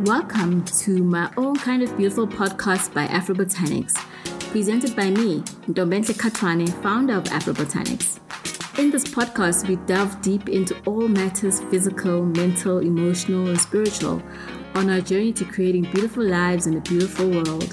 Welcome 0.00 0.64
to 0.64 1.04
my 1.04 1.30
own 1.36 1.54
kind 1.54 1.80
of 1.80 1.96
beautiful 1.96 2.26
podcast 2.26 2.92
by 2.92 3.06
Afrobotanics, 3.06 3.94
presented 4.50 4.96
by 4.96 5.08
me, 5.08 5.40
Ndombenhle 5.68 6.14
Katwane, 6.18 6.68
founder 6.82 7.14
of 7.14 7.24
Afrobotanics. 7.24 8.18
In 8.80 8.90
this 8.90 9.04
podcast, 9.04 9.68
we 9.68 9.76
delve 9.86 10.20
deep 10.20 10.48
into 10.48 10.76
all 10.84 11.06
matters 11.06 11.60
physical, 11.70 12.24
mental, 12.24 12.78
emotional, 12.80 13.46
and 13.46 13.60
spiritual 13.60 14.20
on 14.74 14.90
our 14.90 15.00
journey 15.00 15.32
to 15.32 15.44
creating 15.44 15.82
beautiful 15.84 16.24
lives 16.24 16.66
in 16.66 16.76
a 16.76 16.80
beautiful 16.80 17.30
world. 17.30 17.72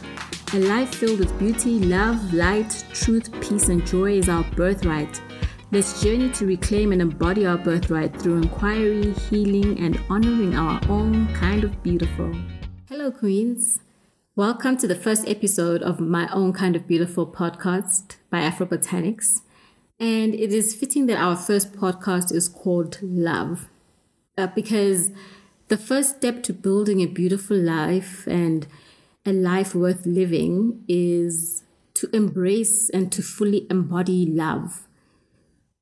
A 0.53 0.59
life 0.59 0.93
filled 0.93 1.19
with 1.19 1.37
beauty, 1.39 1.79
love, 1.79 2.35
light, 2.35 2.85
truth, 2.93 3.31
peace, 3.41 3.67
and 3.69 3.85
joy 3.85 4.19
is 4.19 4.29
our 4.29 4.43
birthright. 4.51 5.19
Let's 5.73 6.03
journey 6.03 6.29
to 6.31 6.45
reclaim 6.45 6.91
and 6.91 7.01
embody 7.01 7.45
our 7.45 7.57
birthright 7.57 8.21
through 8.21 8.41
inquiry, 8.41 9.13
healing, 9.13 9.79
and 9.79 9.97
honoring 10.09 10.53
our 10.53 10.81
own 10.89 11.33
kind 11.33 11.63
of 11.63 11.81
beautiful. 11.81 12.35
Hello, 12.89 13.09
Queens. 13.09 13.79
Welcome 14.35 14.75
to 14.79 14.87
the 14.87 14.97
first 14.97 15.25
episode 15.29 15.81
of 15.81 16.01
my 16.01 16.27
own 16.33 16.51
kind 16.51 16.75
of 16.75 16.87
beautiful 16.87 17.25
podcast 17.25 18.17
by 18.29 18.41
Afrobotanics. 18.41 19.43
And 19.97 20.35
it 20.35 20.51
is 20.51 20.75
fitting 20.75 21.05
that 21.05 21.17
our 21.17 21.37
first 21.37 21.71
podcast 21.71 22.33
is 22.33 22.49
called 22.49 22.97
Love, 23.01 23.69
uh, 24.37 24.47
because 24.47 25.11
the 25.69 25.77
first 25.77 26.17
step 26.17 26.43
to 26.43 26.53
building 26.53 26.99
a 26.99 27.05
beautiful 27.05 27.55
life 27.55 28.27
and 28.27 28.67
a 29.25 29.31
life 29.31 29.73
worth 29.73 30.05
living 30.05 30.83
is 30.89 31.63
to 31.93 32.09
embrace 32.13 32.89
and 32.89 33.09
to 33.13 33.21
fully 33.21 33.67
embody 33.69 34.25
love. 34.25 34.85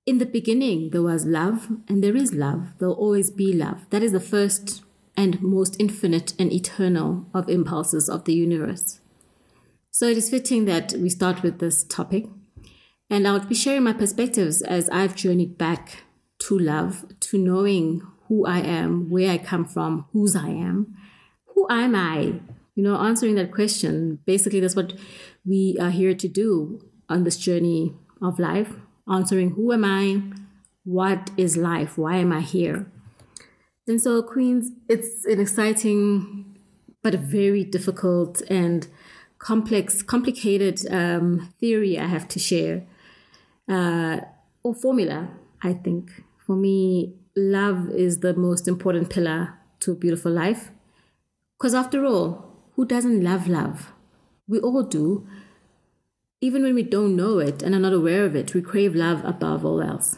In 0.09 0.17
the 0.17 0.25
beginning, 0.25 0.89
there 0.89 1.03
was 1.03 1.27
love, 1.27 1.67
and 1.87 2.03
there 2.03 2.15
is 2.15 2.33
love. 2.33 2.69
There'll 2.79 2.95
always 2.95 3.29
be 3.29 3.53
love. 3.53 3.87
That 3.91 4.01
is 4.01 4.11
the 4.11 4.19
first 4.19 4.81
and 5.15 5.39
most 5.39 5.75
infinite 5.79 6.33
and 6.39 6.51
eternal 6.51 7.27
of 7.31 7.47
impulses 7.47 8.09
of 8.09 8.25
the 8.25 8.33
universe. 8.33 9.01
So 9.91 10.07
it 10.07 10.17
is 10.17 10.31
fitting 10.31 10.65
that 10.65 10.93
we 10.93 11.11
start 11.11 11.43
with 11.43 11.59
this 11.59 11.83
topic. 11.83 12.25
And 13.07 13.27
I'll 13.27 13.45
be 13.45 13.53
sharing 13.53 13.83
my 13.83 13.93
perspectives 13.93 14.63
as 14.63 14.89
I've 14.89 15.15
journeyed 15.15 15.59
back 15.59 16.05
to 16.39 16.57
love, 16.57 17.05
to 17.19 17.37
knowing 17.37 18.01
who 18.29 18.47
I 18.47 18.61
am, 18.61 19.11
where 19.11 19.29
I 19.29 19.37
come 19.37 19.65
from, 19.65 20.07
whose 20.11 20.35
I 20.35 20.49
am. 20.49 20.95
Who 21.53 21.67
am 21.69 21.93
I? 21.93 22.39
You 22.73 22.81
know, 22.81 22.95
answering 22.95 23.35
that 23.35 23.51
question. 23.51 24.17
Basically, 24.25 24.59
that's 24.59 24.75
what 24.75 24.93
we 25.45 25.77
are 25.79 25.91
here 25.91 26.15
to 26.15 26.27
do 26.27 26.81
on 27.07 27.25
this 27.25 27.37
journey 27.37 27.93
of 28.23 28.39
life 28.39 28.73
answering 29.09 29.51
who 29.51 29.71
am 29.73 29.85
I? 29.85 30.21
What 30.83 31.31
is 31.37 31.57
life? 31.57 31.97
Why 31.97 32.17
am 32.17 32.31
I 32.31 32.41
here? 32.41 32.91
And 33.87 34.01
so, 34.01 34.21
Queens, 34.21 34.71
it's 34.87 35.25
an 35.25 35.39
exciting 35.39 36.49
but 37.01 37.15
a 37.15 37.17
very 37.17 37.63
difficult 37.63 38.41
and 38.49 38.87
complex, 39.39 40.01
complicated 40.01 40.79
um, 40.91 41.53
theory 41.59 41.97
I 41.97 42.07
have 42.07 42.27
to 42.29 42.39
share, 42.39 42.85
uh, 43.69 44.19
or 44.63 44.75
formula, 44.75 45.29
I 45.63 45.73
think. 45.73 46.11
For 46.45 46.55
me, 46.55 47.15
love 47.35 47.89
is 47.89 48.19
the 48.19 48.33
most 48.33 48.67
important 48.67 49.09
pillar 49.09 49.55
to 49.81 49.93
a 49.93 49.95
beautiful 49.95 50.31
life. 50.31 50.71
Because 51.57 51.73
after 51.73 52.05
all, 52.05 52.45
who 52.75 52.85
doesn't 52.85 53.23
love 53.23 53.47
love? 53.47 53.91
We 54.47 54.59
all 54.59 54.83
do. 54.83 55.27
Even 56.41 56.63
when 56.63 56.73
we 56.73 56.83
don't 56.83 57.17
know 57.17 57.39
it 57.39 57.61
and 57.61 57.75
are 57.75 57.79
not 57.79 57.91
aware 57.91 58.23
of 58.23 58.33
it, 58.33 58.53
we 58.53 58.61
crave 58.61 58.95
love 58.95 59.23
above 59.25 59.65
all 59.65 59.81
else. 59.81 60.17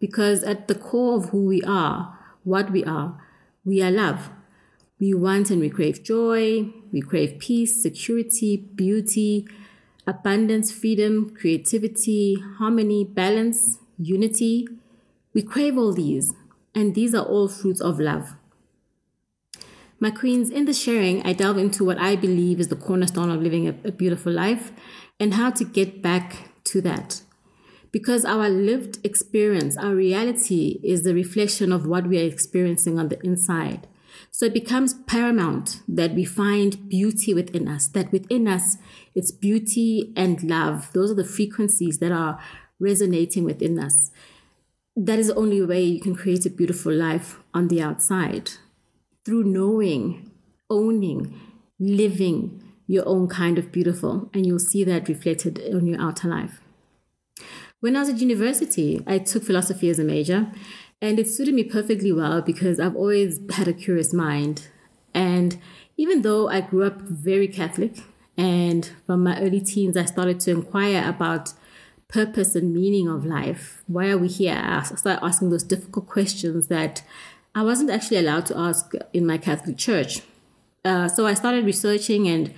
Because 0.00 0.42
at 0.42 0.66
the 0.66 0.74
core 0.74 1.18
of 1.18 1.28
who 1.28 1.44
we 1.44 1.62
are, 1.62 2.18
what 2.42 2.70
we 2.70 2.84
are, 2.84 3.20
we 3.64 3.82
are 3.82 3.90
love. 3.90 4.30
We 4.98 5.12
want 5.12 5.50
and 5.50 5.60
we 5.60 5.68
crave 5.68 6.02
joy, 6.02 6.72
we 6.90 7.02
crave 7.02 7.38
peace, 7.38 7.82
security, 7.82 8.56
beauty, 8.56 9.46
abundance, 10.06 10.72
freedom, 10.72 11.30
creativity, 11.30 12.36
harmony, 12.56 13.04
balance, 13.04 13.78
unity. 13.98 14.66
We 15.34 15.42
crave 15.42 15.76
all 15.76 15.92
these, 15.92 16.32
and 16.74 16.94
these 16.94 17.14
are 17.14 17.24
all 17.24 17.46
fruits 17.46 17.82
of 17.82 18.00
love. 18.00 18.34
My 20.00 20.10
queens, 20.10 20.48
in 20.48 20.64
the 20.64 20.72
sharing, 20.72 21.22
I 21.26 21.32
delve 21.32 21.58
into 21.58 21.84
what 21.84 21.98
I 21.98 22.16
believe 22.16 22.58
is 22.58 22.68
the 22.68 22.76
cornerstone 22.76 23.30
of 23.30 23.42
living 23.42 23.68
a, 23.68 23.74
a 23.84 23.92
beautiful 23.92 24.32
life 24.32 24.72
and 25.20 25.34
how 25.34 25.50
to 25.50 25.64
get 25.64 26.02
back 26.02 26.50
to 26.64 26.80
that. 26.82 27.22
Because 27.90 28.24
our 28.24 28.48
lived 28.48 28.98
experience, 29.04 29.76
our 29.76 29.94
reality 29.94 30.80
is 30.84 31.02
the 31.02 31.14
reflection 31.14 31.72
of 31.72 31.86
what 31.86 32.06
we 32.06 32.20
are 32.20 32.26
experiencing 32.26 32.98
on 32.98 33.08
the 33.08 33.18
inside. 33.24 33.86
So 34.30 34.46
it 34.46 34.54
becomes 34.54 34.94
paramount 35.06 35.80
that 35.88 36.14
we 36.14 36.24
find 36.24 36.88
beauty 36.88 37.32
within 37.32 37.66
us, 37.66 37.88
that 37.88 38.12
within 38.12 38.46
us 38.46 38.76
it's 39.14 39.32
beauty 39.32 40.12
and 40.16 40.42
love. 40.42 40.92
Those 40.92 41.10
are 41.10 41.14
the 41.14 41.24
frequencies 41.24 41.98
that 41.98 42.12
are 42.12 42.38
resonating 42.78 43.44
within 43.44 43.78
us. 43.78 44.10
That 44.96 45.18
is 45.18 45.28
the 45.28 45.36
only 45.36 45.62
way 45.62 45.82
you 45.82 46.00
can 46.00 46.14
create 46.14 46.44
a 46.46 46.50
beautiful 46.50 46.92
life 46.92 47.38
on 47.54 47.68
the 47.68 47.80
outside 47.80 48.50
through 49.24 49.44
knowing, 49.44 50.30
owning, 50.68 51.40
living, 51.78 52.67
your 52.88 53.06
own 53.06 53.28
kind 53.28 53.58
of 53.58 53.70
beautiful, 53.70 54.28
and 54.34 54.44
you'll 54.44 54.58
see 54.58 54.82
that 54.82 55.08
reflected 55.08 55.62
on 55.72 55.86
your 55.86 56.00
outer 56.00 56.26
life. 56.26 56.60
When 57.80 57.94
I 57.94 58.00
was 58.00 58.08
at 58.08 58.18
university, 58.18 59.04
I 59.06 59.18
took 59.18 59.44
philosophy 59.44 59.88
as 59.88 60.00
a 60.00 60.04
major, 60.04 60.50
and 61.00 61.20
it 61.20 61.28
suited 61.28 61.54
me 61.54 61.62
perfectly 61.62 62.10
well 62.10 62.42
because 62.42 62.80
I've 62.80 62.96
always 62.96 63.38
had 63.52 63.68
a 63.68 63.72
curious 63.72 64.12
mind. 64.12 64.66
And 65.14 65.58
even 65.96 66.22
though 66.22 66.48
I 66.48 66.60
grew 66.62 66.84
up 66.84 67.00
very 67.02 67.46
Catholic, 67.46 67.98
and 68.36 68.90
from 69.06 69.22
my 69.22 69.40
early 69.40 69.60
teens, 69.60 69.96
I 69.96 70.06
started 70.06 70.40
to 70.40 70.50
inquire 70.50 71.08
about 71.08 71.52
purpose 72.08 72.54
and 72.54 72.72
meaning 72.72 73.06
of 73.06 73.24
life. 73.24 73.82
Why 73.86 74.08
are 74.08 74.18
we 74.18 74.28
here? 74.28 74.58
I 74.60 74.82
started 74.82 75.24
asking 75.24 75.50
those 75.50 75.62
difficult 75.62 76.06
questions 76.06 76.68
that 76.68 77.02
I 77.54 77.62
wasn't 77.62 77.90
actually 77.90 78.16
allowed 78.16 78.46
to 78.46 78.58
ask 78.58 78.92
in 79.12 79.26
my 79.26 79.36
Catholic 79.36 79.76
church. 79.76 80.22
Uh, 80.84 81.08
so 81.08 81.26
I 81.26 81.34
started 81.34 81.66
researching 81.66 82.28
and 82.28 82.54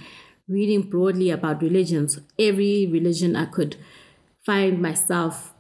reading 0.51 0.83
broadly 0.83 1.31
about 1.31 1.63
religions, 1.63 2.19
every 2.39 2.87
religion 2.87 3.37
I 3.37 3.47
could 3.47 3.77
find 4.45 4.83
myself 4.83 5.55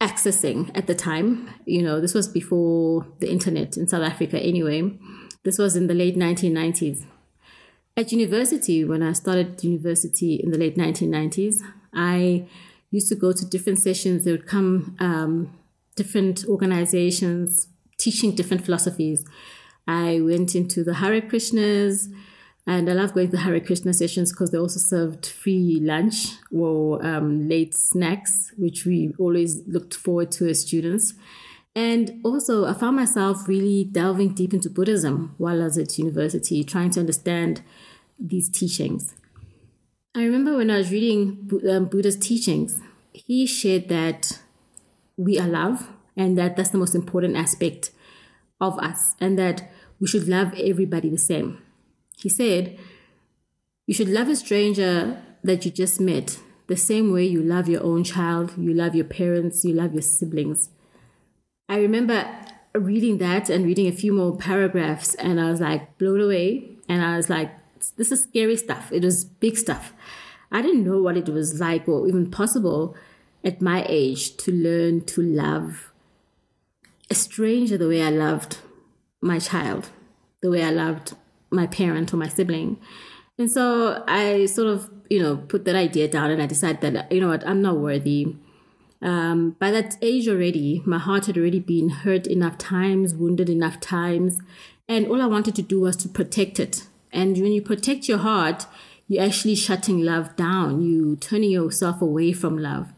accessing 0.00 0.70
at 0.74 0.86
the 0.86 0.94
time. 0.94 1.48
You 1.64 1.82
know, 1.82 2.00
this 2.00 2.12
was 2.12 2.26
before 2.26 3.06
the 3.20 3.30
internet 3.30 3.76
in 3.76 3.86
South 3.86 4.02
Africa 4.02 4.38
anyway. 4.40 4.98
This 5.44 5.56
was 5.56 5.76
in 5.76 5.86
the 5.86 5.94
late 5.94 6.16
1990s. 6.16 7.04
At 7.96 8.12
university, 8.12 8.84
when 8.84 9.02
I 9.02 9.12
started 9.12 9.62
university 9.62 10.34
in 10.34 10.50
the 10.50 10.58
late 10.58 10.76
1990s, 10.76 11.56
I 11.94 12.46
used 12.90 13.08
to 13.08 13.14
go 13.14 13.32
to 13.32 13.44
different 13.46 13.78
sessions. 13.78 14.24
There 14.24 14.32
would 14.32 14.46
come 14.46 14.96
um, 14.98 15.56
different 15.96 16.44
organizations 16.48 17.68
teaching 17.98 18.34
different 18.34 18.64
philosophies. 18.64 19.24
I 19.86 20.20
went 20.22 20.54
into 20.54 20.82
the 20.82 20.94
Hare 20.94 21.20
Krishnas, 21.20 22.08
and 22.66 22.88
I 22.88 22.92
love 22.92 23.14
going 23.14 23.30
to 23.30 23.38
Hare 23.38 23.60
Krishna 23.60 23.92
sessions 23.92 24.32
because 24.32 24.50
they 24.50 24.58
also 24.58 24.78
served 24.78 25.26
free 25.26 25.80
lunch 25.82 26.28
or 26.52 27.04
um, 27.04 27.48
late 27.48 27.74
snacks, 27.74 28.52
which 28.56 28.84
we 28.84 29.14
always 29.18 29.66
looked 29.66 29.94
forward 29.94 30.30
to 30.32 30.48
as 30.48 30.60
students. 30.60 31.14
And 31.74 32.20
also, 32.24 32.66
I 32.66 32.74
found 32.74 32.96
myself 32.96 33.46
really 33.48 33.84
delving 33.84 34.34
deep 34.34 34.52
into 34.52 34.68
Buddhism 34.68 35.34
while 35.38 35.60
I 35.60 35.64
was 35.64 35.78
at 35.78 35.98
university, 35.98 36.64
trying 36.64 36.90
to 36.90 37.00
understand 37.00 37.62
these 38.18 38.48
teachings. 38.48 39.14
I 40.14 40.24
remember 40.24 40.56
when 40.56 40.70
I 40.70 40.78
was 40.78 40.90
reading 40.90 41.48
um, 41.70 41.86
Buddha's 41.86 42.16
teachings, 42.16 42.80
he 43.12 43.46
shared 43.46 43.88
that 43.88 44.40
we 45.16 45.38
are 45.38 45.46
love 45.46 45.88
and 46.16 46.36
that 46.36 46.56
that's 46.56 46.70
the 46.70 46.78
most 46.78 46.94
important 46.94 47.36
aspect 47.36 47.90
of 48.60 48.78
us, 48.78 49.14
and 49.20 49.38
that 49.38 49.70
we 50.00 50.06
should 50.06 50.28
love 50.28 50.52
everybody 50.58 51.08
the 51.08 51.16
same. 51.16 51.62
He 52.20 52.28
said, 52.28 52.78
You 53.86 53.94
should 53.94 54.08
love 54.08 54.28
a 54.28 54.36
stranger 54.36 55.20
that 55.42 55.64
you 55.64 55.70
just 55.70 56.00
met 56.00 56.38
the 56.66 56.76
same 56.76 57.12
way 57.12 57.24
you 57.24 57.42
love 57.42 57.68
your 57.68 57.82
own 57.82 58.04
child, 58.04 58.56
you 58.56 58.72
love 58.72 58.94
your 58.94 59.06
parents, 59.06 59.64
you 59.64 59.74
love 59.74 59.92
your 59.92 60.02
siblings. 60.02 60.68
I 61.68 61.78
remember 61.78 62.28
reading 62.74 63.18
that 63.18 63.48
and 63.50 63.64
reading 63.64 63.88
a 63.88 63.92
few 63.92 64.12
more 64.12 64.36
paragraphs, 64.36 65.14
and 65.14 65.40
I 65.40 65.50
was 65.50 65.60
like 65.60 65.98
blown 65.98 66.20
away. 66.20 66.76
And 66.88 67.02
I 67.02 67.16
was 67.16 67.30
like, 67.30 67.50
This 67.96 68.12
is 68.12 68.22
scary 68.24 68.56
stuff. 68.56 68.92
It 68.92 69.02
was 69.02 69.24
big 69.24 69.56
stuff. 69.56 69.92
I 70.52 70.62
didn't 70.62 70.84
know 70.84 71.00
what 71.00 71.16
it 71.16 71.28
was 71.28 71.60
like 71.60 71.88
or 71.88 72.06
even 72.08 72.30
possible 72.30 72.96
at 73.44 73.62
my 73.62 73.86
age 73.88 74.36
to 74.38 74.52
learn 74.52 75.04
to 75.06 75.22
love 75.22 75.92
a 77.08 77.14
stranger 77.14 77.78
the 77.78 77.88
way 77.88 78.02
I 78.02 78.10
loved 78.10 78.58
my 79.20 79.38
child, 79.38 79.90
the 80.42 80.50
way 80.50 80.62
I 80.62 80.70
loved 80.70 81.14
my 81.50 81.66
parent 81.66 82.12
or 82.12 82.16
my 82.16 82.28
sibling. 82.28 82.78
And 83.38 83.50
so 83.50 84.04
I 84.06 84.46
sort 84.46 84.68
of, 84.68 84.90
you 85.08 85.20
know, 85.22 85.36
put 85.36 85.64
that 85.64 85.74
idea 85.74 86.08
down 86.08 86.30
and 86.30 86.42
I 86.42 86.46
decided 86.46 86.80
that, 86.82 87.10
you 87.10 87.20
know 87.20 87.28
what, 87.28 87.46
I'm 87.46 87.62
not 87.62 87.78
worthy. 87.78 88.36
Um, 89.02 89.56
by 89.58 89.70
that 89.70 89.96
age 90.02 90.28
already, 90.28 90.82
my 90.84 90.98
heart 90.98 91.26
had 91.26 91.38
already 91.38 91.60
been 91.60 91.88
hurt 91.88 92.26
enough 92.26 92.58
times, 92.58 93.14
wounded 93.14 93.48
enough 93.48 93.80
times, 93.80 94.40
And 94.90 95.06
all 95.06 95.22
I 95.22 95.26
wanted 95.26 95.54
to 95.54 95.62
do 95.62 95.82
was 95.82 95.94
to 95.98 96.08
protect 96.08 96.58
it. 96.58 96.88
And 97.12 97.38
when 97.38 97.52
you 97.52 97.62
protect 97.62 98.08
your 98.08 98.18
heart, 98.18 98.66
you're 99.06 99.22
actually 99.22 99.54
shutting 99.54 100.00
love 100.00 100.34
down. 100.34 100.82
You 100.82 101.14
turning 101.14 101.52
yourself 101.52 102.02
away 102.02 102.32
from 102.32 102.58
love. 102.58 102.92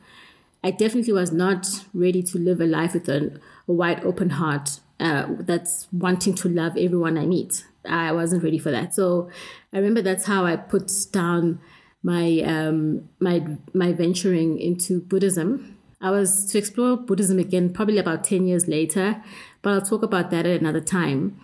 I 0.65 0.71
definitely 0.71 1.13
was 1.13 1.33
not 1.33 1.85
ready 1.93 2.23
to 2.23 2.39
live 2.39 2.63
a 2.63 2.65
life 2.65 2.95
with 2.95 3.11
a, 3.11 3.39
a 3.69 3.73
wide 3.73 4.03
open 4.05 4.31
heart 4.31 4.81
uh, 4.99 5.27
that's 5.41 5.87
wanting 5.93 6.35
to 6.37 6.49
love 6.49 6.79
everyone 6.79 7.19
I 7.19 7.27
meet. 7.27 7.67
I 7.85 8.13
wasn't 8.13 8.45
ready 8.45 8.59
for 8.59 8.71
that. 8.71 8.95
So 8.95 9.31
I 9.73 9.79
remember 9.79 10.03
that's 10.03 10.27
how 10.27 10.45
I 10.45 10.57
put 10.57 10.91
down 11.13 11.61
my 12.03 12.41
um, 12.41 13.09
my 13.21 13.47
my 13.73 13.93
venturing 13.93 14.59
into 14.59 15.01
Buddhism. 15.01 15.79
I 16.01 16.11
was 16.11 16.47
to 16.47 16.59
explore 16.59 16.97
Buddhism 16.97 17.39
again 17.39 17.73
probably 17.73 17.99
about 17.99 18.25
ten 18.25 18.47
years 18.47 18.67
later, 18.67 19.23
but 19.63 19.73
I'll 19.73 19.83
talk 19.83 20.03
about 20.03 20.31
that 20.31 20.47
at 20.47 20.61
another 20.61 20.81
time. 20.81 21.41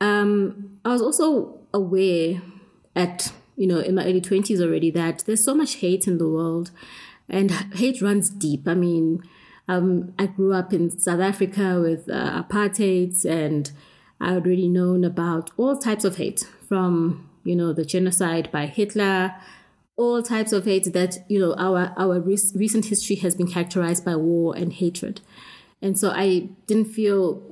Um, 0.00 0.78
I 0.84 0.90
was 0.90 1.02
also 1.02 1.58
aware 1.72 2.42
at 2.96 3.32
you 3.56 3.66
know 3.66 3.78
in 3.78 3.94
my 3.94 4.04
early 4.04 4.20
twenties 4.20 4.60
already 4.60 4.90
that 4.90 5.24
there's 5.26 5.44
so 5.44 5.54
much 5.54 5.76
hate 5.76 6.08
in 6.08 6.18
the 6.18 6.28
world, 6.28 6.72
and 7.28 7.50
hate 7.74 8.02
runs 8.02 8.30
deep. 8.30 8.66
I 8.66 8.74
mean, 8.74 9.22
um, 9.68 10.12
I 10.18 10.26
grew 10.26 10.54
up 10.54 10.72
in 10.72 10.90
South 10.98 11.20
Africa 11.20 11.80
with 11.80 12.10
uh, 12.10 12.42
apartheid, 12.42 13.24
and 13.24 13.70
I 14.20 14.34
had 14.34 14.46
already 14.46 14.68
known 14.68 15.04
about 15.04 15.50
all 15.56 15.76
types 15.76 16.04
of 16.04 16.16
hate 16.16 16.46
from 16.68 17.30
you 17.44 17.56
know 17.56 17.72
the 17.72 17.84
genocide 17.84 18.50
by 18.52 18.66
Hitler 18.66 19.34
all 19.98 20.22
types 20.22 20.52
of 20.52 20.64
hate 20.64 20.92
that 20.92 21.18
you 21.28 21.38
know 21.38 21.54
our 21.58 21.92
our 21.98 22.20
recent 22.20 22.86
history 22.86 23.16
has 23.16 23.34
been 23.34 23.48
characterized 23.48 24.04
by 24.04 24.14
war 24.16 24.56
and 24.56 24.72
hatred. 24.72 25.20
And 25.82 25.98
so 25.98 26.10
i 26.10 26.48
didn't 26.66 26.86
feel 26.86 27.42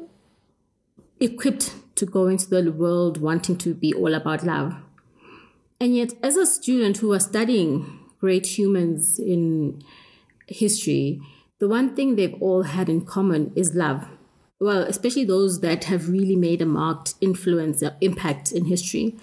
equipped 1.20 1.74
to 1.96 2.06
go 2.06 2.26
into 2.26 2.48
the 2.48 2.72
world 2.72 3.20
wanting 3.20 3.56
to 3.58 3.74
be 3.74 3.92
all 3.92 4.14
about 4.14 4.44
love. 4.44 4.74
And 5.80 5.94
yet 5.94 6.12
as 6.22 6.36
a 6.36 6.46
student 6.46 6.98
who 6.98 7.08
was 7.08 7.24
studying 7.24 8.00
great 8.20 8.58
humans 8.58 9.18
in 9.18 9.82
history 10.46 11.20
the 11.58 11.68
one 11.68 11.96
thing 11.96 12.14
they've 12.14 12.40
all 12.40 12.62
had 12.62 12.88
in 12.88 13.04
common 13.04 13.52
is 13.56 13.74
love 13.74 14.06
well 14.60 14.82
especially 14.82 15.24
those 15.24 15.60
that 15.60 15.84
have 15.84 16.08
really 16.08 16.36
made 16.36 16.62
a 16.62 16.66
marked 16.66 17.14
influence 17.20 17.82
or 17.82 17.96
impact 18.00 18.52
in 18.52 18.66
history 18.66 19.16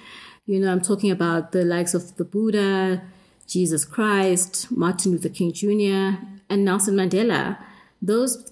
you 0.45 0.59
know, 0.59 0.71
I'm 0.71 0.81
talking 0.81 1.09
about 1.09 1.53
the 1.53 1.63
likes 1.63 1.93
of 1.93 2.17
the 2.17 2.25
Buddha, 2.25 3.01
Jesus 3.47 3.85
Christ, 3.85 4.69
Martin 4.71 5.13
Luther 5.13 5.29
King 5.29 5.53
Jr., 5.53 6.21
and 6.49 6.65
Nelson 6.65 6.95
Mandela. 6.95 7.57
Those 8.01 8.51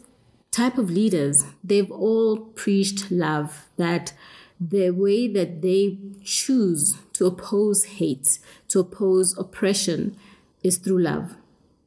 type 0.52 0.78
of 0.78 0.90
leaders, 0.90 1.44
they've 1.64 1.92
all 1.92 2.38
preached 2.38 3.12
love, 3.12 3.68
that 3.76 4.14
the 4.60 4.92
way 4.92 5.28
that 5.28 5.62
they 5.62 5.98
choose 6.24 6.98
to 7.14 7.26
oppose 7.26 7.84
hate, 7.84 8.40
to 8.70 8.80
oppose 8.80 9.38
oppression, 9.38 10.16
is 10.64 10.78
through 10.78 11.02
love. 11.02 11.36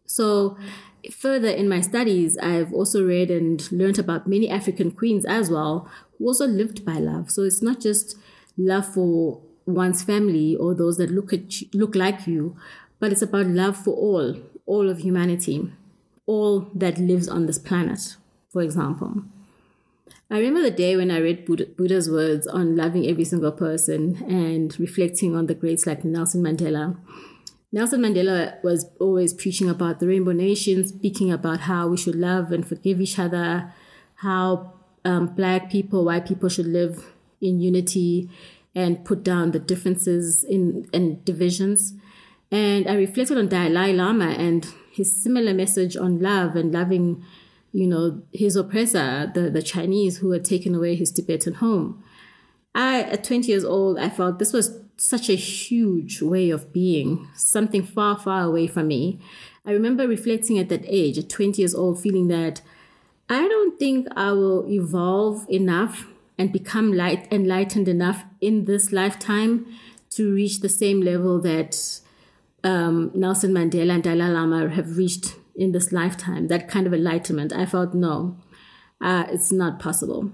So, 0.04 0.58
further 1.12 1.48
in 1.48 1.68
my 1.68 1.80
studies, 1.80 2.36
I've 2.38 2.72
also 2.72 3.04
read 3.04 3.30
and 3.30 3.70
learned 3.72 3.98
about 3.98 4.26
many 4.26 4.48
African 4.48 4.90
queens 4.90 5.24
as 5.24 5.50
well 5.50 5.88
who 6.18 6.26
also 6.26 6.46
lived 6.46 6.84
by 6.84 6.94
love. 6.94 7.30
So, 7.30 7.42
it's 7.42 7.62
not 7.62 7.80
just 7.80 8.16
love 8.56 8.86
for 8.86 9.40
one's 9.66 10.02
family 10.02 10.56
or 10.56 10.74
those 10.74 10.96
that 10.98 11.10
look 11.10 11.32
at 11.32 11.60
you, 11.60 11.68
look 11.72 11.94
like 11.94 12.26
you, 12.26 12.56
but 12.98 13.12
it's 13.12 13.22
about 13.22 13.46
love 13.46 13.76
for 13.76 13.94
all, 13.94 14.36
all 14.66 14.88
of 14.88 14.98
humanity, 14.98 15.72
all 16.26 16.68
that 16.74 16.98
lives 16.98 17.28
on 17.28 17.46
this 17.46 17.58
planet, 17.58 18.16
for 18.50 18.62
example. 18.62 19.22
I 20.30 20.38
remember 20.38 20.62
the 20.62 20.70
day 20.70 20.96
when 20.96 21.10
I 21.10 21.18
read 21.18 21.44
Buddha, 21.44 21.66
Buddha's 21.66 22.10
words 22.10 22.46
on 22.46 22.76
loving 22.76 23.06
every 23.06 23.24
single 23.24 23.52
person 23.52 24.24
and 24.28 24.78
reflecting 24.80 25.36
on 25.36 25.46
the 25.46 25.54
greats 25.54 25.86
like 25.86 26.04
Nelson 26.04 26.42
Mandela. 26.42 26.96
Nelson 27.74 28.02
Mandela 28.02 28.62
was 28.62 28.88
always 29.00 29.34
preaching 29.34 29.68
about 29.68 29.98
the 29.98 30.06
Rainbow 30.06 30.30
Nation, 30.30 30.86
speaking 30.86 31.32
about 31.32 31.62
how 31.62 31.88
we 31.88 31.96
should 31.96 32.14
love 32.14 32.52
and 32.52 32.64
forgive 32.64 33.00
each 33.00 33.18
other, 33.18 33.72
how 34.14 34.74
um, 35.04 35.26
Black 35.34 35.72
people, 35.72 36.04
white 36.04 36.24
people 36.24 36.48
should 36.48 36.68
live 36.68 37.12
in 37.40 37.58
unity, 37.58 38.30
and 38.76 39.04
put 39.04 39.24
down 39.24 39.50
the 39.50 39.58
differences 39.58 40.44
in 40.44 40.88
and 40.94 41.24
divisions. 41.24 41.94
And 42.52 42.86
I 42.86 42.94
reflected 42.94 43.38
on 43.38 43.48
Dalai 43.48 43.92
Lama 43.92 44.36
and 44.38 44.64
his 44.92 45.20
similar 45.20 45.52
message 45.52 45.96
on 45.96 46.20
love 46.20 46.54
and 46.54 46.72
loving, 46.72 47.24
you 47.72 47.88
know, 47.88 48.22
his 48.32 48.54
oppressor, 48.54 49.32
the, 49.34 49.50
the 49.50 49.62
Chinese 49.62 50.18
who 50.18 50.30
had 50.30 50.44
taken 50.44 50.76
away 50.76 50.94
his 50.94 51.10
Tibetan 51.10 51.54
home. 51.54 52.04
I, 52.72 53.02
at 53.02 53.24
20 53.24 53.48
years 53.48 53.64
old, 53.64 53.98
I 53.98 54.10
felt 54.10 54.38
this 54.38 54.52
was 54.52 54.83
such 54.96 55.28
a 55.28 55.34
huge 55.34 56.22
way 56.22 56.50
of 56.50 56.72
being, 56.72 57.28
something 57.34 57.84
far, 57.84 58.18
far 58.18 58.42
away 58.42 58.66
from 58.66 58.88
me. 58.88 59.20
I 59.66 59.72
remember 59.72 60.06
reflecting 60.06 60.58
at 60.58 60.68
that 60.68 60.84
age, 60.86 61.18
at 61.18 61.28
20 61.28 61.60
years 61.60 61.74
old, 61.74 62.00
feeling 62.00 62.28
that 62.28 62.60
I 63.28 63.48
don't 63.48 63.78
think 63.78 64.06
I 64.16 64.32
will 64.32 64.68
evolve 64.70 65.46
enough 65.48 66.06
and 66.36 66.52
become 66.52 66.92
light 66.92 67.28
enlightened 67.32 67.88
enough 67.88 68.24
in 68.40 68.64
this 68.64 68.92
lifetime 68.92 69.66
to 70.10 70.32
reach 70.32 70.60
the 70.60 70.68
same 70.68 71.00
level 71.00 71.40
that 71.40 72.00
um, 72.62 73.10
Nelson 73.14 73.52
Mandela 73.52 73.94
and 73.94 74.02
Dalai 74.02 74.28
Lama 74.28 74.68
have 74.68 74.96
reached 74.96 75.36
in 75.54 75.72
this 75.72 75.92
lifetime. 75.92 76.48
That 76.48 76.68
kind 76.68 76.86
of 76.86 76.94
enlightenment, 76.94 77.52
I 77.52 77.66
felt 77.66 77.94
no, 77.94 78.36
uh, 79.00 79.24
it's 79.28 79.52
not 79.52 79.78
possible. 79.78 80.32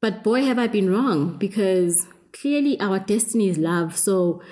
But 0.00 0.22
boy, 0.22 0.44
have 0.44 0.58
I 0.58 0.66
been 0.66 0.90
wrong 0.90 1.38
because 1.38 2.06
clearly 2.34 2.78
our 2.80 2.98
destiny 2.98 3.48
is 3.48 3.56
love. 3.56 3.96
So 3.96 4.42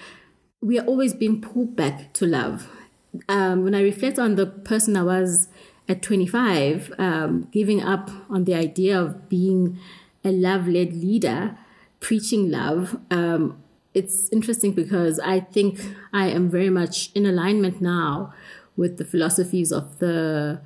we 0.61 0.79
are 0.79 0.87
always 0.87 1.12
being 1.12 1.40
pulled 1.40 1.76
back 1.76 2.12
to 2.14 2.26
love. 2.26 2.69
Um, 3.29 3.64
when 3.64 3.75
I 3.75 3.82
reflect 3.82 4.19
on 4.19 4.37
the 4.37 4.46
person 4.46 4.96
I 4.96 5.02
was 5.02 5.49
at 5.88 6.00
25, 6.00 6.94
um, 6.99 7.49
giving 7.52 7.82
up 7.82 8.11
on 8.31 8.44
the 8.44 8.55
idea 8.55 8.99
of 8.99 9.29
being 9.29 9.79
a 10.25 10.31
love 10.31 10.67
led 10.67 10.94
leader 10.94 11.58
preaching 12.00 12.50
love, 12.50 12.99
um, 13.11 13.62
it's 13.93 14.31
interesting 14.32 14.73
because 14.73 15.20
I 15.20 15.40
think 15.40 15.81
I 16.12 16.29
am 16.29 16.49
very 16.49 16.70
much 16.70 17.11
in 17.14 17.26
alignment 17.26 17.82
now 17.82 18.32
with 18.76 18.96
the 18.96 19.05
philosophies 19.05 19.70
of 19.70 19.99
the 19.99 20.62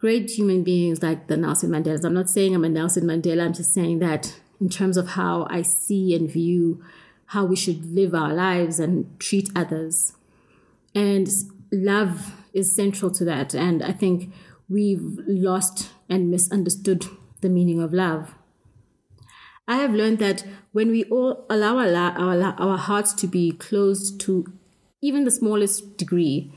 great 0.00 0.30
human 0.30 0.64
beings 0.64 1.02
like 1.02 1.28
the 1.28 1.36
Nelson 1.36 1.70
Mandelas. 1.70 2.04
I'm 2.04 2.14
not 2.14 2.28
saying 2.28 2.54
I'm 2.54 2.64
a 2.64 2.68
Nelson 2.68 3.04
Mandela, 3.04 3.44
I'm 3.44 3.52
just 3.52 3.72
saying 3.72 4.00
that 4.00 4.40
in 4.60 4.68
terms 4.68 4.96
of 4.96 5.10
how 5.10 5.46
I 5.50 5.62
see 5.62 6.14
and 6.14 6.30
view 6.30 6.82
how 7.26 7.44
we 7.44 7.56
should 7.56 7.84
live 7.94 8.14
our 8.14 8.32
lives 8.32 8.80
and 8.80 9.18
treat 9.20 9.50
others. 9.54 10.14
And 10.94 11.28
love 11.70 12.34
is 12.54 12.74
central 12.74 13.10
to 13.12 13.24
that. 13.26 13.54
And 13.54 13.82
I 13.82 13.92
think 13.92 14.32
we've 14.68 15.18
lost 15.26 15.90
and 16.08 16.30
misunderstood 16.30 17.06
the 17.40 17.48
meaning 17.48 17.80
of 17.80 17.92
love. 17.92 18.34
I 19.66 19.76
have 19.76 19.92
learned 19.92 20.18
that 20.20 20.44
when 20.72 20.90
we 20.90 21.04
all 21.04 21.44
allow 21.50 21.76
our, 21.76 21.94
our, 21.94 22.54
our 22.58 22.78
hearts 22.78 23.12
to 23.14 23.26
be 23.26 23.52
closed 23.52 24.18
to 24.22 24.50
even 25.02 25.24
the 25.24 25.30
smallest 25.30 25.98
degree, 25.98 26.50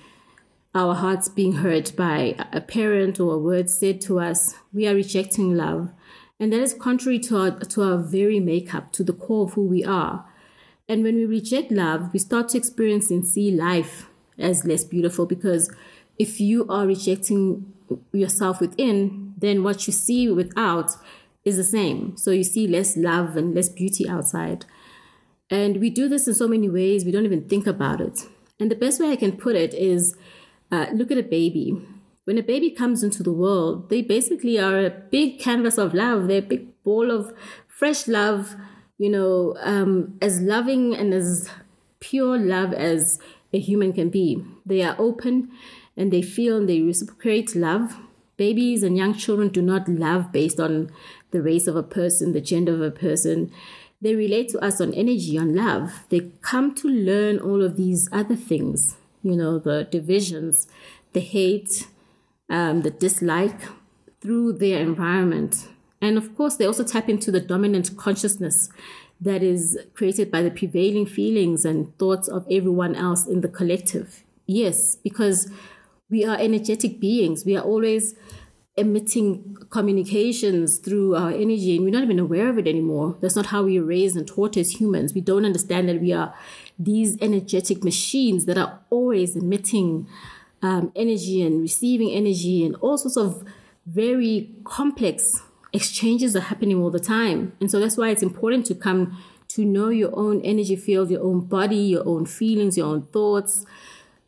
our 0.74 0.96
hearts 0.96 1.28
being 1.28 1.54
hurt 1.54 1.94
by 1.98 2.36
a 2.54 2.62
parent 2.62 3.20
or 3.20 3.34
a 3.34 3.38
word 3.38 3.70
said 3.70 4.00
to 4.02 4.20
us, 4.20 4.56
we 4.74 4.88
are 4.88 4.96
rejecting 4.96 5.56
love. 5.56 5.90
And 6.42 6.52
that 6.52 6.60
is 6.60 6.74
contrary 6.74 7.20
to 7.20 7.38
our, 7.38 7.52
to 7.52 7.84
our 7.84 7.98
very 8.00 8.40
makeup, 8.40 8.92
to 8.94 9.04
the 9.04 9.14
core 9.14 9.46
of 9.46 9.54
who 9.54 9.64
we 9.64 9.86
are. 9.86 10.26
And 10.90 11.04
when 11.04 11.16
we 11.16 11.26
reject 11.26 11.72
love, 11.72 12.12
we 12.12 12.18
start 12.18 12.50
to 12.50 12.58
experience 12.58 13.12
and 13.12 13.26
see 13.26 13.52
life 13.52 14.08
as 14.40 14.66
less 14.66 14.84
beautiful 14.84 15.28
because 15.28 15.72
if 16.18 16.42
you 16.42 16.68
are 16.68 16.88
rejecting 16.88 17.72
yourself 18.12 18.60
within, 18.60 19.36
then 19.38 19.64
what 19.64 19.86
you 19.86 19.94
see 19.94 20.32
without 20.32 20.92
is 21.46 21.58
the 21.58 21.64
same. 21.64 22.18
So 22.18 22.32
you 22.32 22.44
see 22.44 22.68
less 22.68 22.98
love 22.98 23.38
and 23.38 23.54
less 23.54 23.70
beauty 23.70 24.10
outside. 24.10 24.66
And 25.52 25.78
we 25.78 25.92
do 25.92 26.10
this 26.10 26.28
in 26.28 26.34
so 26.34 26.48
many 26.48 26.70
ways, 26.70 27.06
we 27.06 27.12
don't 27.12 27.26
even 27.26 27.48
think 27.48 27.68
about 27.68 28.02
it. 28.02 28.28
And 28.60 28.72
the 28.72 28.76
best 28.76 29.00
way 29.00 29.12
I 29.12 29.16
can 29.16 29.38
put 29.38 29.56
it 29.56 29.76
is 29.76 30.16
uh, 30.72 30.88
look 30.92 31.12
at 31.12 31.20
a 31.20 31.24
baby. 31.24 31.80
When 32.26 32.38
a 32.38 32.44
baby 32.44 32.70
comes 32.70 33.02
into 33.04 33.24
the 33.24 33.34
world, 33.34 33.90
they 33.90 34.02
basically 34.02 34.60
are 34.60 34.86
a 34.86 34.90
big 34.90 35.40
canvas 35.40 35.78
of 35.78 35.94
love. 35.94 36.28
They're 36.28 36.40
a 36.40 36.42
big 36.42 36.84
ball 36.84 37.10
of 37.10 37.34
fresh 37.68 38.08
love, 38.08 38.56
you 39.00 39.10
know, 39.10 39.56
um, 39.62 40.18
as 40.22 40.40
loving 40.40 40.96
and 40.96 41.14
as 41.14 41.50
pure 42.00 42.38
love 42.38 42.74
as 42.74 43.20
a 43.54 43.60
human 43.60 43.92
can 43.94 44.10
be. 44.10 44.44
They 44.66 44.84
are 44.84 44.96
open 45.00 45.50
and 45.98 46.12
they 46.12 46.22
feel 46.22 46.58
and 46.58 46.70
they 46.70 46.82
reciprocate 46.82 47.56
love. 47.56 47.98
Babies 48.38 48.84
and 48.84 48.96
young 48.96 49.16
children 49.16 49.50
do 49.50 49.62
not 49.62 49.88
love 49.88 50.32
based 50.32 50.60
on 50.60 50.92
the 51.32 51.42
race 51.42 51.66
of 51.66 51.76
a 51.76 51.84
person, 51.84 52.34
the 52.34 52.42
gender 52.42 52.74
of 52.74 52.82
a 52.82 52.92
person. 52.92 53.52
They 54.00 54.16
relate 54.16 54.50
to 54.50 54.60
us 54.60 54.80
on 54.80 54.94
energy, 54.94 55.38
on 55.38 55.56
love. 55.56 56.06
They 56.10 56.32
come 56.42 56.76
to 56.76 56.88
learn 56.88 57.40
all 57.40 57.64
of 57.64 57.78
these 57.78 58.10
other 58.12 58.36
things, 58.36 58.96
you 59.24 59.36
know, 59.36 59.60
the 59.60 59.88
divisions, 59.90 60.68
the 61.14 61.20
hate, 61.20 61.88
um, 62.52 62.82
the 62.82 62.92
dislike 62.92 63.62
through 64.22 64.54
their 64.54 64.80
environment. 64.80 65.70
And 66.02 66.18
of 66.18 66.36
course, 66.36 66.58
they 66.58 66.66
also 66.66 66.84
tap 66.84 67.10
into 67.10 67.32
the 67.32 67.40
dominant 67.40 67.96
consciousness 67.98 68.70
that 69.20 69.42
is 69.42 69.80
created 69.94 70.30
by 70.30 70.42
the 70.42 70.52
prevailing 70.52 71.06
feelings 71.06 71.64
and 71.64 71.98
thoughts 71.98 72.28
of 72.28 72.46
everyone 72.52 72.96
else 72.96 73.26
in 73.26 73.42
the 73.42 73.48
collective. 73.48 74.24
Yes, 74.46 74.96
because 74.96 75.50
we 76.10 76.26
are 76.26 76.38
energetic 76.38 77.00
beings. 77.00 77.46
We 77.46 77.56
are 77.56 77.64
always 77.64 78.16
emitting 78.76 79.58
communications 79.70 80.80
through 80.80 81.16
our 81.16 81.30
energy 81.30 81.76
and 81.76 81.86
we're 81.86 81.92
not 81.92 82.04
even 82.04 82.20
aware 82.20 82.50
of 82.50 82.58
it 82.58 82.68
anymore. 82.68 83.18
That's 83.22 83.36
not 83.36 83.48
how 83.48 83.64
we 83.64 83.78
are 83.80 83.84
raised 83.84 84.18
and 84.18 84.28
taught 84.28 84.58
as 84.58 84.80
humans. 84.82 85.14
We 85.14 85.22
don't 85.22 85.46
understand 85.46 85.88
that 85.90 86.02
we 86.02 86.14
are 86.14 86.34
these 86.80 87.18
energetic 87.22 87.84
machines 87.84 88.46
that 88.46 88.58
are 88.58 88.80
always 88.90 89.36
emitting 89.36 90.08
um, 90.62 90.92
energy 90.96 91.42
and 91.42 91.62
receiving 91.62 92.12
energy 92.12 92.66
and 92.66 92.76
all 92.78 92.98
sorts 92.98 93.18
of 93.18 93.44
very 93.86 94.54
complex 94.64 95.42
exchanges 95.74 96.36
are 96.36 96.42
happening 96.42 96.82
all 96.82 96.92
the 96.92 97.00
time. 97.00 97.54
And 97.60 97.72
so 97.72 97.80
that's 97.80 97.98
why 97.98 98.10
it's 98.10 98.24
important 98.24 98.66
to 98.68 98.76
come 98.76 99.18
to 99.50 99.66
know 99.66 99.90
your 99.90 100.18
own 100.18 100.42
energy 100.42 100.76
field, 100.76 101.10
your 101.12 101.24
own 101.24 101.42
body, 101.42 101.78
your 101.78 102.08
own 102.08 102.26
feelings, 102.26 102.78
your 102.78 102.88
own 102.88 103.04
thoughts, 103.08 103.66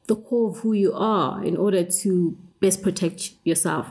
the 0.08 0.16
core 0.16 0.50
of 0.50 0.60
who 0.60 0.74
you 0.74 0.94
are 0.94 1.44
in 1.44 1.56
order 1.56 1.84
to 1.84 2.38
best 2.60 2.82
protect 2.82 3.34
yourself. 3.44 3.88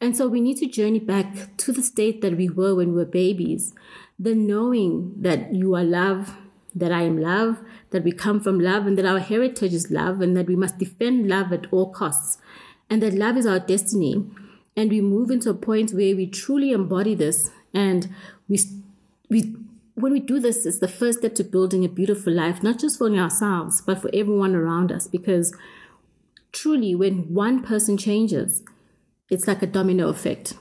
And 0.00 0.16
so 0.16 0.28
we 0.28 0.40
need 0.40 0.58
to 0.58 0.66
journey 0.66 1.00
back 1.00 1.56
to 1.58 1.72
the 1.72 1.82
state 1.82 2.20
that 2.20 2.36
we 2.36 2.48
were 2.48 2.74
when 2.74 2.90
we 2.90 2.98
were 2.98 3.04
babies, 3.04 3.74
the 4.18 4.34
knowing 4.34 5.14
that 5.16 5.54
you 5.54 5.74
are 5.74 5.84
love, 5.84 6.36
that 6.78 6.92
I 6.92 7.02
am 7.02 7.20
love, 7.20 7.60
that 7.90 8.04
we 8.04 8.12
come 8.12 8.40
from 8.40 8.58
love, 8.58 8.86
and 8.86 8.96
that 8.98 9.06
our 9.06 9.18
heritage 9.18 9.74
is 9.74 9.90
love, 9.90 10.20
and 10.20 10.36
that 10.36 10.46
we 10.46 10.56
must 10.56 10.78
defend 10.78 11.28
love 11.28 11.52
at 11.52 11.66
all 11.72 11.90
costs, 11.90 12.38
and 12.90 13.02
that 13.02 13.14
love 13.14 13.36
is 13.36 13.46
our 13.46 13.60
destiny. 13.60 14.24
And 14.76 14.90
we 14.90 15.00
move 15.00 15.30
into 15.30 15.50
a 15.50 15.54
point 15.54 15.90
where 15.90 16.14
we 16.14 16.26
truly 16.26 16.70
embody 16.70 17.14
this, 17.14 17.50
and 17.74 18.08
we 18.48 18.60
we 19.28 19.56
when 19.94 20.12
we 20.12 20.20
do 20.20 20.38
this, 20.38 20.64
it's 20.64 20.78
the 20.78 20.88
first 20.88 21.18
step 21.18 21.34
to 21.34 21.44
building 21.44 21.84
a 21.84 21.88
beautiful 21.88 22.32
life, 22.32 22.62
not 22.62 22.78
just 22.78 22.98
for 22.98 23.10
ourselves, 23.10 23.80
but 23.80 24.00
for 24.00 24.10
everyone 24.14 24.54
around 24.54 24.92
us. 24.92 25.08
Because 25.08 25.54
truly, 26.52 26.94
when 26.94 27.34
one 27.34 27.62
person 27.62 27.96
changes, 27.96 28.62
it's 29.28 29.48
like 29.48 29.62
a 29.62 29.66
domino 29.66 30.08
effect. 30.08 30.54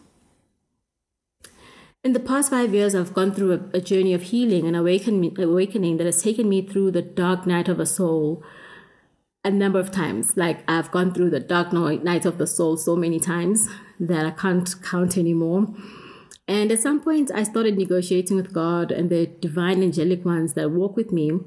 In 2.03 2.13
the 2.13 2.19
past 2.19 2.51
five 2.51 2.73
years, 2.73 2.95
I've 2.95 3.13
gone 3.13 3.33
through 3.33 3.53
a, 3.53 3.77
a 3.77 3.81
journey 3.81 4.13
of 4.13 4.23
healing 4.23 4.65
and 4.67 4.75
awaken, 4.75 5.35
awakening 5.37 5.97
that 5.97 6.05
has 6.05 6.21
taken 6.21 6.47
me 6.47 6.61
through 6.61 6.91
the 6.91 7.01
dark 7.01 7.45
night 7.45 7.67
of 7.67 7.79
a 7.79 7.85
soul 7.85 8.43
a 9.43 9.51
number 9.51 9.79
of 9.79 9.91
times. 9.91 10.37
Like 10.37 10.63
I've 10.69 10.91
gone 10.91 11.13
through 11.13 11.31
the 11.31 11.39
dark 11.39 11.73
night 11.73 12.25
of 12.25 12.37
the 12.37 12.47
soul 12.47 12.77
so 12.77 12.95
many 12.95 13.19
times 13.19 13.67
that 13.99 14.25
I 14.25 14.31
can't 14.31 14.73
count 14.83 15.17
anymore. 15.17 15.67
And 16.47 16.71
at 16.71 16.79
some 16.79 17.01
point, 17.01 17.31
I 17.33 17.43
started 17.43 17.77
negotiating 17.77 18.37
with 18.37 18.53
God 18.53 18.91
and 18.91 19.09
the 19.09 19.25
divine 19.25 19.83
angelic 19.83 20.23
ones 20.23 20.53
that 20.53 20.71
walk 20.71 20.95
with 20.95 21.11
me 21.11 21.39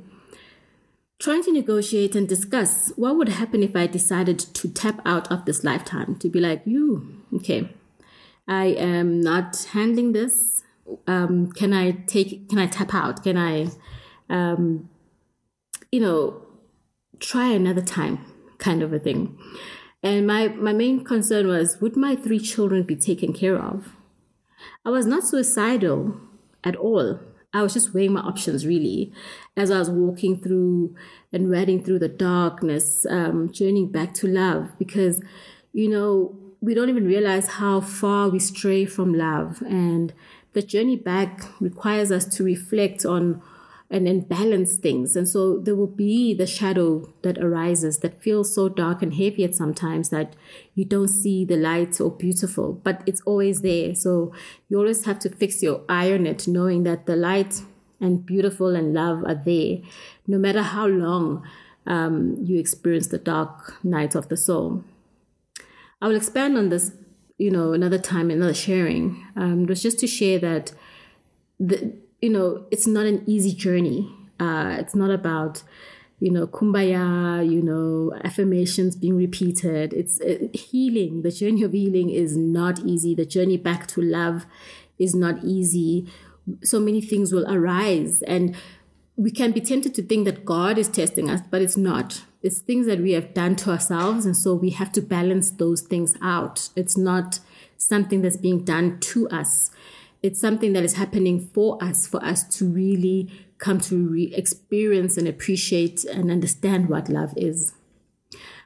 trying 1.20 1.42
to 1.44 1.52
negotiate 1.52 2.16
and 2.16 2.26
discuss 2.26 2.92
what 2.96 3.16
would 3.16 3.28
happen 3.28 3.62
if 3.62 3.76
I 3.76 3.86
decided 3.86 4.38
to 4.38 4.68
tap 4.68 5.02
out 5.04 5.30
of 5.30 5.44
this 5.44 5.62
lifetime, 5.62 6.16
to 6.16 6.30
be 6.30 6.40
like, 6.40 6.62
you, 6.64 7.22
okay, 7.36 7.68
I 8.48 8.66
am 8.66 9.20
not 9.20 9.66
handling 9.72 10.12
this. 10.12 10.62
Um, 11.06 11.52
can 11.52 11.72
I 11.72 11.92
take, 11.92 12.48
can 12.48 12.58
I 12.58 12.66
tap 12.66 12.94
out? 12.94 13.22
Can 13.22 13.36
I, 13.36 13.68
um, 14.28 14.88
you 15.92 16.00
know, 16.00 16.42
try 17.20 17.50
another 17.50 17.82
time 17.82 18.24
kind 18.58 18.82
of 18.82 18.92
a 18.92 18.98
thing. 18.98 19.38
And 20.02 20.26
my, 20.26 20.48
my 20.48 20.72
main 20.72 21.04
concern 21.04 21.46
was, 21.46 21.80
would 21.80 21.96
my 21.96 22.16
three 22.16 22.38
children 22.38 22.84
be 22.84 22.96
taken 22.96 23.32
care 23.32 23.58
of? 23.58 23.96
I 24.84 24.90
was 24.90 25.06
not 25.06 25.24
suicidal 25.24 26.20
at 26.64 26.76
all. 26.76 27.20
I 27.52 27.62
was 27.62 27.74
just 27.74 27.92
weighing 27.92 28.12
my 28.12 28.20
options 28.20 28.64
really 28.64 29.12
as 29.56 29.70
I 29.70 29.78
was 29.78 29.90
walking 29.90 30.40
through 30.40 30.94
and 31.32 31.50
wading 31.50 31.84
through 31.84 31.98
the 31.98 32.08
darkness, 32.08 33.04
um, 33.10 33.50
journeying 33.52 33.90
back 33.90 34.14
to 34.14 34.26
love 34.26 34.70
because, 34.78 35.20
you 35.72 35.88
know, 35.88 36.38
we 36.60 36.74
don't 36.74 36.88
even 36.88 37.06
realize 37.06 37.48
how 37.48 37.80
far 37.80 38.28
we 38.28 38.38
stray 38.38 38.84
from 38.84 39.14
love. 39.14 39.62
And 39.62 40.12
the 40.52 40.62
journey 40.62 40.96
back 40.96 41.42
requires 41.60 42.12
us 42.12 42.24
to 42.36 42.44
reflect 42.44 43.04
on 43.04 43.42
and 43.92 44.28
balance 44.28 44.76
things. 44.76 45.16
And 45.16 45.28
so 45.28 45.58
there 45.58 45.74
will 45.74 45.88
be 45.88 46.32
the 46.32 46.46
shadow 46.46 47.12
that 47.22 47.38
arises 47.38 47.98
that 47.98 48.22
feels 48.22 48.54
so 48.54 48.68
dark 48.68 49.02
and 49.02 49.14
heavy 49.14 49.42
at 49.42 49.56
sometimes 49.56 50.10
that 50.10 50.36
you 50.76 50.84
don't 50.84 51.08
see 51.08 51.44
the 51.44 51.56
light 51.56 52.00
or 52.00 52.10
beautiful, 52.10 52.74
but 52.74 53.02
it's 53.04 53.20
always 53.22 53.62
there. 53.62 53.96
So 53.96 54.32
you 54.68 54.78
always 54.78 55.04
have 55.06 55.18
to 55.20 55.28
fix 55.28 55.60
your 55.60 55.82
eye 55.88 56.12
on 56.12 56.24
it, 56.24 56.46
knowing 56.46 56.84
that 56.84 57.06
the 57.06 57.16
light 57.16 57.62
and 58.00 58.24
beautiful 58.24 58.76
and 58.76 58.94
love 58.94 59.24
are 59.24 59.34
there, 59.34 59.78
no 60.26 60.38
matter 60.38 60.62
how 60.62 60.86
long 60.86 61.44
um, 61.84 62.36
you 62.44 62.60
experience 62.60 63.08
the 63.08 63.18
dark 63.18 63.82
night 63.82 64.14
of 64.14 64.28
the 64.28 64.36
soul. 64.36 64.84
I 66.00 66.08
will 66.08 66.16
expand 66.16 66.56
on 66.56 66.68
this, 66.70 66.92
you 67.38 67.50
know, 67.50 67.72
another 67.72 67.98
time, 67.98 68.30
another 68.30 68.54
sharing. 68.54 69.24
Um, 69.36 69.64
it 69.64 69.68
was 69.68 69.82
just 69.82 69.98
to 70.00 70.06
share 70.06 70.38
that 70.38 70.72
the 71.58 71.94
you 72.20 72.30
know, 72.30 72.66
it's 72.70 72.86
not 72.86 73.06
an 73.06 73.22
easy 73.26 73.54
journey. 73.54 74.10
Uh, 74.38 74.76
it's 74.78 74.94
not 74.94 75.10
about, 75.10 75.62
you 76.18 76.30
know, 76.30 76.46
kumbaya, 76.46 77.48
you 77.48 77.62
know, 77.62 78.12
affirmations 78.24 78.96
being 78.96 79.16
repeated. 79.16 79.92
It's 79.92 80.20
uh, 80.20 80.48
healing. 80.52 81.22
The 81.22 81.30
journey 81.30 81.62
of 81.62 81.72
healing 81.72 82.10
is 82.10 82.36
not 82.36 82.80
easy. 82.80 83.14
The 83.14 83.26
journey 83.26 83.56
back 83.56 83.86
to 83.88 84.02
love 84.02 84.46
is 84.98 85.14
not 85.14 85.42
easy. 85.44 86.10
So 86.62 86.80
many 86.80 87.00
things 87.00 87.32
will 87.32 87.50
arise, 87.50 88.22
and 88.22 88.56
we 89.16 89.30
can 89.30 89.52
be 89.52 89.60
tempted 89.60 89.94
to 89.94 90.02
think 90.02 90.24
that 90.24 90.44
God 90.44 90.78
is 90.78 90.88
testing 90.88 91.30
us, 91.30 91.40
but 91.50 91.62
it's 91.62 91.76
not. 91.76 92.22
It's 92.42 92.60
things 92.60 92.86
that 92.86 93.00
we 93.00 93.12
have 93.12 93.34
done 93.34 93.56
to 93.56 93.70
ourselves, 93.70 94.24
and 94.24 94.36
so 94.36 94.54
we 94.54 94.70
have 94.70 94.92
to 94.92 95.02
balance 95.02 95.50
those 95.50 95.82
things 95.82 96.16
out. 96.22 96.70
It's 96.74 96.96
not 96.96 97.40
something 97.76 98.22
that's 98.22 98.36
being 98.36 98.64
done 98.64 98.98
to 99.00 99.28
us 99.28 99.70
it's 100.22 100.40
something 100.40 100.72
that 100.74 100.84
is 100.84 100.94
happening 100.94 101.40
for 101.54 101.82
us, 101.82 102.06
for 102.06 102.22
us 102.22 102.44
to 102.58 102.66
really 102.66 103.30
come 103.58 103.80
to 103.80 104.08
re- 104.08 104.34
experience 104.34 105.16
and 105.16 105.26
appreciate 105.26 106.04
and 106.04 106.30
understand 106.30 106.88
what 106.88 107.08
love 107.08 107.32
is. 107.36 107.74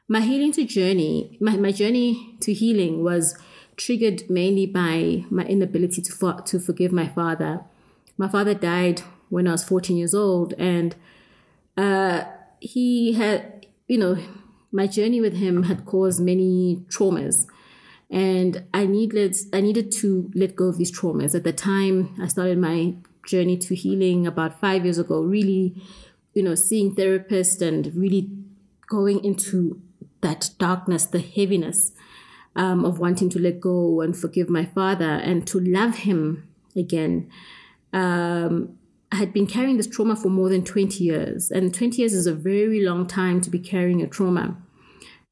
My 0.07 0.21
healing 0.21 0.51
to 0.53 0.65
journey, 0.65 1.37
my, 1.39 1.55
my 1.55 1.71
journey 1.71 2.37
to 2.41 2.53
healing 2.53 3.03
was 3.03 3.37
triggered 3.77 4.29
mainly 4.29 4.65
by 4.65 5.25
my 5.29 5.45
inability 5.45 6.01
to, 6.01 6.43
to 6.45 6.59
forgive 6.59 6.91
my 6.91 7.07
father. 7.07 7.61
My 8.17 8.27
father 8.27 8.53
died 8.53 9.01
when 9.29 9.47
I 9.47 9.53
was 9.53 9.63
14 9.63 9.97
years 9.97 10.13
old, 10.13 10.53
and 10.53 10.95
uh, 11.75 12.25
he 12.59 13.13
had, 13.13 13.54
you 13.87 13.97
know, 13.97 14.17
my 14.71 14.87
journey 14.87 15.21
with 15.21 15.35
him 15.35 15.63
had 15.63 15.85
caused 15.85 16.21
many 16.21 16.83
traumas 16.87 17.45
and 18.09 18.63
I 18.73 18.85
needed 18.85 19.35
I 19.53 19.61
needed 19.61 19.91
to 19.93 20.31
let 20.35 20.55
go 20.55 20.65
of 20.65 20.77
these 20.77 20.91
traumas. 20.91 21.35
At 21.35 21.43
the 21.43 21.53
time, 21.53 22.15
I 22.21 22.27
started 22.27 22.57
my 22.57 22.95
journey 23.25 23.57
to 23.57 23.75
healing 23.75 24.27
about 24.27 24.59
five 24.59 24.83
years 24.85 24.97
ago. 24.97 25.21
Really, 25.21 25.81
you 26.33 26.43
know, 26.43 26.55
seeing 26.55 26.95
therapists 26.95 27.61
and 27.61 27.93
really 27.95 28.29
going 28.87 29.23
into 29.23 29.81
that 30.21 30.49
darkness, 30.59 31.05
the 31.05 31.19
heaviness 31.19 31.91
um, 32.55 32.85
of 32.85 32.99
wanting 32.99 33.29
to 33.31 33.39
let 33.39 33.59
go 33.59 34.01
and 34.01 34.15
forgive 34.15 34.49
my 34.49 34.65
father 34.65 35.09
and 35.09 35.47
to 35.47 35.59
love 35.59 35.97
him 35.97 36.47
again. 36.75 37.29
Um, 37.91 38.77
I 39.11 39.17
had 39.17 39.33
been 39.33 39.47
carrying 39.47 39.77
this 39.77 39.87
trauma 39.87 40.15
for 40.15 40.29
more 40.29 40.49
than 40.49 40.63
20 40.63 41.03
years, 41.03 41.51
and 41.51 41.73
20 41.73 42.01
years 42.01 42.13
is 42.13 42.27
a 42.27 42.33
very 42.33 42.83
long 42.83 43.05
time 43.07 43.39
to 43.41 43.49
be 43.49 43.59
carrying 43.59 44.01
a 44.01 44.07
trauma 44.07 44.57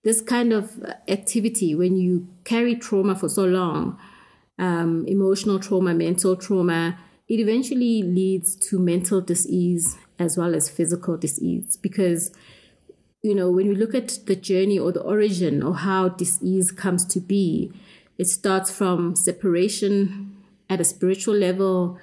this 0.03 0.22
kind 0.22 0.51
of 0.51 0.84
activity, 1.08 1.74
when 1.74 1.96
you 1.96 2.27
carry 2.44 2.75
trauma 2.75 3.15
for 3.15 3.30
so 3.30 3.46
long, 3.46 3.98
um, 4.60 5.06
emotional 5.08 5.60
trauma, 5.60 5.94
mental 5.94 6.36
trauma, 6.36 7.00
it 7.30 7.39
eventually 7.39 8.03
leads 8.03 8.56
to 8.56 8.77
mental 8.77 9.22
disease 9.22 9.98
as 10.20 10.38
well 10.38 10.53
as 10.53 10.70
physical 10.70 11.18
disease. 11.18 11.77
Because, 11.77 12.32
you 13.22 13.34
know, 13.34 13.50
when 13.50 13.70
we 13.70 13.75
look 13.75 13.96
at 13.96 14.20
the 14.25 14.36
journey 14.36 14.77
or 14.77 14.92
the 14.92 15.01
origin 15.01 15.63
or 15.63 15.74
how 15.75 16.10
disease 16.10 16.72
comes 16.72 17.06
to 17.06 17.22
be, 17.22 17.72
it 18.18 18.27
starts 18.27 18.70
from 18.70 19.15
separation 19.15 20.36
at 20.70 20.82
a 20.82 20.84
spiritual 20.84 21.34
level, 21.36 21.98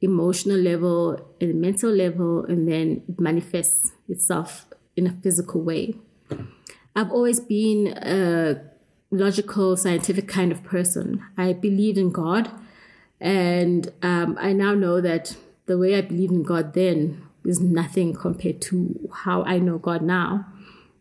emotional 0.00 0.58
level, 0.58 1.20
and 1.40 1.60
mental 1.60 1.90
level, 1.90 2.44
and 2.46 2.66
then 2.66 3.02
it 3.08 3.20
manifests 3.20 3.92
itself 4.08 4.66
in 4.96 5.06
a 5.06 5.12
physical 5.12 5.60
way. 5.62 5.94
I've 6.96 7.10
always 7.10 7.40
been 7.40 7.88
a 7.88 8.62
logical, 9.10 9.76
scientific 9.76 10.28
kind 10.28 10.52
of 10.52 10.62
person. 10.64 11.22
I 11.36 11.52
believed 11.52 11.98
in 11.98 12.10
God, 12.10 12.50
and 13.20 13.92
um, 14.02 14.36
I 14.40 14.52
now 14.52 14.74
know 14.74 15.00
that 15.00 15.36
the 15.66 15.78
way 15.78 15.96
I 15.96 16.00
believed 16.00 16.32
in 16.32 16.42
God 16.42 16.72
then 16.74 17.22
is 17.44 17.60
nothing 17.60 18.14
compared 18.14 18.60
to 18.62 19.10
how 19.12 19.42
I 19.44 19.58
know 19.58 19.78
God 19.78 20.02
now. 20.02 20.46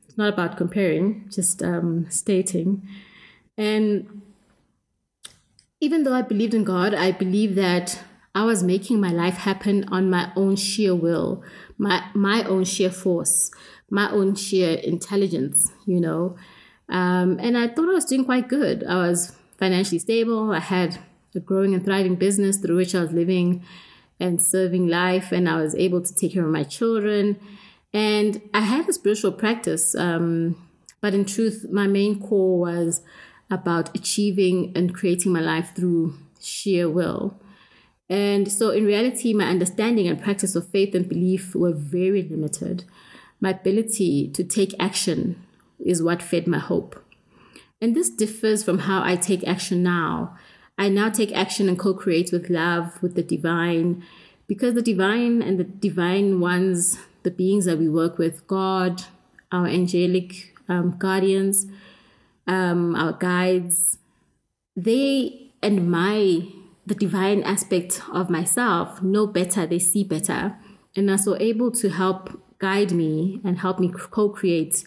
It's 0.08 0.18
not 0.18 0.30
about 0.34 0.58
comparing, 0.58 1.26
just 1.30 1.64
um, 1.64 2.08
stating. 2.10 2.88
And 3.58 4.22
even 5.80 6.04
though 6.04 6.14
I 6.14 6.22
believed 6.22 6.54
in 6.54 6.64
God, 6.64 6.94
I 6.94 7.12
believe 7.12 7.56
that 7.56 8.04
I 8.40 8.44
was 8.44 8.64
making 8.64 9.02
my 9.02 9.12
life 9.12 9.36
happen 9.36 9.84
on 9.90 10.10
my 10.10 10.32
own 10.38 10.56
sheer 10.56 10.96
will, 10.96 11.44
my 11.78 12.06
my 12.14 12.42
own 12.46 12.64
sheer 12.64 12.90
force, 12.90 13.52
my 13.90 14.10
own 14.10 14.34
sheer 14.36 14.76
intelligence, 14.76 15.74
you 15.86 16.00
know. 16.00 16.38
Um, 16.88 17.38
and 17.42 17.58
I 17.58 17.68
thought 17.68 17.90
I 17.90 17.96
was 17.96 18.06
doing 18.06 18.24
quite 18.24 18.48
good. 18.48 18.86
I 18.86 18.96
was 18.96 19.36
financially 19.58 20.00
stable. 20.00 20.54
I 20.54 20.62
had 20.62 21.00
a 21.36 21.42
growing 21.42 21.74
and 21.74 21.84
thriving 21.84 22.16
business 22.16 22.56
through 22.56 22.78
which 22.78 22.96
I 22.96 23.02
was 23.02 23.12
living 23.12 23.62
and 24.22 24.42
serving 24.42 24.88
life, 24.88 25.34
and 25.34 25.50
I 25.50 25.58
was 25.62 25.76
able 25.76 26.02
to 26.02 26.16
take 26.16 26.32
care 26.32 26.46
of 26.46 26.50
my 26.50 26.64
children. 26.64 27.38
And 27.94 28.42
I 28.54 28.62
had 28.62 28.88
a 28.88 28.94
spiritual 28.94 29.34
practice, 29.34 29.96
um, 29.96 30.56
but 31.02 31.14
in 31.14 31.26
truth, 31.26 31.66
my 31.70 31.88
main 31.88 32.22
core 32.22 32.58
was 32.58 33.02
about 33.52 33.94
achieving 33.94 34.72
and 34.78 34.96
creating 34.96 35.34
my 35.34 35.42
life 35.42 35.76
through 35.76 36.14
sheer 36.40 36.90
will. 36.90 37.38
And 38.10 38.52
so, 38.52 38.72
in 38.72 38.86
reality, 38.86 39.34
my 39.34 39.46
understanding 39.46 40.08
and 40.08 40.22
practice 40.22 40.56
of 40.56 40.68
faith 40.68 40.96
and 40.96 41.08
belief 41.08 41.54
were 41.54 41.74
very 41.74 42.24
limited. 42.24 42.86
My 43.40 43.52
ability 43.52 44.30
to 44.30 44.44
take 44.44 44.74
action 44.80 45.46
is 45.80 46.02
what 46.02 46.22
fed 46.22 46.48
my 46.48 46.58
hope. 46.58 47.02
And 47.82 47.96
this 47.96 48.10
differs 48.10 48.64
from 48.64 48.80
how 48.80 49.04
I 49.04 49.16
take 49.16 49.48
action 49.48 49.84
now. 49.84 50.36
I 50.78 50.90
now 50.90 51.10
take 51.10 51.32
action 51.34 51.70
and 51.70 51.78
co 51.78 51.94
create 51.94 52.32
with 52.32 52.50
love, 52.50 53.02
with 53.02 53.16
the 53.16 53.24
divine, 53.24 54.04
because 54.48 54.74
the 54.74 54.82
divine 54.82 55.42
and 55.42 55.60
the 55.60 55.64
divine 55.64 56.40
ones, 56.40 56.98
the 57.24 57.32
beings 57.32 57.66
that 57.66 57.78
we 57.78 57.88
work 57.88 58.18
with, 58.18 58.48
God, 58.48 59.04
our 59.52 59.68
angelic 59.68 60.56
um, 60.68 60.96
guardians, 60.98 61.68
um, 62.48 62.96
our 62.96 63.14
guides, 63.14 63.98
they 64.76 65.52
and 65.62 65.92
my 65.92 66.44
the 66.90 66.96
divine 66.96 67.44
aspect 67.44 68.02
of 68.12 68.30
myself 68.30 69.02
know 69.02 69.28
better, 69.28 69.66
they 69.66 69.80
see 69.80 70.04
better, 70.04 70.58
and 70.96 71.10
are 71.10 71.20
so 71.20 71.38
able 71.40 71.72
to 71.72 71.90
help 71.90 72.42
guide 72.58 72.92
me 72.92 73.40
and 73.46 73.60
help 73.60 73.80
me 73.80 73.90
co 73.94 74.30
create 74.30 74.84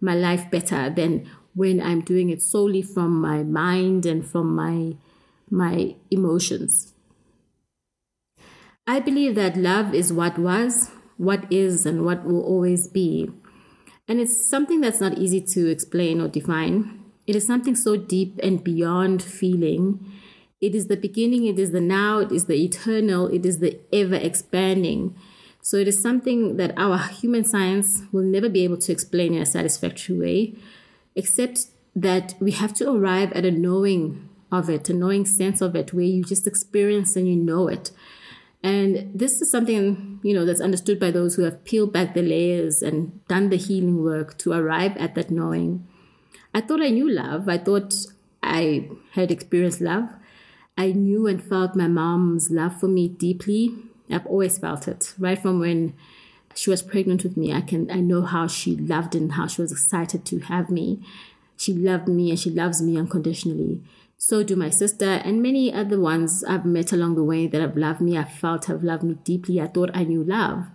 my 0.00 0.14
life 0.14 0.50
better 0.50 0.90
than 0.90 1.30
when 1.54 1.80
I'm 1.80 2.02
doing 2.02 2.28
it 2.30 2.42
solely 2.42 2.82
from 2.82 3.20
my 3.20 3.44
mind 3.44 4.04
and 4.04 4.26
from 4.26 4.54
my 4.54 4.96
my 5.48 5.94
emotions. 6.10 6.92
I 8.86 8.98
believe 8.98 9.36
that 9.36 9.56
love 9.56 9.94
is 9.94 10.12
what 10.12 10.38
was, 10.38 10.90
what 11.16 11.50
is, 11.50 11.86
and 11.86 12.04
what 12.04 12.24
will 12.24 12.42
always 12.42 12.88
be. 12.88 13.30
And 14.08 14.20
it's 14.20 14.48
something 14.50 14.80
that's 14.80 15.00
not 15.00 15.18
easy 15.18 15.40
to 15.40 15.68
explain 15.70 16.20
or 16.20 16.28
define. 16.28 17.04
It 17.26 17.36
is 17.36 17.46
something 17.46 17.76
so 17.76 17.96
deep 17.96 18.38
and 18.42 18.62
beyond 18.62 19.22
feeling 19.22 20.04
it 20.60 20.74
is 20.74 20.86
the 20.86 20.96
beginning, 20.96 21.46
it 21.46 21.58
is 21.58 21.72
the 21.72 21.80
now, 21.80 22.18
it 22.18 22.32
is 22.32 22.46
the 22.46 22.62
eternal, 22.64 23.26
it 23.28 23.44
is 23.44 23.58
the 23.58 23.78
ever 23.92 24.14
expanding. 24.14 25.14
So 25.60 25.76
it 25.76 25.88
is 25.88 26.00
something 26.00 26.56
that 26.56 26.72
our 26.76 26.98
human 26.98 27.44
science 27.44 28.02
will 28.12 28.22
never 28.22 28.48
be 28.48 28.64
able 28.64 28.78
to 28.78 28.92
explain 28.92 29.34
in 29.34 29.42
a 29.42 29.46
satisfactory 29.46 30.16
way, 30.16 30.54
except 31.14 31.66
that 31.94 32.34
we 32.40 32.52
have 32.52 32.72
to 32.74 32.90
arrive 32.90 33.32
at 33.32 33.44
a 33.44 33.50
knowing 33.50 34.28
of 34.52 34.70
it, 34.70 34.88
a 34.88 34.94
knowing 34.94 35.26
sense 35.26 35.60
of 35.60 35.74
it, 35.74 35.92
where 35.92 36.04
you 36.04 36.22
just 36.22 36.46
experience 36.46 37.16
and 37.16 37.28
you 37.28 37.36
know 37.36 37.68
it. 37.68 37.90
And 38.62 39.10
this 39.14 39.40
is 39.42 39.50
something, 39.50 40.20
you 40.22 40.34
know, 40.34 40.44
that's 40.44 40.60
understood 40.60 40.98
by 40.98 41.10
those 41.10 41.34
who 41.34 41.42
have 41.42 41.64
peeled 41.64 41.92
back 41.92 42.14
the 42.14 42.22
layers 42.22 42.82
and 42.82 43.26
done 43.28 43.50
the 43.50 43.56
healing 43.56 44.02
work 44.02 44.38
to 44.38 44.52
arrive 44.52 44.96
at 44.96 45.14
that 45.14 45.30
knowing. 45.30 45.86
I 46.54 46.60
thought 46.60 46.82
I 46.82 46.90
knew 46.90 47.10
love. 47.10 47.48
I 47.48 47.58
thought 47.58 47.94
I 48.42 48.88
had 49.12 49.30
experienced 49.30 49.80
love. 49.80 50.08
I 50.76 50.92
knew 50.92 51.26
and 51.26 51.42
felt 51.42 51.74
my 51.74 51.88
mom's 51.88 52.50
love 52.50 52.78
for 52.78 52.88
me 52.88 53.08
deeply. 53.08 53.74
I've 54.10 54.26
always 54.26 54.58
felt 54.58 54.86
it 54.86 55.14
right 55.18 55.40
from 55.40 55.58
when 55.58 55.94
she 56.54 56.70
was 56.70 56.82
pregnant 56.82 57.22
with 57.22 57.36
me. 57.36 57.52
I 57.52 57.60
can 57.60 57.90
I 57.90 58.00
know 58.00 58.22
how 58.22 58.46
she 58.46 58.76
loved 58.76 59.14
and 59.14 59.32
how 59.32 59.46
she 59.46 59.62
was 59.62 59.72
excited 59.72 60.24
to 60.26 60.40
have 60.40 60.70
me. 60.70 61.00
She 61.56 61.72
loved 61.72 62.08
me 62.08 62.30
and 62.30 62.38
she 62.38 62.50
loves 62.50 62.82
me 62.82 62.96
unconditionally. 62.96 63.82
So 64.18 64.42
do 64.42 64.56
my 64.56 64.70
sister 64.70 65.04
and 65.24 65.42
many 65.42 65.72
other 65.72 66.00
ones 66.00 66.42
I've 66.44 66.64
met 66.64 66.92
along 66.92 67.16
the 67.16 67.24
way 67.24 67.46
that 67.46 67.60
have 67.60 67.76
loved 67.76 68.00
me. 68.00 68.16
I 68.16 68.24
felt 68.24 68.66
have 68.66 68.82
loved 68.82 69.02
me 69.02 69.14
deeply. 69.24 69.60
I 69.60 69.66
thought 69.66 69.90
I 69.94 70.04
knew 70.04 70.24
love. 70.24 70.66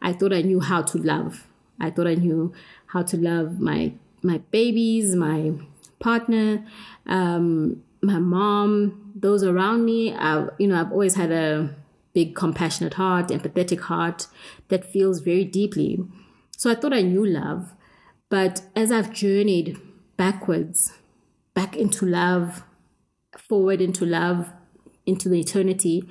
I 0.00 0.12
thought 0.12 0.32
I 0.32 0.42
knew 0.42 0.60
how 0.60 0.82
to 0.82 0.98
love. 0.98 1.46
I 1.78 1.90
thought 1.90 2.06
I 2.06 2.14
knew 2.14 2.52
how 2.86 3.02
to 3.02 3.16
love 3.16 3.60
my 3.60 3.92
my 4.22 4.38
babies, 4.50 5.14
my 5.14 5.52
partner, 5.98 6.64
um, 7.06 7.82
my 8.06 8.18
mom, 8.18 9.12
those 9.14 9.42
around 9.42 9.84
me. 9.84 10.14
I've, 10.14 10.50
you 10.58 10.68
know, 10.68 10.80
I've 10.80 10.92
always 10.92 11.16
had 11.16 11.32
a 11.32 11.74
big 12.14 12.34
compassionate 12.34 12.94
heart, 12.94 13.28
empathetic 13.28 13.80
heart 13.80 14.28
that 14.68 14.84
feels 14.84 15.20
very 15.20 15.44
deeply. 15.44 15.98
So 16.56 16.70
I 16.70 16.74
thought 16.74 16.94
I 16.94 17.02
knew 17.02 17.26
love. 17.26 17.74
But 18.28 18.62
as 18.74 18.90
I've 18.90 19.12
journeyed 19.12 19.78
backwards, 20.16 20.94
back 21.54 21.76
into 21.76 22.06
love, 22.06 22.64
forward 23.36 23.80
into 23.80 24.06
love, 24.06 24.50
into 25.04 25.28
the 25.28 25.40
eternity, 25.40 26.08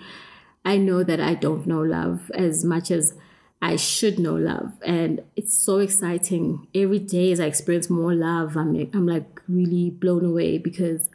I 0.63 0.77
know 0.77 1.03
that 1.03 1.19
I 1.19 1.34
don't 1.34 1.65
know 1.65 1.81
love 1.81 2.31
as 2.34 2.63
much 2.63 2.91
as 2.91 3.13
I 3.62 3.75
should 3.75 4.19
know 4.19 4.36
love. 4.36 4.73
And 4.86 5.23
it's 5.36 5.58
so 5.58 5.79
exciting. 5.79 6.67
Every 6.75 6.99
day 6.99 7.31
as 7.31 7.39
I 7.39 7.45
experience 7.45 7.89
more 7.89 8.13
love, 8.13 8.55
I'm, 8.55 8.75
I'm 8.93 9.08
like 9.08 9.41
really 9.47 9.89
blown 9.89 10.25
away 10.25 10.58
because 10.58 11.10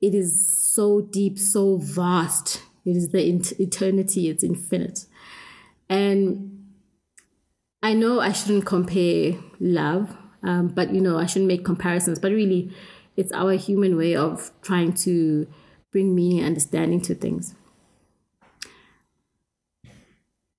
it 0.00 0.14
is 0.14 0.56
so 0.56 1.00
deep, 1.00 1.38
so 1.38 1.76
vast. 1.76 2.62
It 2.84 2.96
is 2.96 3.10
the 3.10 3.22
eternity, 3.58 4.28
it's 4.28 4.44
infinite. 4.44 5.06
And 5.88 6.58
I 7.82 7.94
know 7.94 8.20
I 8.20 8.32
shouldn't 8.32 8.66
compare 8.66 9.34
love, 9.60 10.16
um, 10.42 10.68
but 10.68 10.94
you 10.94 11.00
know, 11.00 11.18
I 11.18 11.26
shouldn't 11.26 11.48
make 11.48 11.64
comparisons, 11.64 12.18
but 12.18 12.32
really, 12.32 12.72
it's 13.16 13.32
our 13.32 13.52
human 13.54 13.96
way 13.96 14.14
of 14.14 14.52
trying 14.62 14.92
to 14.92 15.46
bring 15.90 16.14
meaning 16.14 16.38
and 16.38 16.48
understanding 16.48 17.00
to 17.02 17.14
things. 17.14 17.54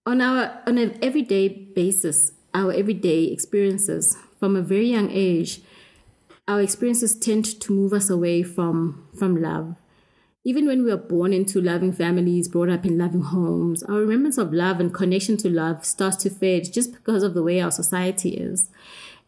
On 0.05 0.21
our 0.21 0.61
on 0.67 0.77
an 0.77 0.97
everyday 1.01 1.47
basis, 1.47 2.33
our 2.53 2.73
everyday 2.73 3.25
experiences 3.25 4.17
from 4.39 4.55
a 4.55 4.61
very 4.61 4.89
young 4.89 5.09
age, 5.11 5.61
our 6.49 6.61
experiences 6.61 7.15
tend 7.15 7.45
to 7.45 7.71
move 7.71 7.93
us 7.93 8.09
away 8.09 8.41
from 8.41 9.07
from 9.15 9.39
love. 9.39 9.75
Even 10.43 10.65
when 10.65 10.83
we 10.83 10.91
are 10.91 10.97
born 10.97 11.31
into 11.31 11.61
loving 11.61 11.91
families, 11.91 12.47
brought 12.47 12.69
up 12.69 12.85
in 12.85 12.97
loving 12.97 13.21
homes, 13.21 13.83
our 13.83 13.97
remembrance 13.97 14.39
of 14.39 14.51
love 14.51 14.79
and 14.79 14.91
connection 14.91 15.37
to 15.37 15.49
love 15.49 15.85
starts 15.85 16.17
to 16.17 16.29
fade 16.29 16.73
just 16.73 16.91
because 16.91 17.21
of 17.21 17.35
the 17.35 17.43
way 17.43 17.61
our 17.61 17.69
society 17.69 18.31
is. 18.31 18.71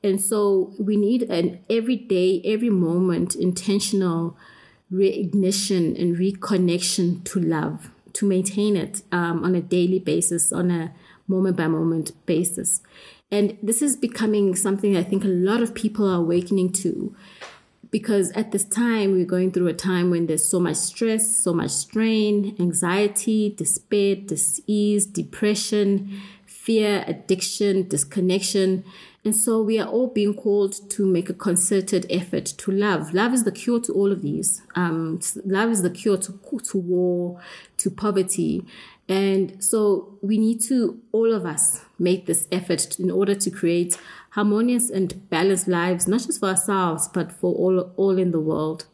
And 0.02 0.20
so 0.20 0.74
we 0.80 0.98
need 0.98 1.24
an 1.24 1.60
everyday, 1.70 2.42
every 2.44 2.72
moment 2.72 3.36
intentional 3.36 4.36
reignition 4.92 6.02
and 6.02 6.18
reconnection 6.18 7.24
to 7.26 7.40
love 7.40 7.92
to 8.14 8.26
maintain 8.26 8.76
it 8.76 9.04
um, 9.12 9.44
on 9.44 9.56
a 9.56 9.62
daily 9.62 10.00
basis, 10.00 10.52
on 10.52 10.72
a 10.72 10.94
moment 11.28 11.58
by 11.58 11.68
moment 11.68 12.12
basis. 12.26 12.82
And 13.32 13.58
this 13.64 13.82
is 13.82 13.96
becoming 13.96 14.56
something 14.56 14.98
I 14.98 15.04
think 15.04 15.24
a 15.24 15.30
lot 15.30 15.62
of 15.62 15.74
people 15.74 16.10
are 16.10 16.18
awakening 16.18 16.74
to 16.74 17.16
because 17.92 18.32
at 18.32 18.52
this 18.52 18.64
time 18.64 19.12
we're 19.12 19.26
going 19.26 19.52
through 19.52 19.68
a 19.68 19.74
time 19.74 20.10
when 20.10 20.26
there's 20.26 20.48
so 20.48 20.60
much 20.60 20.78
stress, 20.78 21.38
so 21.38 21.54
much 21.54 21.72
strain, 21.72 22.56
anxiety, 22.60 23.54
despair, 23.56 24.16
disease, 24.16 25.06
depression, 25.06 26.22
fear, 26.46 27.04
addiction, 27.06 27.88
disconnection. 27.88 28.84
And 29.24 29.36
so 29.36 29.62
we 29.62 29.80
are 29.80 29.88
all 29.88 30.08
being 30.08 30.34
called 30.34 30.90
to 30.92 31.06
make 31.06 31.30
a 31.30 31.34
concerted 31.34 32.08
effort 32.10 32.46
to 32.46 32.72
love. 32.72 33.14
Love 33.14 33.34
is 33.34 33.44
the 33.44 33.52
cure 33.52 33.80
to 33.82 33.94
all 33.94 34.12
of 34.12 34.24
these. 34.24 34.64
Um, 34.76 35.20
love 35.46 35.70
is 35.70 35.84
the 35.84 35.92
cure 35.92 36.18
to, 36.18 36.40
to 36.64 36.78
war, 36.78 37.40
to 37.78 37.92
poverty. 37.92 38.66
And 39.08 39.64
so 39.64 40.18
we 40.22 40.40
need 40.40 40.62
to, 40.62 41.00
all 41.12 41.32
of 41.34 41.46
us, 41.46 41.82
make 42.00 42.26
this 42.26 42.48
effort 42.52 43.00
in 43.00 43.12
order 43.12 43.36
to 43.36 43.52
create 43.52 43.96
harmonious 44.32 44.90
and 44.90 45.30
balanced 45.30 45.68
lives, 45.68 46.08
not 46.08 46.22
just 46.22 46.40
for 46.40 46.50
ourselves, 46.50 47.08
but 47.08 47.32
for 47.32 47.54
all, 47.54 47.92
all 47.98 48.18
in 48.18 48.32
the 48.32 48.40
world. 48.40 48.86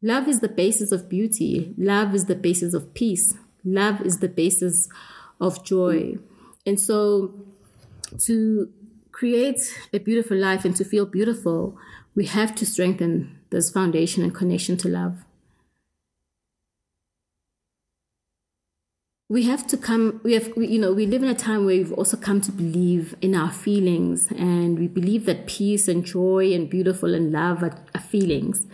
Love 0.00 0.26
is 0.26 0.40
the 0.40 0.48
basis 0.48 0.90
of 0.90 1.08
beauty. 1.08 1.74
Love 1.76 2.14
is 2.14 2.26
the 2.26 2.34
basis 2.34 2.72
of 2.72 2.94
peace. 2.94 3.34
Love 3.62 4.00
is 4.02 4.18
the 4.18 4.28
basis 4.28 4.88
of 5.40 5.64
joy. 5.64 6.14
And 6.64 6.80
so 6.80 7.34
to 8.20 8.70
create 9.18 9.60
a 9.92 9.98
beautiful 9.98 10.36
life 10.36 10.64
and 10.66 10.74
to 10.76 10.84
feel 10.84 11.06
beautiful, 11.06 11.78
we 12.14 12.26
have 12.26 12.54
to 12.56 12.64
strengthen 12.66 13.12
this 13.50 13.70
foundation 13.70 14.22
and 14.24 14.34
connection 14.34 14.76
to 14.78 14.88
love. 14.88 15.16
we 19.28 19.44
have 19.44 19.66
to 19.66 19.76
come 19.76 20.20
we 20.22 20.34
have 20.34 20.48
you 20.56 20.78
know 20.78 20.92
we 20.92 21.06
live 21.06 21.22
in 21.22 21.28
a 21.28 21.34
time 21.34 21.64
where 21.64 21.78
we've 21.78 21.92
also 21.92 22.16
come 22.16 22.40
to 22.40 22.52
believe 22.52 23.14
in 23.22 23.34
our 23.34 23.50
feelings 23.50 24.30
and 24.32 24.78
we 24.78 24.86
believe 24.86 25.24
that 25.24 25.46
peace 25.46 25.88
and 25.88 26.04
joy 26.04 26.52
and 26.52 26.68
beautiful 26.68 27.14
and 27.14 27.32
love 27.32 27.62
are, 27.62 27.74
are 27.94 28.00
feelings 28.00 28.66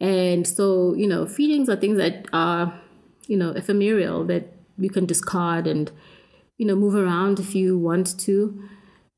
And 0.00 0.46
so, 0.46 0.94
you 0.94 1.08
know, 1.12 1.26
feelings 1.26 1.68
are 1.68 1.76
things 1.76 1.98
that 1.98 2.26
are, 2.32 2.64
you 3.26 3.36
know, 3.36 3.50
ephemeral 3.60 4.24
that 4.26 4.44
you 4.78 4.90
can 4.90 5.06
discard 5.06 5.66
and, 5.66 5.90
you 6.58 6.66
know, 6.68 6.76
move 6.76 6.94
around 6.94 7.40
if 7.40 7.54
you 7.54 7.78
want 7.78 8.18
to. 8.26 8.34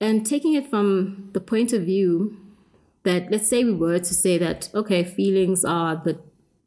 And 0.01 0.25
taking 0.25 0.55
it 0.55 0.69
from 0.69 1.31
the 1.35 1.41
point 1.41 1.73
of 1.73 1.83
view 1.83 2.39
that, 3.03 3.31
let's 3.31 3.49
say 3.49 3.65
we 3.65 3.75
were 3.75 3.99
to 3.99 4.15
say 4.15 4.39
that, 4.39 4.71
okay, 4.75 5.05
feelings 5.05 5.65
are 5.65 5.97
the 5.97 6.19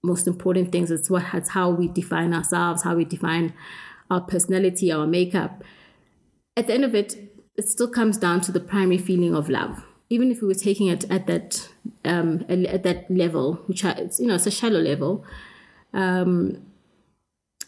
most 0.03 0.27
important 0.27 0.71
things. 0.71 0.91
It's 0.91 1.09
what 1.09 1.25
it's 1.33 1.49
how 1.49 1.69
we 1.69 1.87
define 1.87 2.33
ourselves, 2.33 2.83
how 2.83 2.95
we 2.95 3.05
define 3.05 3.53
our 4.11 4.21
personality, 4.21 4.91
our 4.91 5.07
makeup. 5.07 5.63
At 6.55 6.67
the 6.67 6.73
end 6.73 6.85
of 6.85 6.93
it, 6.93 7.15
it 7.55 7.67
still 7.69 7.87
comes 7.87 8.17
down 8.17 8.41
to 8.41 8.51
the 8.51 8.59
primary 8.59 8.97
feeling 8.97 9.33
of 9.33 9.49
love. 9.49 9.83
Even 10.09 10.29
if 10.29 10.41
we 10.41 10.47
were 10.47 10.53
taking 10.53 10.87
it 10.87 11.09
at 11.09 11.25
that 11.27 11.69
um, 12.05 12.45
at 12.49 12.83
that 12.83 13.09
level, 13.09 13.55
which 13.65 13.83
is 13.83 14.19
you 14.19 14.27
know 14.27 14.35
it's 14.35 14.45
a 14.45 14.51
shallow 14.51 14.79
level, 14.79 15.25
um, 15.93 16.61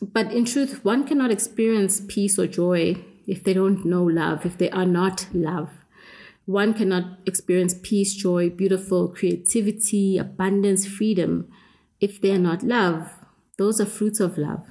but 0.02 0.32
in 0.32 0.46
truth, 0.46 0.84
one 0.84 1.08
cannot 1.08 1.32
experience 1.32 2.02
peace 2.08 2.38
or 2.38 2.46
joy 2.46 2.96
if 3.28 3.44
they 3.44 3.54
don't 3.54 3.86
know 3.86 4.04
love, 4.04 4.46
if 4.46 4.58
they 4.58 4.70
are 4.70 4.86
not 4.86 5.28
love. 5.34 5.70
One 6.46 6.74
cannot 6.74 7.20
experience 7.26 7.76
peace, 7.82 8.14
joy, 8.14 8.50
beautiful 8.50 9.10
creativity, 9.10 10.18
abundance, 10.18 10.86
freedom 10.86 11.48
if 12.00 12.22
they 12.22 12.32
are 12.32 12.40
not 12.40 12.62
love. 12.62 13.12
Those 13.58 13.82
are 13.82 13.86
fruits 13.86 14.20
of 14.20 14.38
love. 14.38 14.68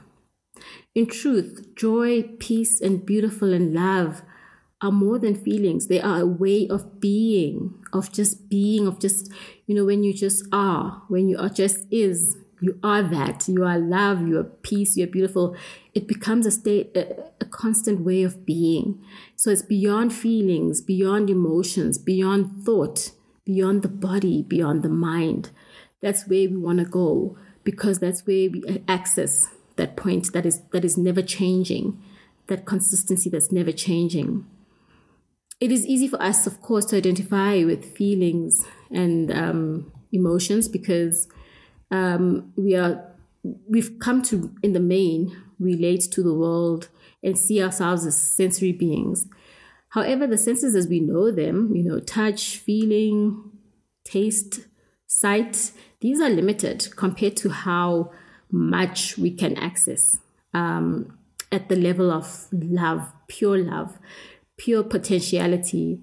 In 0.94 1.06
truth, 1.06 1.74
joy, 1.74 2.22
peace, 2.38 2.80
and 2.80 3.04
beautiful 3.04 3.52
and 3.52 3.74
love 3.74 4.22
are 4.80 4.92
more 4.92 5.18
than 5.18 5.34
feelings. 5.34 5.88
They 5.88 6.00
are 6.00 6.20
a 6.20 6.26
way 6.26 6.68
of 6.68 7.00
being, 7.00 7.82
of 7.92 8.12
just 8.12 8.48
being, 8.48 8.86
of 8.86 9.00
just, 9.00 9.32
you 9.66 9.74
know, 9.74 9.84
when 9.84 10.04
you 10.04 10.12
just 10.12 10.46
are, 10.52 11.02
when 11.08 11.28
you 11.28 11.38
are 11.38 11.48
just 11.48 11.78
is, 11.90 12.36
you 12.64 12.78
are 12.82 13.02
that. 13.02 13.46
You 13.46 13.62
are 13.64 13.78
love, 13.78 14.26
you 14.26 14.38
are 14.38 14.44
peace, 14.44 14.96
you 14.96 15.04
are 15.04 15.14
beautiful. 15.18 15.54
It 15.92 16.08
becomes 16.08 16.46
a 16.46 16.50
state, 16.50 16.96
a, 16.96 17.24
a 17.40 17.44
constant 17.44 18.00
way 18.00 18.22
of 18.22 18.46
being. 18.46 19.04
So 19.36 19.50
it's 19.50 19.60
beyond 19.60 20.14
feelings, 20.14 20.80
beyond 20.80 21.28
emotions, 21.28 21.98
beyond 21.98 22.64
thought, 22.64 23.10
beyond 23.44 23.82
the 23.82 23.88
body, 23.88 24.42
beyond 24.42 24.82
the 24.82 24.88
mind. 24.88 25.50
That's 26.00 26.26
where 26.26 26.48
we 26.48 26.56
want 26.56 26.78
to 26.78 26.86
go 26.86 27.36
because 27.64 27.98
that's 27.98 28.26
where 28.26 28.48
we 28.48 28.82
access 28.88 29.48
that 29.76 29.96
point 29.96 30.32
that 30.32 30.46
is 30.46 30.62
that 30.72 30.84
is 30.84 30.96
never 30.96 31.20
changing, 31.20 32.00
that 32.46 32.64
consistency 32.64 33.28
that's 33.28 33.52
never 33.52 33.72
changing. 33.72 34.46
It 35.60 35.70
is 35.70 35.86
easy 35.86 36.08
for 36.08 36.20
us, 36.22 36.46
of 36.46 36.62
course, 36.62 36.86
to 36.86 36.96
identify 36.96 37.62
with 37.64 37.94
feelings 37.96 38.64
and 38.90 39.30
um, 39.30 39.92
emotions 40.12 40.68
because 40.68 41.28
um, 41.94 42.52
we 42.56 42.74
are 42.74 43.04
we've 43.68 43.98
come 43.98 44.22
to 44.22 44.52
in 44.62 44.72
the 44.72 44.80
main 44.80 45.36
relate 45.58 46.00
to 46.12 46.22
the 46.22 46.34
world 46.34 46.88
and 47.22 47.38
see 47.38 47.62
ourselves 47.62 48.06
as 48.06 48.18
sensory 48.18 48.72
beings. 48.72 49.26
However, 49.90 50.26
the 50.26 50.38
senses 50.38 50.74
as 50.74 50.88
we 50.88 51.00
know 51.00 51.30
them, 51.30 51.74
you 51.74 51.84
know, 51.84 52.00
touch, 52.00 52.56
feeling, 52.56 53.52
taste, 54.02 54.66
sight, 55.06 55.72
these 56.00 56.20
are 56.20 56.30
limited 56.30 56.88
compared 56.96 57.36
to 57.38 57.50
how 57.50 58.10
much 58.50 59.16
we 59.16 59.30
can 59.30 59.56
access 59.56 60.18
um, 60.52 61.16
at 61.52 61.68
the 61.68 61.76
level 61.76 62.10
of 62.10 62.48
love, 62.52 63.12
pure 63.28 63.58
love, 63.58 63.98
pure 64.56 64.82
potentiality 64.82 66.00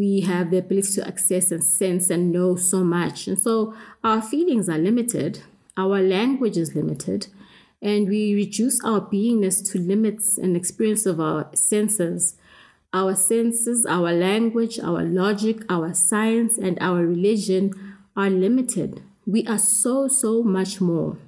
we 0.00 0.22
have 0.22 0.50
the 0.50 0.56
ability 0.56 0.92
to 0.94 1.06
access 1.06 1.52
and 1.52 1.62
sense 1.62 2.08
and 2.08 2.32
know 2.32 2.56
so 2.56 2.82
much. 2.82 3.26
And 3.26 3.38
so 3.38 3.74
our 4.02 4.22
feelings 4.22 4.66
are 4.66 4.78
limited, 4.78 5.42
our 5.76 6.00
language 6.00 6.56
is 6.56 6.74
limited, 6.74 7.26
and 7.82 8.08
we 8.08 8.34
reduce 8.34 8.82
our 8.82 9.02
beingness 9.02 9.70
to 9.70 9.78
limits 9.78 10.38
and 10.38 10.56
experience 10.56 11.04
of 11.04 11.20
our 11.20 11.50
senses. 11.54 12.36
Our 12.94 13.14
senses, 13.14 13.84
our 13.86 14.12
language, 14.12 14.80
our 14.80 15.02
logic, 15.04 15.64
our 15.68 15.92
science, 15.92 16.56
and 16.56 16.78
our 16.80 17.04
religion 17.06 17.74
are 18.16 18.30
limited. 18.30 19.02
We 19.26 19.46
are 19.46 19.58
so, 19.58 20.08
so 20.08 20.42
much 20.42 20.80
more. 20.80 21.18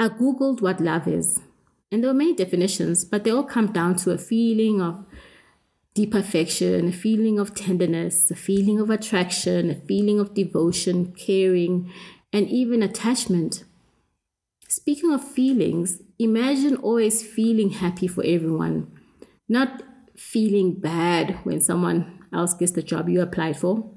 I 0.00 0.08
Googled 0.08 0.60
what 0.60 0.80
love 0.80 1.06
is, 1.06 1.40
and 1.92 2.02
there 2.02 2.10
were 2.10 2.18
many 2.18 2.34
definitions, 2.34 3.04
but 3.04 3.22
they 3.22 3.30
all 3.30 3.44
come 3.44 3.72
down 3.72 3.94
to 3.96 4.10
a 4.10 4.18
feeling 4.18 4.82
of 4.82 5.06
deep 5.98 6.14
affection, 6.14 6.86
a 6.86 6.92
feeling 6.92 7.40
of 7.40 7.56
tenderness, 7.56 8.30
a 8.30 8.36
feeling 8.36 8.78
of 8.78 8.88
attraction, 8.88 9.68
a 9.68 9.74
feeling 9.74 10.20
of 10.20 10.32
devotion, 10.32 11.12
caring, 11.12 11.92
and 12.32 12.48
even 12.48 12.84
attachment. 12.84 13.64
Speaking 14.68 15.12
of 15.12 15.28
feelings, 15.28 16.00
imagine 16.16 16.76
always 16.76 17.26
feeling 17.26 17.70
happy 17.70 18.06
for 18.06 18.22
everyone, 18.24 18.86
not 19.48 19.82
feeling 20.16 20.78
bad 20.78 21.40
when 21.42 21.60
someone 21.60 22.20
else 22.32 22.54
gets 22.54 22.70
the 22.70 22.82
job 22.90 23.08
you 23.08 23.20
applied 23.20 23.56
for, 23.56 23.90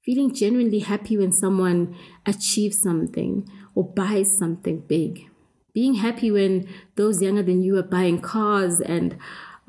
feeling 0.00 0.34
genuinely 0.34 0.78
happy 0.78 1.18
when 1.18 1.32
someone 1.32 1.94
achieves 2.24 2.80
something 2.80 3.46
or 3.74 3.84
buys 3.84 4.38
something 4.38 4.80
big, 4.88 5.28
being 5.74 5.96
happy 5.96 6.30
when 6.30 6.66
those 6.94 7.20
younger 7.20 7.42
than 7.42 7.62
you 7.62 7.76
are 7.76 7.82
buying 7.82 8.22
cars 8.22 8.80
and 8.80 9.18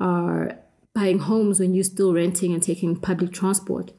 are 0.00 0.63
buying 0.94 1.18
homes 1.18 1.58
when 1.58 1.74
you're 1.74 1.84
still 1.84 2.14
renting 2.14 2.54
and 2.54 2.62
taking 2.62 2.96
public 2.96 3.32
transport. 3.32 3.92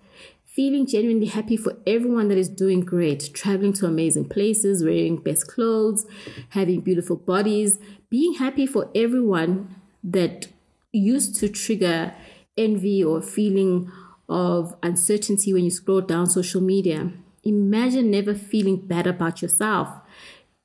Feeling 0.45 0.87
genuinely 0.87 1.25
happy 1.25 1.57
for 1.57 1.77
everyone 1.85 2.29
that 2.29 2.37
is 2.37 2.47
doing 2.47 2.79
great, 2.79 3.31
traveling 3.33 3.73
to 3.73 3.85
amazing 3.85 4.29
places, 4.29 4.83
wearing 4.83 5.17
best 5.17 5.47
clothes, 5.47 6.05
having 6.49 6.79
beautiful 6.79 7.17
bodies, 7.17 7.77
being 8.09 8.35
happy 8.35 8.65
for 8.65 8.89
everyone 8.95 9.75
that 10.01 10.47
used 10.93 11.35
to 11.35 11.49
trigger 11.49 12.13
envy 12.57 13.03
or 13.03 13.21
feeling 13.21 13.91
of 14.29 14.73
uncertainty 14.81 15.53
when 15.53 15.65
you 15.65 15.69
scroll 15.69 15.99
down 15.99 16.25
social 16.25 16.61
media. 16.61 17.11
Imagine 17.43 18.09
never 18.09 18.33
feeling 18.33 18.77
bad 18.87 19.05
about 19.05 19.41
yourself, 19.41 19.89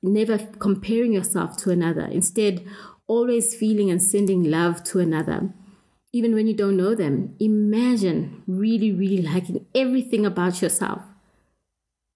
never 0.01 0.37
comparing 0.37 1.11
yourself 1.11 1.57
to 1.57 1.69
another. 1.69 2.05
Instead, 2.05 2.65
always 3.07 3.53
feeling 3.53 3.91
and 3.91 4.01
sending 4.01 4.45
love 4.49 4.81
to 4.85 4.99
another 4.99 5.51
even 6.13 6.33
when 6.33 6.47
you 6.47 6.53
don't 6.53 6.77
know 6.77 6.95
them. 6.95 7.35
Imagine 7.39 8.43
really, 8.47 8.91
really 8.91 9.21
liking 9.21 9.65
everything 9.73 10.25
about 10.25 10.61
yourself. 10.61 11.01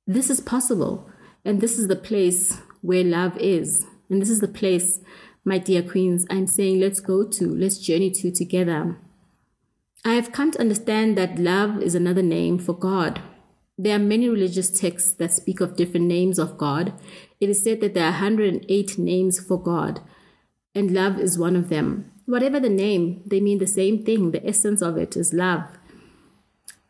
This 0.05 0.29
is 0.29 0.39
possible. 0.41 1.09
And 1.43 1.61
this 1.61 1.77
is 1.77 1.87
the 1.87 1.95
place 1.95 2.59
where 2.81 3.03
love 3.03 3.37
is. 3.37 3.85
And 4.09 4.21
this 4.21 4.29
is 4.29 4.39
the 4.39 4.47
place, 4.47 4.99
my 5.43 5.57
dear 5.57 5.81
queens, 5.81 6.25
I'm 6.29 6.47
saying 6.47 6.79
let's 6.79 6.99
go 6.99 7.23
to, 7.23 7.55
let's 7.55 7.77
journey 7.77 8.11
to 8.11 8.31
together. 8.31 8.97
I 10.03 10.13
have 10.13 10.31
come 10.31 10.51
to 10.51 10.59
understand 10.59 11.17
that 11.17 11.39
love 11.39 11.81
is 11.81 11.95
another 11.95 12.21
name 12.21 12.59
for 12.59 12.73
God. 12.73 13.21
There 13.77 13.95
are 13.95 13.99
many 13.99 14.29
religious 14.29 14.69
texts 14.69 15.13
that 15.15 15.33
speak 15.33 15.59
of 15.59 15.75
different 15.75 16.05
names 16.05 16.39
of 16.39 16.57
God. 16.57 16.93
It 17.39 17.49
is 17.49 17.63
said 17.63 17.81
that 17.81 17.93
there 17.93 18.05
are 18.05 18.11
108 18.11 18.97
names 18.97 19.39
for 19.39 19.61
God, 19.61 20.01
and 20.73 20.91
love 20.91 21.19
is 21.19 21.37
one 21.37 21.55
of 21.55 21.69
them. 21.69 22.11
Whatever 22.25 22.59
the 22.59 22.69
name, 22.69 23.21
they 23.25 23.39
mean 23.39 23.59
the 23.59 23.67
same 23.67 24.03
thing. 24.03 24.31
The 24.31 24.45
essence 24.47 24.81
of 24.81 24.97
it 24.97 25.15
is 25.15 25.33
love. 25.33 25.63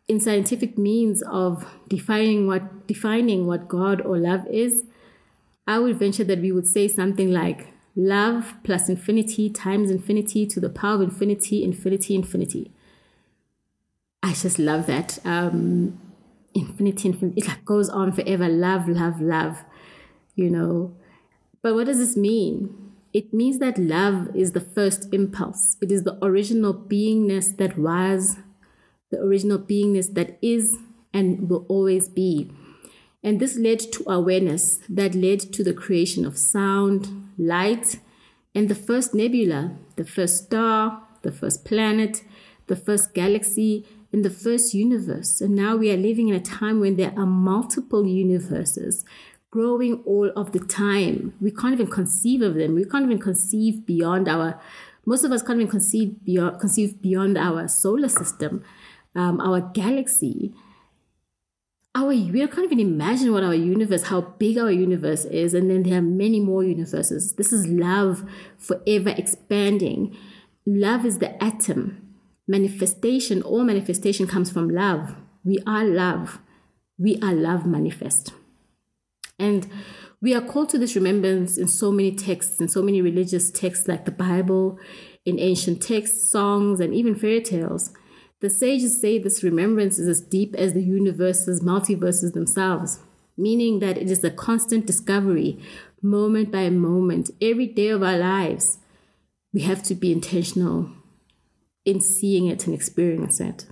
In 0.08 0.20
scientific 0.20 0.78
means 0.78 1.22
of 1.24 1.66
defining 1.90 2.48
what 2.48 2.88
defining 2.88 3.48
what 3.48 3.68
God 3.68 4.02
or 4.02 4.18
love 4.18 4.46
is, 4.48 4.84
I 5.68 5.80
would 5.80 5.98
venture 5.98 6.24
that 6.24 6.40
we 6.40 6.52
would 6.52 6.68
say 6.68 6.88
something 6.88 7.32
like 7.32 7.74
love 7.96 8.54
plus 8.64 8.88
infinity 8.88 9.50
times 9.50 9.90
infinity 9.90 10.46
to 10.46 10.60
the 10.60 10.70
power 10.70 10.96
of 10.96 11.02
infinity, 11.02 11.64
infinity, 11.64 12.16
infinity. 12.16 12.72
I 14.22 14.34
just 14.34 14.58
love 14.58 14.86
that. 14.88 15.20
Um, 15.26 16.00
infinity, 16.54 17.10
infinity. 17.10 17.42
It 17.42 17.66
goes 17.66 17.90
on 17.90 18.12
forever. 18.12 18.48
Love, 18.48 18.88
love, 18.88 19.22
love. 19.22 19.64
You 20.36 20.50
know. 20.50 20.96
But 21.62 21.74
what 21.74 21.88
does 21.88 21.98
this 21.98 22.16
mean? 22.16 22.85
It 23.16 23.34
means 23.34 23.60
that 23.60 23.78
love 23.78 24.36
is 24.36 24.52
the 24.52 24.60
first 24.60 25.14
impulse. 25.14 25.78
It 25.82 25.90
is 25.90 26.04
the 26.04 26.18
original 26.22 26.74
beingness 26.74 27.56
that 27.56 27.78
was, 27.78 28.36
the 29.10 29.22
original 29.22 29.58
beingness 29.58 30.14
that 30.16 30.38
is 30.42 30.78
and 31.14 31.50
will 31.50 31.66
always 31.70 32.10
be. 32.10 32.52
And 33.24 33.40
this 33.40 33.56
led 33.56 33.80
to 33.94 34.04
awareness 34.06 34.82
that 34.90 35.16
led 35.16 35.40
to 35.54 35.64
the 35.64 35.74
creation 35.74 36.26
of 36.26 36.38
sound, 36.38 37.30
light, 37.38 38.00
and 38.54 38.68
the 38.68 38.76
first 38.76 39.16
nebula, 39.16 39.78
the 39.96 40.04
first 40.04 40.48
star, 40.48 41.02
the 41.22 41.32
first 41.32 41.64
planet, 41.64 42.22
the 42.68 42.76
first 42.76 43.14
galaxy, 43.14 43.88
and 44.12 44.26
the 44.26 44.30
first 44.30 44.74
universe. 44.74 45.40
And 45.40 45.56
now 45.56 45.78
we 45.78 45.90
are 45.90 45.98
living 45.98 46.28
in 46.28 46.36
a 46.36 46.42
time 46.42 46.82
when 46.82 46.98
there 46.98 47.14
are 47.16 47.26
multiple 47.26 48.06
universes 48.06 49.06
growing 49.56 50.04
all 50.06 50.30
of 50.36 50.52
the 50.52 50.60
time. 50.60 51.34
We 51.40 51.50
can't 51.50 51.74
even 51.74 51.88
conceive 51.88 52.42
of 52.42 52.56
them. 52.56 52.76
We 52.76 52.84
can't 52.84 53.06
even 53.06 53.20
conceive 53.20 53.86
beyond 53.86 54.28
our. 54.28 54.60
Most 55.06 55.24
of 55.24 55.32
us 55.32 55.42
can't 55.42 55.60
even 55.62 55.72
conceive 55.72 56.10
beyond 56.26 56.60
conceive 56.60 57.02
beyond 57.02 57.38
our 57.38 57.68
solar 57.70 58.10
system, 58.10 58.64
um, 59.16 59.40
our 59.40 59.62
galaxy. 59.82 60.54
our 61.96 62.14
we 62.36 62.46
can't 62.54 62.68
even 62.70 62.82
imagine 62.82 63.32
what 63.32 63.46
our 63.50 63.56
universe, 63.56 64.04
how 64.12 64.22
big 64.44 64.58
our 64.58 64.72
universe 64.72 65.24
is, 65.44 65.54
and 65.54 65.72
then 65.72 65.84
there 65.84 66.00
are 66.00 66.10
many 66.24 66.42
more 66.52 66.64
universes. 66.76 67.34
This 67.40 67.54
is 67.54 67.66
love 67.66 68.30
forever 68.58 69.14
expanding. 69.24 70.02
Love 70.66 71.06
is 71.06 71.20
the 71.20 71.32
atom. 71.42 71.80
Manifestation, 72.46 73.42
all 73.42 73.64
manifestation 73.64 74.28
comes 74.28 74.52
from 74.52 74.68
love. 74.70 75.16
We 75.46 75.60
are 75.66 75.86
love. 75.86 76.40
We 76.98 77.20
are 77.22 77.34
love 77.34 77.66
manifest. 77.66 78.34
And 79.38 79.70
we 80.22 80.34
are 80.34 80.42
called 80.42 80.70
to 80.70 80.78
this 80.78 80.96
remembrance 80.96 81.58
in 81.58 81.68
so 81.68 81.92
many 81.92 82.16
texts, 82.16 82.60
in 82.60 82.68
so 82.68 82.82
many 82.82 83.02
religious 83.02 83.52
texts 83.52 83.88
like 83.88 84.06
the 84.06 84.12
Bible, 84.12 84.80
in 85.26 85.40
ancient 85.40 85.82
texts, 85.82 86.30
songs, 86.30 86.80
and 86.80 86.94
even 86.94 87.16
fairy 87.16 87.42
tales. 87.42 87.92
The 88.42 88.50
sages 88.50 89.00
say 89.00 89.18
this 89.18 89.44
remembrance 89.44 89.98
is 89.98 90.08
as 90.08 90.22
deep 90.22 90.56
as 90.56 90.74
the 90.74 90.84
universes, 90.84 91.62
multiverses 91.62 92.34
themselves, 92.34 93.00
meaning 93.38 93.80
that 93.80 93.98
it 93.98 94.10
is 94.10 94.24
a 94.24 94.30
constant 94.30 94.86
discovery, 94.86 95.60
moment 96.02 96.52
by 96.52 96.70
moment, 96.70 97.32
every 97.42 97.68
day 97.68 97.90
of 97.90 98.04
our 98.04 98.18
lives. 98.18 98.78
We 99.54 99.62
have 99.62 99.84
to 99.84 99.96
be 99.96 100.12
intentional 100.12 100.90
in 101.86 102.02
seeing 102.02 102.48
it 102.48 102.66
and 102.66 102.76
experiencing 102.76 103.48
it. 103.48 103.66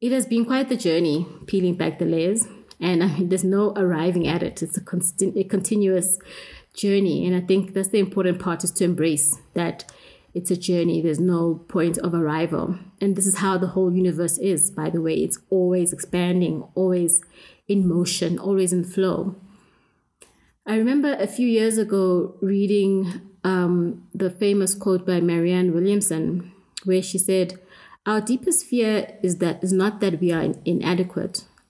It 0.00 0.12
has 0.12 0.26
been 0.26 0.44
quite 0.44 0.68
the 0.68 0.76
journey 0.76 1.26
peeling 1.46 1.74
back 1.76 1.98
the 1.98 2.04
layers, 2.04 2.46
and 2.80 3.02
I 3.02 3.06
mean, 3.06 3.28
there's 3.28 3.44
no 3.44 3.72
arriving 3.76 4.26
at 4.26 4.42
it. 4.42 4.62
It's 4.62 4.76
a, 4.76 4.82
constant, 4.82 5.36
a 5.36 5.44
continuous 5.44 6.18
journey, 6.74 7.26
and 7.26 7.34
I 7.34 7.40
think 7.40 7.74
that's 7.74 7.88
the 7.88 7.98
important 7.98 8.38
part 8.38 8.64
is 8.64 8.70
to 8.72 8.84
embrace 8.84 9.38
that 9.54 9.90
it's 10.36 10.50
a 10.50 10.56
journey. 10.56 11.00
There's 11.00 11.18
no 11.18 11.64
point 11.66 11.96
of 11.96 12.12
arrival. 12.12 12.78
And 13.00 13.16
this 13.16 13.26
is 13.26 13.38
how 13.38 13.56
the 13.56 13.68
whole 13.68 13.90
universe 13.94 14.36
is, 14.36 14.70
by 14.70 14.90
the 14.90 15.00
way. 15.00 15.14
It's 15.14 15.38
always 15.48 15.94
expanding, 15.94 16.62
always 16.74 17.22
in 17.66 17.88
motion, 17.88 18.38
always 18.38 18.70
in 18.70 18.84
flow. 18.84 19.36
I 20.66 20.76
remember 20.76 21.14
a 21.14 21.26
few 21.26 21.48
years 21.48 21.78
ago 21.78 22.34
reading 22.42 23.22
um, 23.44 24.06
the 24.12 24.28
famous 24.28 24.74
quote 24.74 25.06
by 25.06 25.20
Marianne 25.20 25.72
Williamson, 25.72 26.52
where 26.84 27.02
she 27.02 27.16
said, 27.16 27.58
Our 28.04 28.20
deepest 28.20 28.66
fear 28.66 29.16
is 29.22 29.38
that 29.38 29.64
is 29.64 29.72
not 29.72 30.00
that 30.00 30.20
we 30.20 30.32
are 30.32 30.52
inadequate. 30.66 31.44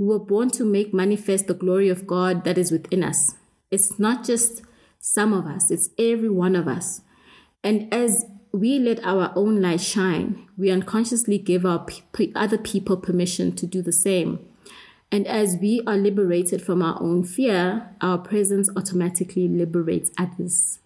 We 0.00 0.06
were 0.06 0.18
born 0.18 0.48
to 0.52 0.64
make 0.64 0.94
manifest 0.94 1.46
the 1.46 1.52
glory 1.52 1.90
of 1.90 2.06
God 2.06 2.44
that 2.44 2.56
is 2.56 2.72
within 2.72 3.04
us. 3.04 3.34
It's 3.70 3.98
not 3.98 4.24
just 4.24 4.62
some 4.98 5.34
of 5.34 5.44
us, 5.44 5.70
it's 5.70 5.90
every 5.98 6.30
one 6.30 6.56
of 6.56 6.66
us. 6.66 7.02
And 7.62 7.92
as 7.92 8.24
we 8.50 8.78
let 8.78 9.04
our 9.04 9.30
own 9.36 9.60
light 9.60 9.82
shine, 9.82 10.48
we 10.56 10.70
unconsciously 10.70 11.36
give 11.36 11.66
our 11.66 11.84
other 12.34 12.56
people 12.56 12.96
permission 12.96 13.54
to 13.56 13.66
do 13.66 13.82
the 13.82 13.92
same. 13.92 14.38
And 15.12 15.26
as 15.26 15.58
we 15.60 15.82
are 15.86 15.98
liberated 15.98 16.62
from 16.62 16.80
our 16.80 16.98
own 17.02 17.22
fear, 17.22 17.94
our 18.00 18.16
presence 18.16 18.70
automatically 18.74 19.48
liberates 19.48 20.10
others. 20.16 20.78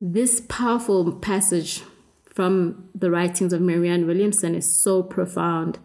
This 0.00 0.40
powerful 0.48 1.12
passage 1.12 1.82
from 2.24 2.88
the 2.94 3.10
writings 3.10 3.52
of 3.52 3.60
Marianne 3.60 4.06
Williamson 4.06 4.54
is 4.54 4.74
so 4.74 5.02
profound. 5.02 5.80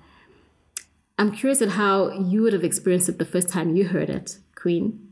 I'm 1.22 1.32
curious 1.32 1.62
at 1.62 1.70
how 1.70 2.10
you 2.10 2.42
would 2.42 2.54
have 2.54 2.64
experienced 2.64 3.08
it 3.08 3.20
the 3.20 3.26
first 3.26 3.48
time 3.48 3.76
you 3.76 3.88
heard 3.88 4.10
it, 4.10 4.40
Queen. 4.56 5.12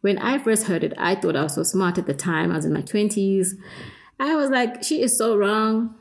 When 0.00 0.16
I 0.16 0.38
first 0.38 0.68
heard 0.68 0.84
it, 0.84 0.94
I 0.96 1.16
thought 1.16 1.34
I 1.34 1.42
was 1.42 1.56
so 1.56 1.64
smart 1.64 1.98
at 1.98 2.06
the 2.06 2.14
time. 2.14 2.52
I 2.52 2.56
was 2.56 2.64
in 2.64 2.72
my 2.72 2.82
20s 2.82 3.54
I 4.20 4.36
was 4.36 4.50
like, 4.50 4.84
she 4.84 5.02
is 5.02 5.18
so 5.18 5.36
wrong. 5.36 5.96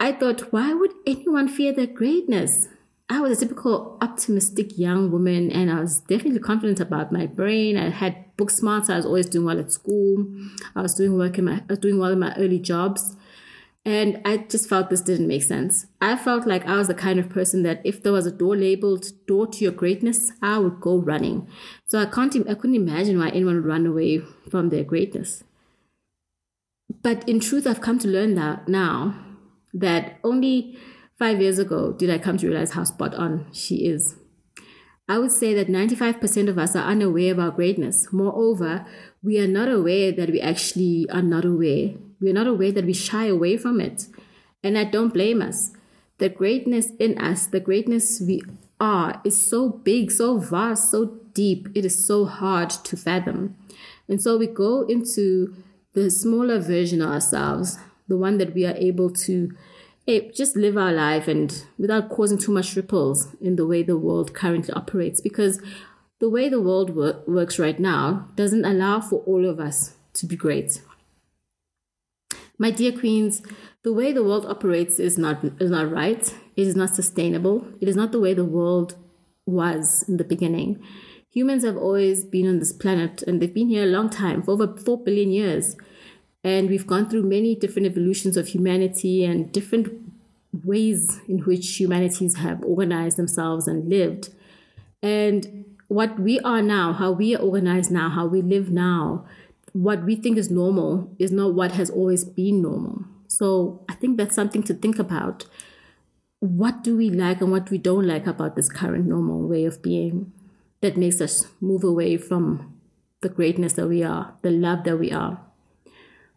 I 0.00 0.12
thought, 0.12 0.52
why 0.52 0.72
would 0.72 0.92
anyone 1.06 1.48
fear 1.48 1.74
their 1.74 1.86
greatness? 1.86 2.68
I 3.10 3.20
was 3.20 3.36
a 3.36 3.40
typical 3.44 3.98
optimistic 4.00 4.78
young 4.78 5.10
woman 5.10 5.50
and 5.50 5.70
I 5.70 5.80
was 5.80 6.00
definitely 6.00 6.40
confident 6.40 6.80
about 6.80 7.12
my 7.12 7.26
brain. 7.26 7.76
I 7.76 7.90
had 7.90 8.34
book 8.38 8.50
smarts. 8.50 8.88
I 8.88 8.96
was 8.96 9.04
always 9.04 9.26
doing 9.26 9.44
well 9.44 9.58
at 9.58 9.70
school. 9.70 10.26
I 10.74 10.80
was 10.80 10.94
doing 10.94 11.18
work 11.18 11.36
in 11.36 11.44
my 11.44 11.56
I 11.56 11.64
was 11.68 11.78
doing 11.80 11.98
well 11.98 12.12
in 12.12 12.20
my 12.20 12.34
early 12.36 12.58
jobs. 12.58 13.16
And 13.86 14.22
I 14.24 14.38
just 14.38 14.68
felt 14.68 14.88
this 14.88 15.02
didn't 15.02 15.28
make 15.28 15.42
sense. 15.42 15.86
I 16.00 16.16
felt 16.16 16.46
like 16.46 16.66
I 16.66 16.76
was 16.76 16.88
the 16.88 16.94
kind 16.94 17.18
of 17.18 17.28
person 17.28 17.64
that 17.64 17.82
if 17.84 18.02
there 18.02 18.12
was 18.12 18.24
a 18.24 18.32
door 18.32 18.56
labeled 18.56 19.06
door 19.26 19.46
to 19.46 19.58
your 19.62 19.72
greatness, 19.72 20.32
I 20.40 20.58
would 20.58 20.80
go 20.80 20.96
running. 20.96 21.46
So 21.86 21.98
I 21.98 22.06
can't 22.06 22.34
I 22.48 22.54
couldn't 22.54 22.76
imagine 22.76 23.18
why 23.18 23.28
anyone 23.28 23.56
would 23.56 23.66
run 23.66 23.86
away 23.86 24.22
from 24.50 24.70
their 24.70 24.84
greatness. 24.84 25.44
But 27.02 27.28
in 27.28 27.40
truth, 27.40 27.66
I've 27.66 27.82
come 27.82 27.98
to 27.98 28.08
learn 28.08 28.34
that 28.36 28.68
now 28.68 29.14
that 29.74 30.18
only 30.24 30.78
five 31.18 31.40
years 31.40 31.58
ago 31.58 31.92
did 31.92 32.08
I 32.08 32.18
come 32.18 32.38
to 32.38 32.48
realize 32.48 32.72
how 32.72 32.84
spot 32.84 33.14
on 33.14 33.46
she 33.52 33.86
is. 33.86 34.16
I 35.06 35.18
would 35.18 35.32
say 35.32 35.52
that 35.52 35.68
95% 35.68 36.48
of 36.48 36.56
us 36.56 36.74
are 36.74 36.88
unaware 36.88 37.32
of 37.32 37.38
our 37.38 37.50
greatness. 37.50 38.08
Moreover, 38.10 38.86
we 39.22 39.38
are 39.38 39.46
not 39.46 39.68
aware 39.68 40.12
that 40.12 40.30
we 40.30 40.40
actually 40.40 41.06
are 41.10 41.22
not 41.22 41.44
aware. 41.44 41.90
We 42.24 42.30
are 42.30 42.34
not 42.34 42.46
aware 42.46 42.72
that 42.72 42.86
we 42.86 42.94
shy 42.94 43.26
away 43.26 43.58
from 43.58 43.80
it. 43.80 44.06
And 44.62 44.78
I 44.78 44.84
don't 44.84 45.12
blame 45.12 45.42
us. 45.42 45.72
The 46.16 46.30
greatness 46.30 46.88
in 46.98 47.18
us, 47.18 47.46
the 47.46 47.60
greatness 47.60 48.22
we 48.26 48.42
are, 48.80 49.20
is 49.24 49.46
so 49.46 49.68
big, 49.68 50.10
so 50.10 50.38
vast, 50.38 50.90
so 50.90 51.20
deep. 51.34 51.68
It 51.74 51.84
is 51.84 52.06
so 52.06 52.24
hard 52.24 52.70
to 52.70 52.96
fathom. 52.96 53.56
And 54.08 54.22
so 54.22 54.38
we 54.38 54.46
go 54.46 54.86
into 54.86 55.54
the 55.92 56.10
smaller 56.10 56.58
version 56.58 57.02
of 57.02 57.10
ourselves, 57.10 57.78
the 58.08 58.16
one 58.16 58.38
that 58.38 58.54
we 58.54 58.64
are 58.64 58.76
able 58.76 59.10
to 59.10 59.54
hey, 60.06 60.30
just 60.30 60.56
live 60.56 60.76
our 60.76 60.92
life 60.92 61.28
and 61.28 61.64
without 61.78 62.08
causing 62.08 62.38
too 62.38 62.52
much 62.52 62.74
ripples 62.76 63.34
in 63.40 63.56
the 63.56 63.66
way 63.66 63.82
the 63.82 63.98
world 63.98 64.34
currently 64.34 64.72
operates. 64.72 65.20
Because 65.20 65.60
the 66.20 66.30
way 66.30 66.48
the 66.48 66.60
world 66.60 66.94
wor- 66.94 67.22
works 67.26 67.58
right 67.58 67.78
now 67.78 68.28
doesn't 68.34 68.64
allow 68.64 69.00
for 69.00 69.20
all 69.26 69.46
of 69.46 69.60
us 69.60 69.94
to 70.14 70.26
be 70.26 70.36
great. 70.36 70.80
My 72.58 72.70
dear 72.70 72.92
queens, 72.92 73.42
the 73.82 73.92
way 73.92 74.12
the 74.12 74.22
world 74.22 74.46
operates 74.46 74.98
is 74.98 75.18
not 75.18 75.44
is 75.60 75.70
not 75.70 75.90
right. 75.90 76.22
It 76.56 76.66
is 76.66 76.76
not 76.76 76.94
sustainable. 76.94 77.66
It 77.80 77.88
is 77.88 77.96
not 77.96 78.12
the 78.12 78.20
way 78.20 78.32
the 78.32 78.44
world 78.44 78.94
was 79.44 80.04
in 80.08 80.16
the 80.16 80.24
beginning. 80.24 80.82
Humans 81.30 81.64
have 81.64 81.76
always 81.76 82.24
been 82.24 82.48
on 82.48 82.60
this 82.60 82.72
planet 82.72 83.22
and 83.26 83.42
they've 83.42 83.52
been 83.52 83.68
here 83.68 83.82
a 83.82 83.86
long 83.86 84.08
time, 84.08 84.42
for 84.42 84.52
over 84.52 84.76
4 84.76 85.02
billion 85.02 85.32
years. 85.32 85.76
And 86.44 86.68
we've 86.68 86.86
gone 86.86 87.10
through 87.10 87.24
many 87.24 87.56
different 87.56 87.86
evolutions 87.86 88.36
of 88.36 88.48
humanity 88.48 89.24
and 89.24 89.50
different 89.50 89.88
ways 90.52 91.20
in 91.26 91.40
which 91.40 91.80
humanities 91.80 92.36
have 92.36 92.62
organized 92.62 93.16
themselves 93.16 93.66
and 93.66 93.88
lived. 93.88 94.28
And 95.02 95.64
what 95.88 96.20
we 96.20 96.38
are 96.40 96.62
now, 96.62 96.92
how 96.92 97.10
we 97.10 97.34
are 97.34 97.42
organized 97.42 97.90
now, 97.90 98.08
how 98.10 98.26
we 98.26 98.40
live 98.40 98.70
now, 98.70 99.26
what 99.74 100.04
we 100.04 100.16
think 100.16 100.38
is 100.38 100.50
normal 100.50 101.14
is 101.18 101.30
not 101.30 101.52
what 101.54 101.72
has 101.72 101.90
always 101.90 102.24
been 102.24 102.62
normal. 102.62 103.04
So 103.28 103.84
I 103.88 103.94
think 103.94 104.16
that's 104.16 104.34
something 104.34 104.62
to 104.62 104.74
think 104.74 104.98
about. 104.98 105.44
What 106.40 106.82
do 106.82 106.96
we 106.96 107.10
like 107.10 107.42
and 107.42 107.50
what 107.50 107.70
we 107.70 107.76
don't 107.78 108.06
like 108.06 108.26
about 108.26 108.56
this 108.56 108.70
current 108.70 109.06
normal 109.06 109.46
way 109.46 109.66
of 109.66 109.82
being? 109.82 110.32
that 110.84 110.98
makes 110.98 111.18
us 111.22 111.46
move 111.62 111.82
away 111.82 112.18
from 112.18 112.78
the 113.22 113.28
greatness 113.30 113.72
that 113.72 113.88
we 113.88 114.02
are, 114.02 114.34
the 114.42 114.50
love 114.50 114.84
that 114.84 114.98
we 114.98 115.10
are. 115.10 115.40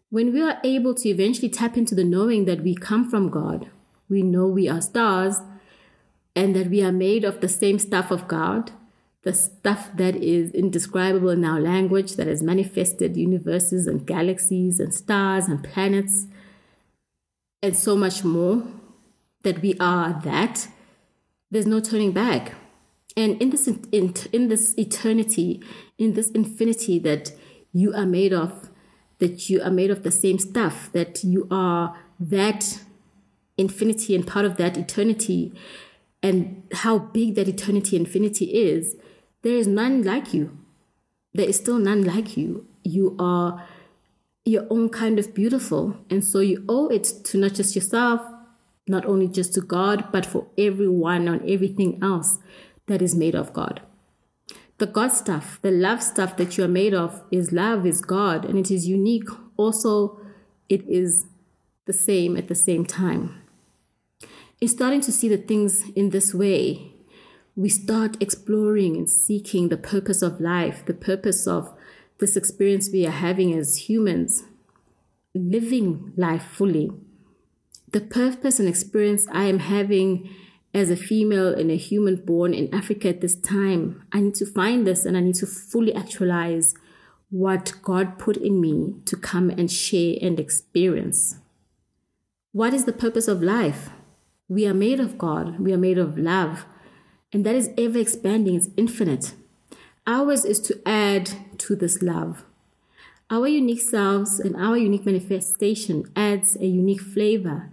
When 0.08 0.32
we 0.32 0.40
are 0.40 0.58
able 0.64 0.94
to 0.94 1.08
eventually 1.10 1.50
tap 1.50 1.76
into 1.76 1.94
the 1.94 2.02
knowing 2.02 2.46
that 2.46 2.62
we 2.62 2.74
come 2.74 3.10
from 3.10 3.28
God, 3.28 3.68
we 4.08 4.22
know 4.22 4.46
we 4.46 4.66
are 4.66 4.80
stars 4.80 5.42
and 6.34 6.56
that 6.56 6.70
we 6.70 6.82
are 6.82 6.92
made 6.92 7.24
of 7.24 7.42
the 7.42 7.48
same 7.48 7.78
stuff 7.78 8.10
of 8.10 8.26
God, 8.26 8.72
the 9.28 9.34
stuff 9.34 9.90
that 9.94 10.16
is 10.16 10.50
indescribable 10.52 11.28
in 11.28 11.44
our 11.44 11.60
language, 11.60 12.16
that 12.16 12.26
has 12.26 12.42
manifested 12.42 13.14
universes 13.14 13.86
and 13.86 14.06
galaxies 14.06 14.80
and 14.80 14.94
stars 14.94 15.48
and 15.48 15.62
planets, 15.62 16.26
and 17.62 17.76
so 17.76 17.94
much 17.94 18.24
more, 18.24 18.62
that 19.42 19.60
we 19.60 19.74
are 19.78 20.18
that, 20.24 20.68
there's 21.50 21.66
no 21.66 21.78
turning 21.78 22.10
back. 22.12 22.54
And 23.18 23.30
in 23.42 23.50
this 23.50 23.68
in, 23.68 24.14
in 24.32 24.48
this 24.48 24.74
eternity, 24.78 25.62
in 25.98 26.14
this 26.14 26.30
infinity 26.30 26.98
that 27.00 27.32
you 27.70 27.92
are 27.92 28.06
made 28.06 28.32
of, 28.32 28.70
that 29.18 29.50
you 29.50 29.60
are 29.60 29.70
made 29.70 29.90
of 29.90 30.04
the 30.04 30.10
same 30.10 30.38
stuff, 30.38 30.88
that 30.92 31.22
you 31.22 31.46
are 31.50 31.98
that 32.18 32.80
infinity 33.58 34.14
and 34.14 34.26
part 34.26 34.46
of 34.46 34.56
that 34.56 34.78
eternity, 34.78 35.52
and 36.22 36.62
how 36.72 36.98
big 36.98 37.34
that 37.34 37.46
eternity 37.46 37.94
infinity 37.94 38.46
is, 38.54 38.96
there 39.42 39.54
is 39.54 39.66
none 39.66 40.02
like 40.02 40.34
you. 40.34 40.58
There 41.34 41.48
is 41.48 41.56
still 41.56 41.78
none 41.78 42.04
like 42.04 42.36
you. 42.36 42.66
You 42.84 43.16
are 43.18 43.66
your 44.44 44.66
own 44.70 44.88
kind 44.88 45.18
of 45.18 45.34
beautiful. 45.34 45.96
And 46.10 46.24
so 46.24 46.40
you 46.40 46.64
owe 46.68 46.88
it 46.88 47.04
to 47.24 47.38
not 47.38 47.54
just 47.54 47.74
yourself, 47.74 48.20
not 48.88 49.04
only 49.04 49.28
just 49.28 49.52
to 49.54 49.60
God, 49.60 50.10
but 50.10 50.24
for 50.24 50.46
everyone 50.56 51.28
on 51.28 51.48
everything 51.48 51.98
else 52.02 52.38
that 52.86 53.02
is 53.02 53.14
made 53.14 53.34
of 53.34 53.52
God. 53.52 53.82
The 54.78 54.86
God 54.86 55.08
stuff, 55.08 55.58
the 55.60 55.70
love 55.70 56.02
stuff 56.02 56.36
that 56.36 56.56
you 56.56 56.64
are 56.64 56.68
made 56.68 56.94
of 56.94 57.22
is 57.30 57.52
love, 57.52 57.84
is 57.84 58.00
God, 58.00 58.44
and 58.44 58.58
it 58.58 58.70
is 58.70 58.86
unique. 58.86 59.28
Also, 59.56 60.20
it 60.68 60.88
is 60.88 61.26
the 61.84 61.92
same 61.92 62.36
at 62.36 62.48
the 62.48 62.54
same 62.54 62.86
time. 62.86 63.42
In 64.60 64.68
starting 64.68 65.00
to 65.02 65.12
see 65.12 65.28
the 65.28 65.36
things 65.36 65.84
in 65.94 66.10
this 66.10 66.32
way, 66.32 66.92
we 67.58 67.68
start 67.68 68.16
exploring 68.22 68.96
and 68.96 69.10
seeking 69.10 69.68
the 69.68 69.76
purpose 69.76 70.22
of 70.22 70.40
life, 70.40 70.84
the 70.86 70.94
purpose 70.94 71.44
of 71.44 71.76
this 72.20 72.36
experience 72.36 72.88
we 72.92 73.04
are 73.04 73.10
having 73.10 73.52
as 73.52 73.88
humans, 73.88 74.44
living 75.34 76.12
life 76.16 76.44
fully. 76.44 76.88
The 77.90 78.00
purpose 78.00 78.60
and 78.60 78.68
experience 78.68 79.26
I 79.32 79.46
am 79.46 79.58
having 79.58 80.30
as 80.72 80.88
a 80.88 80.96
female 80.96 81.52
and 81.52 81.68
a 81.68 81.76
human 81.76 82.24
born 82.24 82.54
in 82.54 82.72
Africa 82.72 83.08
at 83.08 83.22
this 83.22 83.34
time, 83.34 84.04
I 84.12 84.20
need 84.20 84.36
to 84.36 84.46
find 84.46 84.86
this 84.86 85.04
and 85.04 85.16
I 85.16 85.20
need 85.20 85.34
to 85.36 85.46
fully 85.46 85.92
actualize 85.92 86.76
what 87.28 87.72
God 87.82 88.20
put 88.20 88.36
in 88.36 88.60
me 88.60 88.94
to 89.06 89.16
come 89.16 89.50
and 89.50 89.68
share 89.68 90.14
and 90.22 90.38
experience. 90.38 91.38
What 92.52 92.72
is 92.72 92.84
the 92.84 92.92
purpose 92.92 93.26
of 93.26 93.42
life? 93.42 93.90
We 94.46 94.64
are 94.68 94.74
made 94.74 95.00
of 95.00 95.18
God, 95.18 95.58
we 95.58 95.72
are 95.72 95.78
made 95.78 95.98
of 95.98 96.16
love, 96.16 96.64
and 97.32 97.44
that 97.44 97.54
is 97.54 97.70
ever 97.76 97.98
expanding, 97.98 98.56
it's 98.56 98.68
infinite. 98.76 99.34
Ours 100.06 100.44
is 100.44 100.60
to 100.60 100.80
add 100.86 101.30
to 101.58 101.76
this 101.76 102.02
love. 102.02 102.44
Our 103.30 103.46
unique 103.46 103.82
selves 103.82 104.40
and 104.40 104.56
our 104.56 104.78
unique 104.78 105.04
manifestation 105.04 106.10
adds 106.16 106.56
a 106.56 106.66
unique 106.66 107.02
flavor 107.02 107.70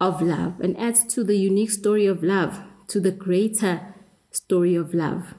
of 0.00 0.20
love 0.20 0.60
and 0.60 0.76
adds 0.78 1.04
to 1.14 1.22
the 1.22 1.36
unique 1.36 1.70
story 1.70 2.06
of 2.06 2.24
love, 2.24 2.60
to 2.88 2.98
the 2.98 3.12
greater 3.12 3.94
story 4.32 4.74
of 4.74 4.92
love. 4.92 5.34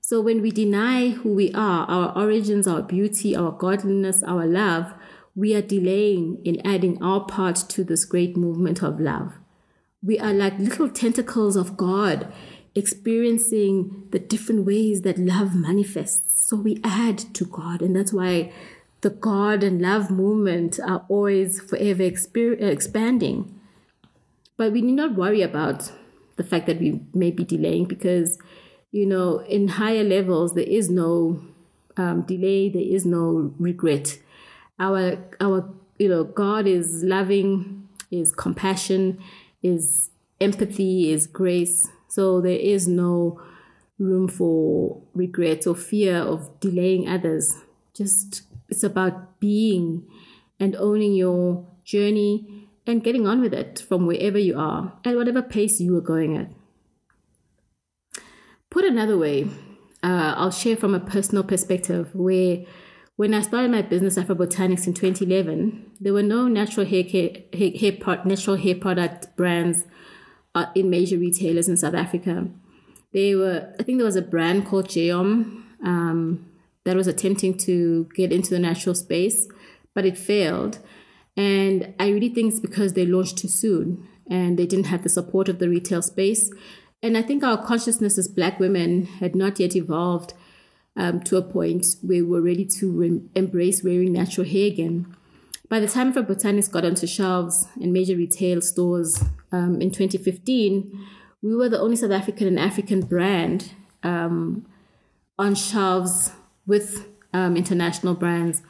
So 0.00 0.20
when 0.20 0.42
we 0.42 0.52
deny 0.52 1.10
who 1.10 1.34
we 1.34 1.50
are, 1.54 1.86
our 1.86 2.16
origins, 2.16 2.68
our 2.68 2.82
beauty, 2.82 3.34
our 3.34 3.50
godliness, 3.50 4.22
our 4.22 4.46
love, 4.46 4.92
we 5.34 5.54
are 5.54 5.62
delaying 5.62 6.40
in 6.44 6.64
adding 6.64 7.02
our 7.02 7.24
part 7.24 7.56
to 7.70 7.82
this 7.82 8.04
great 8.04 8.36
movement 8.36 8.82
of 8.82 9.00
love. 9.00 9.32
We 10.04 10.18
are 10.18 10.34
like 10.34 10.58
little 10.58 10.90
tentacles 10.90 11.56
of 11.56 11.76
God 11.76 12.30
experiencing 12.74 14.08
the 14.10 14.18
different 14.18 14.66
ways 14.66 15.02
that 15.02 15.16
love 15.16 15.54
manifests. 15.54 16.46
So 16.48 16.56
we 16.56 16.80
add 16.84 17.18
to 17.34 17.44
God, 17.46 17.80
and 17.80 17.96
that's 17.96 18.12
why 18.12 18.52
the 19.00 19.10
God 19.10 19.62
and 19.62 19.80
love 19.80 20.10
movement 20.10 20.78
are 20.80 21.04
always 21.08 21.60
forever 21.60 22.02
exper- 22.02 22.60
expanding. 22.60 23.58
But 24.56 24.72
we 24.72 24.82
need 24.82 24.92
not 24.92 25.14
worry 25.14 25.42
about 25.42 25.90
the 26.36 26.44
fact 26.44 26.66
that 26.66 26.80
we 26.80 27.00
may 27.14 27.30
be 27.30 27.44
delaying 27.44 27.86
because, 27.86 28.38
you 28.92 29.06
know, 29.06 29.38
in 29.38 29.68
higher 29.68 30.04
levels, 30.04 30.54
there 30.54 30.64
is 30.64 30.90
no 30.90 31.42
um, 31.96 32.22
delay, 32.22 32.68
there 32.68 32.82
is 32.82 33.06
no 33.06 33.54
regret. 33.58 34.18
Our, 34.78 35.18
our, 35.40 35.72
you 35.98 36.08
know, 36.08 36.24
God 36.24 36.66
is 36.66 37.02
loving, 37.04 37.88
is 38.10 38.32
compassion, 38.32 39.18
is 39.64 40.10
empathy, 40.40 41.10
is 41.10 41.26
grace. 41.26 41.88
So 42.08 42.40
there 42.40 42.58
is 42.58 42.86
no 42.86 43.40
room 43.98 44.28
for 44.28 45.02
regret 45.14 45.66
or 45.66 45.74
fear 45.74 46.18
of 46.18 46.60
delaying 46.60 47.08
others. 47.08 47.62
Just 47.94 48.42
it's 48.68 48.84
about 48.84 49.40
being 49.40 50.06
and 50.60 50.76
owning 50.76 51.14
your 51.14 51.66
journey 51.84 52.68
and 52.86 53.02
getting 53.02 53.26
on 53.26 53.40
with 53.40 53.54
it 53.54 53.82
from 53.88 54.06
wherever 54.06 54.38
you 54.38 54.58
are 54.58 54.92
at 55.04 55.16
whatever 55.16 55.42
pace 55.42 55.80
you 55.80 55.96
are 55.96 56.00
going 56.00 56.36
at. 56.36 56.50
Put 58.70 58.84
another 58.84 59.16
way, 59.16 59.48
uh, 60.02 60.34
I'll 60.36 60.50
share 60.50 60.76
from 60.76 60.94
a 60.94 61.00
personal 61.00 61.44
perspective 61.44 62.14
where 62.14 62.64
when 63.16 63.32
I 63.32 63.42
started 63.42 63.70
my 63.70 63.82
business 63.82 64.18
Afro 64.18 64.34
Botanics 64.34 64.86
in 64.86 64.94
2011, 64.94 65.92
there 66.00 66.12
were 66.12 66.22
no 66.22 66.48
natural 66.48 66.84
hair, 66.84 67.04
care, 67.04 67.30
hair, 67.52 67.70
hair 67.70 68.22
natural 68.24 68.56
hair 68.56 68.74
product 68.74 69.36
brands 69.36 69.84
uh, 70.54 70.66
in 70.74 70.90
major 70.90 71.16
retailers 71.16 71.68
in 71.68 71.76
South 71.76 71.94
Africa. 71.94 72.48
They 73.12 73.36
were, 73.36 73.72
I 73.78 73.82
think 73.84 73.98
there 73.98 74.06
was 74.06 74.16
a 74.16 74.22
brand 74.22 74.66
called 74.66 74.88
Geom 74.88 75.62
um, 75.84 76.50
that 76.84 76.96
was 76.96 77.06
attempting 77.06 77.56
to 77.58 78.08
get 78.14 78.32
into 78.32 78.50
the 78.50 78.58
natural 78.58 78.96
space, 78.96 79.46
but 79.94 80.04
it 80.04 80.18
failed. 80.18 80.80
And 81.36 81.94
I 82.00 82.08
really 82.08 82.28
think 82.28 82.52
it's 82.52 82.60
because 82.60 82.94
they 82.94 83.06
launched 83.06 83.38
too 83.38 83.48
soon 83.48 84.08
and 84.28 84.58
they 84.58 84.66
didn't 84.66 84.86
have 84.86 85.04
the 85.04 85.08
support 85.08 85.48
of 85.48 85.60
the 85.60 85.68
retail 85.68 86.02
space. 86.02 86.50
And 87.00 87.16
I 87.16 87.22
think 87.22 87.44
our 87.44 87.62
consciousness 87.64 88.18
as 88.18 88.26
Black 88.26 88.58
women 88.58 89.06
had 89.06 89.36
not 89.36 89.60
yet 89.60 89.76
evolved 89.76 90.34
um, 90.96 91.20
to 91.20 91.36
a 91.36 91.42
point 91.42 91.86
where 92.02 92.24
we're 92.24 92.40
ready 92.40 92.64
to 92.64 92.90
re- 92.90 93.22
embrace 93.34 93.82
wearing 93.82 94.12
natural 94.12 94.46
hair 94.46 94.66
again. 94.66 95.14
By 95.68 95.80
the 95.80 95.88
time 95.88 96.08
Afro 96.08 96.22
Botanics 96.22 96.70
got 96.70 96.84
onto 96.84 97.06
shelves 97.06 97.66
in 97.80 97.92
major 97.92 98.16
retail 98.16 98.60
stores 98.60 99.22
um, 99.50 99.80
in 99.80 99.90
2015, 99.90 101.06
we 101.42 101.54
were 101.54 101.68
the 101.68 101.80
only 101.80 101.96
South 101.96 102.10
African 102.10 102.46
and 102.46 102.58
African 102.58 103.00
brand 103.00 103.72
um, 104.02 104.66
on 105.38 105.54
shelves 105.54 106.32
with 106.66 107.08
um, 107.32 107.56
international 107.56 108.14
brands 108.14 108.62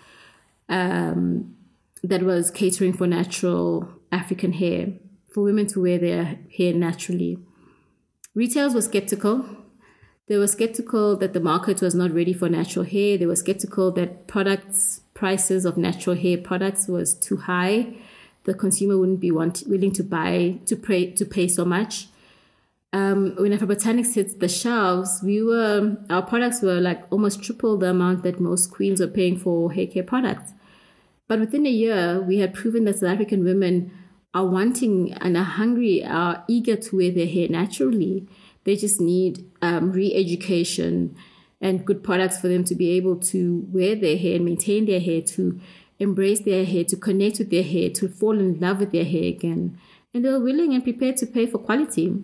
um, 0.69 1.55
that 2.03 2.23
was 2.23 2.51
catering 2.51 2.93
for 2.93 3.07
natural 3.07 3.89
African 4.11 4.53
hair, 4.53 4.95
for 5.33 5.43
women 5.43 5.67
to 5.69 5.83
wear 5.83 5.99
their 5.99 6.39
hair 6.57 6.73
naturally. 6.73 7.39
Retailers 8.35 8.75
were 8.75 8.83
skeptical. 8.83 9.45
They 10.27 10.39
were 10.39 10.47
skeptical 10.47 11.17
that 11.17 11.33
the 11.35 11.41
market 11.41 11.83
was 11.83 11.95
not 11.95 12.13
ready 12.13 12.33
for 12.33 12.49
natural 12.49 12.85
hair. 12.85 13.19
They 13.19 13.27
were 13.27 13.37
skeptical 13.37 13.91
that 13.93 14.27
products 14.27 15.03
prices 15.13 15.65
of 15.65 15.77
natural 15.77 16.17
hair 16.17 16.39
products 16.39 16.89
was 16.89 17.15
too 17.15 17.37
high 17.37 17.95
the 18.45 18.55
consumer 18.55 18.97
wouldn't 18.97 19.21
be 19.21 19.31
want, 19.31 19.65
willing 19.67 19.93
to 19.93 20.03
buy 20.03 20.59
to 20.67 20.77
pay 20.77 21.11
to 21.13 21.25
pay 21.25 21.49
so 21.49 21.65
much. 21.65 22.09
Um, 22.93 23.35
when 23.37 23.53
Afro 23.53 23.67
Botanics 23.67 24.15
hit 24.15 24.39
the 24.39 24.49
shelves, 24.49 25.21
we 25.23 25.43
were 25.43 25.97
our 26.09 26.23
products 26.23 26.63
were 26.63 26.81
like 26.81 27.03
almost 27.11 27.43
triple 27.43 27.77
the 27.77 27.91
amount 27.91 28.23
that 28.23 28.41
most 28.41 28.71
queens 28.71 29.01
were 29.01 29.09
paying 29.09 29.37
for 29.37 29.73
hair 29.73 29.87
care 29.87 30.05
products. 30.05 30.53
But 31.27 31.41
within 31.41 31.67
a 31.67 31.71
year, 31.71 32.21
we 32.21 32.39
had 32.39 32.55
proven 32.55 32.85
that 32.85 32.99
South 32.99 33.11
African 33.15 33.45
women 33.45 33.91
are 34.35 34.47
wanting 34.47 35.13
and 35.15 35.37
are 35.37 35.45
hungry, 35.45 36.05
are 36.05 36.45
eager 36.47 36.77
to 36.77 36.97
wear 36.97 37.11
their 37.11 37.27
hair 37.27 37.49
naturally. 37.49 38.29
They 38.65 38.77
just 38.77 39.01
need 39.01 39.45
um, 39.63 39.93
re-education 39.93 41.17
and 41.61 41.85
good 41.85 42.03
products 42.03 42.39
for 42.41 42.49
them 42.49 42.65
to 42.65 42.75
be 42.75 42.91
able 42.91 43.17
to 43.17 43.67
wear 43.71 43.95
their 43.95 44.17
hair 44.17 44.37
and 44.37 44.45
maintain 44.45 44.87
their 44.87 45.01
hair 45.01 45.23
to 45.23 45.61
embrace 45.99 46.41
their 46.41 46.65
hair, 46.65 46.85
to 46.85 46.97
connect 46.97 47.39
with 47.39 47.51
their 47.51 47.63
hair, 47.63 47.89
to 47.91 48.09
fall 48.09 48.39
in 48.39 48.59
love 48.61 48.81
with 48.81 48.93
their 48.93 49.05
hair 49.05 49.25
again. 49.25 49.79
And 50.13 50.25
they 50.25 50.31
were 50.31 50.41
willing 50.41 50.75
and 50.75 50.83
prepared 50.83 51.17
to 51.19 51.27
pay 51.27 51.47
for 51.47 51.59
quality. 51.59 52.23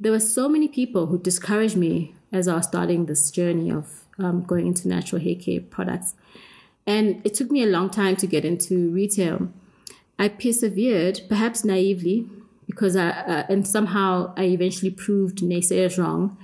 There 0.00 0.12
were 0.12 0.20
so 0.20 0.48
many 0.48 0.68
people 0.68 1.06
who 1.06 1.18
discouraged 1.18 1.76
me 1.76 2.14
as 2.32 2.48
I 2.48 2.56
was 2.56 2.66
starting 2.66 3.06
this 3.06 3.30
journey 3.30 3.70
of 3.70 4.04
um, 4.18 4.44
going 4.44 4.66
into 4.66 4.88
natural 4.88 5.20
hair 5.20 5.34
care 5.34 5.60
products. 5.60 6.14
And 6.86 7.20
it 7.24 7.34
took 7.34 7.50
me 7.50 7.62
a 7.62 7.66
long 7.66 7.90
time 7.90 8.16
to 8.16 8.26
get 8.26 8.44
into 8.44 8.90
retail. 8.90 9.50
I 10.18 10.28
persevered, 10.28 11.22
perhaps 11.28 11.64
naively, 11.64 12.26
because 12.68 12.94
I, 12.94 13.08
uh, 13.08 13.46
and 13.48 13.66
somehow 13.66 14.34
I 14.36 14.44
eventually 14.44 14.92
proved 14.92 15.38
naysayers 15.38 15.98
wrong. 15.98 16.38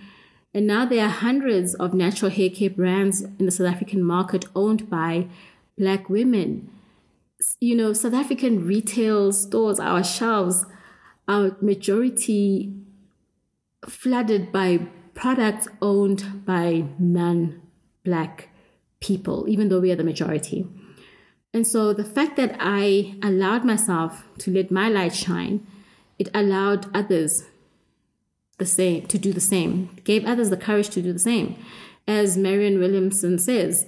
And 0.52 0.66
now 0.66 0.84
there 0.86 1.04
are 1.04 1.10
hundreds 1.10 1.74
of 1.74 1.94
natural 1.94 2.30
hair 2.30 2.48
care 2.48 2.70
brands 2.70 3.22
in 3.22 3.44
the 3.44 3.52
South 3.52 3.68
African 3.68 4.02
market 4.02 4.46
owned 4.56 4.88
by 4.88 5.28
black 5.78 6.08
women. 6.08 6.70
You 7.60 7.76
know, 7.76 7.92
South 7.92 8.14
African 8.14 8.66
retail 8.66 9.32
stores, 9.32 9.78
our 9.78 10.02
shelves, 10.02 10.64
our 11.28 11.56
majority 11.60 12.74
flooded 13.86 14.50
by 14.50 14.88
products 15.14 15.68
owned 15.82 16.46
by 16.46 16.86
non 16.98 17.60
black 18.04 18.48
people, 19.00 19.46
even 19.48 19.68
though 19.68 19.80
we 19.80 19.92
are 19.92 19.96
the 19.96 20.04
majority. 20.04 20.66
And 21.52 21.66
so 21.66 21.92
the 21.92 22.04
fact 22.04 22.36
that 22.36 22.56
I 22.58 23.14
allowed 23.22 23.64
myself 23.64 24.24
to 24.38 24.50
let 24.50 24.70
my 24.70 24.88
light 24.88 25.14
shine, 25.14 25.66
it 26.18 26.28
allowed 26.34 26.94
others 26.94 27.44
the 28.58 28.66
same 28.66 29.06
to 29.06 29.18
do 29.18 29.32
the 29.32 29.40
same, 29.40 29.90
gave 30.04 30.24
others 30.24 30.50
the 30.50 30.56
courage 30.56 30.88
to 30.90 31.02
do 31.02 31.12
the 31.12 31.18
same. 31.18 31.56
As 32.06 32.36
Marianne 32.36 32.78
Williamson 32.78 33.38
says, 33.38 33.86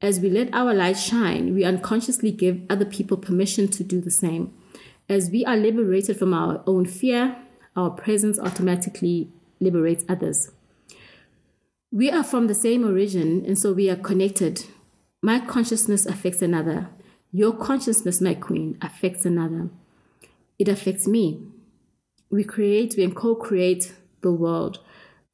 as 0.00 0.20
we 0.20 0.28
let 0.30 0.52
our 0.54 0.74
light 0.74 0.98
shine, 0.98 1.54
we 1.54 1.64
unconsciously 1.64 2.30
give 2.30 2.60
other 2.68 2.84
people 2.84 3.16
permission 3.16 3.66
to 3.68 3.82
do 3.82 4.00
the 4.00 4.10
same. 4.10 4.52
As 5.08 5.30
we 5.30 5.44
are 5.44 5.56
liberated 5.56 6.18
from 6.18 6.34
our 6.34 6.62
own 6.66 6.84
fear, 6.84 7.36
our 7.74 7.90
presence 7.90 8.38
automatically 8.38 9.30
liberates 9.60 10.04
others. 10.08 10.50
we 11.96 12.10
are 12.10 12.24
from 12.24 12.46
the 12.46 12.54
same 12.54 12.84
origin, 12.84 13.42
and 13.46 13.58
so 13.58 13.72
we 13.72 13.88
are 13.88 13.96
connected. 13.96 14.66
My 15.22 15.40
consciousness 15.40 16.04
affects 16.04 16.42
another. 16.42 16.90
Your 17.32 17.52
consciousness, 17.54 18.20
my 18.20 18.34
queen, 18.34 18.76
affects 18.82 19.24
another. 19.24 19.70
It 20.58 20.68
affects 20.68 21.06
me. 21.06 21.40
We 22.30 22.44
create, 22.44 22.94
we 22.96 23.08
co 23.10 23.34
create 23.34 23.94
the 24.22 24.32
world. 24.32 24.80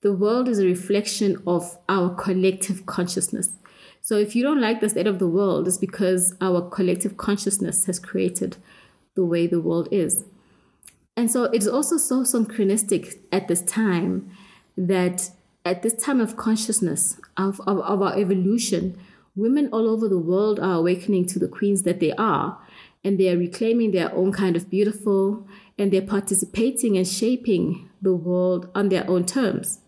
The 0.03 0.12
world 0.12 0.49
is 0.49 0.59
a 0.59 0.66
reflection 0.66 1.43
of 1.47 1.78
our 1.88 2.14
collective 2.14 2.86
consciousness. 2.86 3.51
So 4.01 4.16
if 4.16 4.34
you 4.34 4.43
don't 4.43 4.61
like 4.61 4.80
the 4.80 4.88
state 4.88 5.07
of 5.07 5.20
the 5.20 5.28
world, 5.28 5.68
it's 5.68 5.78
because 5.78 6.34
our 6.40 6.68
collective 6.68 7.16
consciousness 7.16 7.86
has 7.86 8.01
created 8.01 8.57
the 9.14 9.24
way 9.24 9.47
the 9.47 9.61
world 9.61 9.88
is. 9.93 10.24
And 11.16 11.30
so 11.30 11.45
it's 11.45 11.68
also 11.68 11.99
so 11.99 12.22
synchronistic 12.22 13.18
at 13.30 13.47
this 13.47 13.62
time 13.62 14.30
that 14.76 15.30
at 15.64 15.82
this 15.82 15.95
time 15.95 16.20
of 16.20 16.36
consciousness, 16.36 17.20
of, 17.36 17.61
of, 17.61 17.78
of 17.78 18.03
our 18.03 18.18
evolution, 18.18 18.99
women 19.36 19.68
all 19.72 19.88
over 19.88 20.09
the 20.09 20.18
world 20.18 20.59
are 20.59 20.74
awakening 20.74 21.26
to 21.26 21.38
the 21.38 21.49
queens 21.49 21.82
that 21.82 22.01
they 22.01 22.12
are, 22.12 22.59
and 23.05 23.18
they 23.18 23.28
are 23.28 23.36
reclaiming 23.38 23.90
their 23.90 24.14
own 24.14 24.32
kind 24.32 24.57
of 24.57 24.70
beautiful, 24.70 25.46
and 25.78 25.92
they're 25.92 26.03
participating 26.03 26.96
and 26.96 27.07
shaping 27.07 27.88
the 28.00 28.14
world 28.14 28.70
on 28.74 28.88
their 28.88 29.09
own 29.09 29.24
terms. 29.24 29.80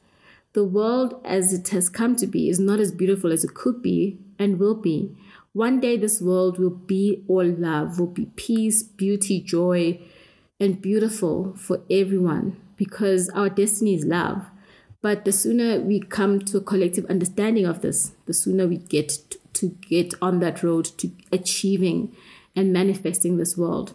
The 0.52 0.64
world 0.64 1.20
as 1.24 1.52
it 1.52 1.68
has 1.70 1.88
come 1.88 2.16
to 2.16 2.26
be 2.26 2.48
is 2.48 2.60
not 2.60 2.78
as 2.80 2.92
beautiful 2.92 3.32
as 3.32 3.44
it 3.44 3.54
could 3.54 3.82
be 3.82 4.18
and 4.38 4.58
will 4.58 4.76
be. 4.76 5.16
One 5.52 5.80
day, 5.80 5.96
this 5.96 6.20
world 6.20 6.58
will 6.58 6.70
be 6.70 7.24
all 7.28 7.44
love, 7.44 7.98
will 7.98 8.08
be 8.08 8.26
peace, 8.36 8.82
beauty, 8.82 9.40
joy, 9.40 10.00
and 10.60 10.80
beautiful 10.80 11.54
for 11.56 11.82
everyone 11.90 12.60
because 12.76 13.28
our 13.30 13.48
destiny 13.48 13.94
is 13.94 14.04
love. 14.04 14.46
But 15.02 15.24
the 15.24 15.32
sooner 15.32 15.80
we 15.80 16.00
come 16.00 16.40
to 16.40 16.56
a 16.58 16.62
collective 16.62 17.04
understanding 17.06 17.66
of 17.66 17.82
this, 17.82 18.12
the 18.26 18.34
sooner 18.34 18.66
we 18.66 18.78
get 18.78 19.36
to 19.54 19.68
get 19.68 20.14
on 20.22 20.40
that 20.40 20.62
road 20.62 20.86
to 20.98 21.10
achieving 21.30 22.16
and 22.57 22.72
manifesting 22.72 23.36
this 23.36 23.57
world, 23.57 23.94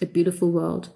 a 0.00 0.06
beautiful 0.06 0.50
world. 0.50 0.90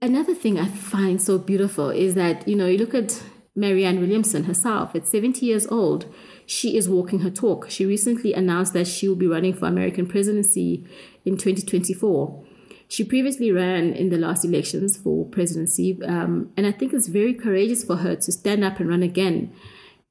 Another 0.00 0.34
thing 0.34 0.58
I 0.58 0.68
find 0.68 1.20
so 1.20 1.38
beautiful 1.38 1.90
is 1.90 2.14
that, 2.14 2.46
you 2.46 2.54
know, 2.54 2.66
you 2.66 2.78
look 2.78 2.94
at 2.94 3.22
Marianne 3.58 3.98
Williamson 3.98 4.44
herself, 4.44 4.94
at 4.94 5.06
70 5.06 5.44
years 5.44 5.66
old, 5.66 6.06
she 6.46 6.76
is 6.76 6.88
walking 6.88 7.20
her 7.20 7.30
talk. 7.30 7.68
She 7.68 7.84
recently 7.84 8.32
announced 8.32 8.72
that 8.74 8.86
she 8.86 9.08
will 9.08 9.16
be 9.16 9.26
running 9.26 9.52
for 9.52 9.66
American 9.66 10.06
presidency 10.06 10.86
in 11.24 11.36
2024. 11.36 12.44
She 12.86 13.04
previously 13.04 13.50
ran 13.50 13.92
in 13.92 14.08
the 14.08 14.16
last 14.16 14.44
elections 14.44 14.96
for 14.96 15.26
presidency, 15.26 15.98
um, 16.04 16.50
and 16.56 16.66
I 16.66 16.72
think 16.72 16.94
it's 16.94 17.08
very 17.08 17.34
courageous 17.34 17.84
for 17.84 17.96
her 17.96 18.16
to 18.16 18.32
stand 18.32 18.64
up 18.64 18.80
and 18.80 18.88
run 18.88 19.02
again, 19.02 19.52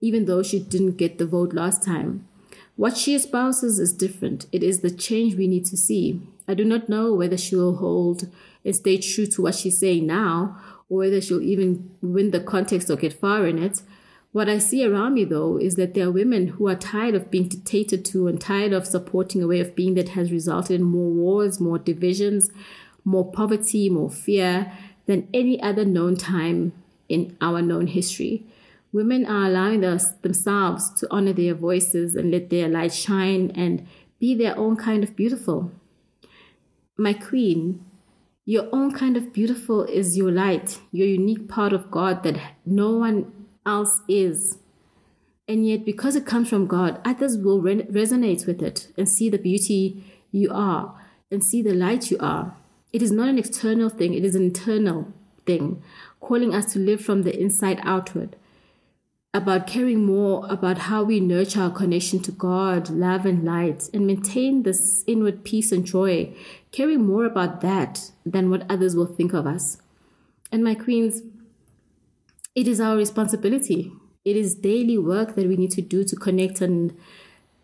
even 0.01 0.25
though 0.25 0.43
she 0.43 0.59
didn't 0.59 0.97
get 0.97 1.17
the 1.17 1.25
vote 1.25 1.53
last 1.53 1.83
time. 1.83 2.27
What 2.77 2.95
she 2.95 3.15
espouses 3.15 3.79
is 3.79 3.91
different. 3.91 4.45
It 4.51 4.61
is 4.61 4.81
the 4.81 4.91
change 4.91 5.33
we 5.33 5.47
need 5.47 5.65
to 5.65 5.75
see. 5.75 6.21
I 6.47 6.53
do 6.53 6.63
not 6.63 6.87
know 6.87 7.11
whether 7.11 7.35
she 7.35 7.55
will 7.55 7.77
hold 7.77 8.29
and 8.63 8.75
stay 8.75 8.99
true 8.99 9.25
to 9.25 9.41
what 9.41 9.55
she's 9.55 9.79
saying 9.79 10.05
now, 10.05 10.61
or 10.87 10.99
whether 10.99 11.19
she'll 11.19 11.41
even 11.41 11.89
win 12.03 12.29
the 12.29 12.39
context 12.39 12.91
or 12.91 12.95
get 12.95 13.19
far 13.19 13.47
in 13.47 13.57
it. 13.57 13.81
What 14.31 14.47
I 14.47 14.59
see 14.59 14.85
around 14.85 15.15
me, 15.15 15.23
though, 15.23 15.57
is 15.57 15.73
that 15.75 15.95
there 15.95 16.05
are 16.05 16.11
women 16.11 16.49
who 16.49 16.67
are 16.67 16.75
tired 16.75 17.15
of 17.15 17.31
being 17.31 17.47
dictated 17.47 18.05
to 18.05 18.27
and 18.27 18.39
tired 18.39 18.73
of 18.73 18.85
supporting 18.85 19.41
a 19.41 19.47
way 19.47 19.59
of 19.59 19.75
being 19.75 19.95
that 19.95 20.09
has 20.09 20.31
resulted 20.31 20.79
in 20.79 20.85
more 20.85 21.09
wars, 21.09 21.59
more 21.59 21.79
divisions, 21.79 22.51
more 23.03 23.31
poverty, 23.31 23.89
more 23.89 24.11
fear 24.11 24.71
than 25.07 25.27
any 25.33 25.59
other 25.63 25.83
known 25.83 26.15
time 26.15 26.73
in 27.09 27.35
our 27.41 27.59
known 27.59 27.87
history. 27.87 28.45
Women 28.97 29.27
are 29.27 29.45
allowing 29.45 29.81
themselves 29.81 30.89
to 30.95 31.07
honor 31.11 31.31
their 31.31 31.53
voices 31.53 32.15
and 32.15 32.31
let 32.31 32.49
their 32.49 32.67
light 32.67 32.91
shine 32.91 33.51
and 33.53 33.87
be 34.19 34.33
their 34.33 34.57
own 34.57 34.75
kind 34.75 35.03
of 35.03 35.15
beautiful. 35.15 35.71
My 36.97 37.13
queen, 37.13 37.85
your 38.43 38.67
own 38.73 38.91
kind 38.91 39.15
of 39.15 39.31
beautiful 39.31 39.83
is 39.83 40.17
your 40.17 40.31
light, 40.31 40.79
your 40.91 41.07
unique 41.07 41.47
part 41.47 41.73
of 41.73 41.91
God 41.91 42.23
that 42.23 42.39
no 42.65 42.89
one 42.97 43.31
else 43.67 44.01
is. 44.07 44.57
And 45.47 45.67
yet, 45.67 45.85
because 45.85 46.15
it 46.15 46.25
comes 46.25 46.49
from 46.49 46.65
God, 46.65 46.99
others 47.05 47.37
will 47.37 47.61
re- 47.61 47.83
resonate 47.83 48.47
with 48.47 48.63
it 48.63 48.91
and 48.97 49.07
see 49.07 49.29
the 49.29 49.37
beauty 49.37 50.03
you 50.31 50.49
are 50.51 50.99
and 51.29 51.43
see 51.43 51.61
the 51.61 51.75
light 51.75 52.09
you 52.09 52.17
are. 52.19 52.57
It 52.91 53.03
is 53.03 53.11
not 53.11 53.29
an 53.29 53.37
external 53.37 53.89
thing, 53.89 54.15
it 54.15 54.25
is 54.25 54.33
an 54.33 54.45
internal 54.45 55.13
thing, 55.45 55.83
calling 56.19 56.55
us 56.55 56.73
to 56.73 56.79
live 56.79 56.99
from 56.99 57.21
the 57.21 57.39
inside 57.39 57.79
outward 57.83 58.35
about 59.37 59.67
caring 59.67 60.03
more 60.03 60.45
about 60.49 60.77
how 60.77 61.03
we 61.03 61.19
nurture 61.19 61.61
our 61.61 61.69
connection 61.69 62.19
to 62.23 62.31
God, 62.31 62.89
love, 62.89 63.25
and 63.25 63.45
light, 63.45 63.89
and 63.93 64.07
maintain 64.07 64.63
this 64.63 65.03
inward 65.05 65.43
peace 65.43 65.71
and 65.71 65.85
joy, 65.85 66.33
caring 66.71 67.05
more 67.05 67.25
about 67.25 67.61
that 67.61 68.11
than 68.25 68.49
what 68.49 68.69
others 68.69 68.95
will 68.95 69.05
think 69.05 69.33
of 69.33 69.45
us. 69.45 69.77
And 70.51 70.63
my 70.63 70.73
queens, 70.73 71.21
it 72.55 72.67
is 72.67 72.81
our 72.81 72.97
responsibility. 72.97 73.91
It 74.25 74.35
is 74.35 74.55
daily 74.55 74.97
work 74.97 75.35
that 75.35 75.47
we 75.47 75.55
need 75.55 75.71
to 75.71 75.81
do 75.81 76.03
to 76.03 76.15
connect 76.15 76.59
and 76.59 76.97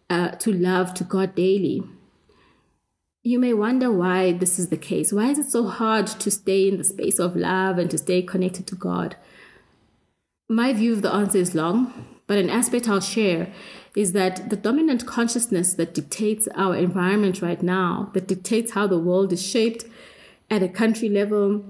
uh, 0.09 0.29
to 0.29 0.53
love 0.53 0.93
to 0.93 1.03
God 1.03 1.33
daily. 1.35 1.83
You 3.23 3.39
may 3.39 3.53
wonder 3.53 3.91
why 3.91 4.33
this 4.33 4.59
is 4.59 4.69
the 4.69 4.77
case. 4.77 5.11
Why 5.11 5.29
is 5.29 5.39
it 5.39 5.49
so 5.49 5.65
hard 5.67 6.07
to 6.07 6.29
stay 6.29 6.67
in 6.67 6.77
the 6.77 6.83
space 6.83 7.19
of 7.19 7.35
love 7.35 7.77
and 7.77 7.89
to 7.89 7.97
stay 7.97 8.21
connected 8.21 8.67
to 8.67 8.75
God? 8.75 9.15
My 10.53 10.71
view 10.71 10.93
of 10.93 11.01
the 11.01 11.11
answer 11.11 11.39
is 11.39 11.55
long, 11.55 11.91
but 12.27 12.37
an 12.37 12.47
aspect 12.47 12.87
I'll 12.87 12.99
share 12.99 13.51
is 13.95 14.11
that 14.11 14.51
the 14.51 14.55
dominant 14.55 15.03
consciousness 15.07 15.73
that 15.73 15.95
dictates 15.95 16.47
our 16.53 16.75
environment 16.75 17.41
right 17.41 17.63
now, 17.63 18.11
that 18.13 18.27
dictates 18.27 18.73
how 18.73 18.85
the 18.85 18.99
world 18.99 19.33
is 19.33 19.43
shaped 19.43 19.85
at 20.51 20.61
a 20.61 20.69
country 20.69 21.09
level, 21.09 21.65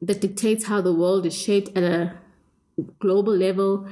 that 0.00 0.22
dictates 0.22 0.64
how 0.64 0.80
the 0.80 0.94
world 0.94 1.26
is 1.26 1.36
shaped 1.38 1.76
at 1.76 1.82
a 1.82 2.14
global 2.98 3.36
level, 3.36 3.86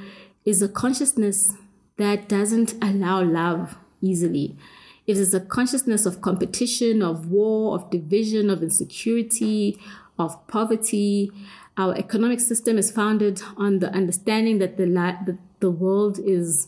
is 0.45 0.63
a 0.63 0.67
consciousness 0.67 1.51
that 1.97 2.27
doesn't 2.27 2.73
allow 2.81 3.21
love 3.21 3.77
easily. 4.01 4.57
It 5.05 5.17
is 5.17 5.31
a 5.35 5.39
consciousness 5.39 6.07
of 6.07 6.21
competition, 6.21 7.03
of 7.03 7.29
war, 7.29 7.75
of 7.75 7.91
division, 7.91 8.49
of 8.49 8.63
insecurity, 8.63 9.77
of 10.17 10.47
poverty, 10.47 11.31
our 11.77 11.95
economic 11.97 12.39
system 12.39 12.77
is 12.77 12.91
founded 12.91 13.41
on 13.57 13.79
the 13.79 13.91
understanding 13.91 14.59
that 14.59 14.77
the, 14.77 14.85
the, 14.85 15.37
the 15.59 15.71
world 15.71 16.19
is, 16.19 16.67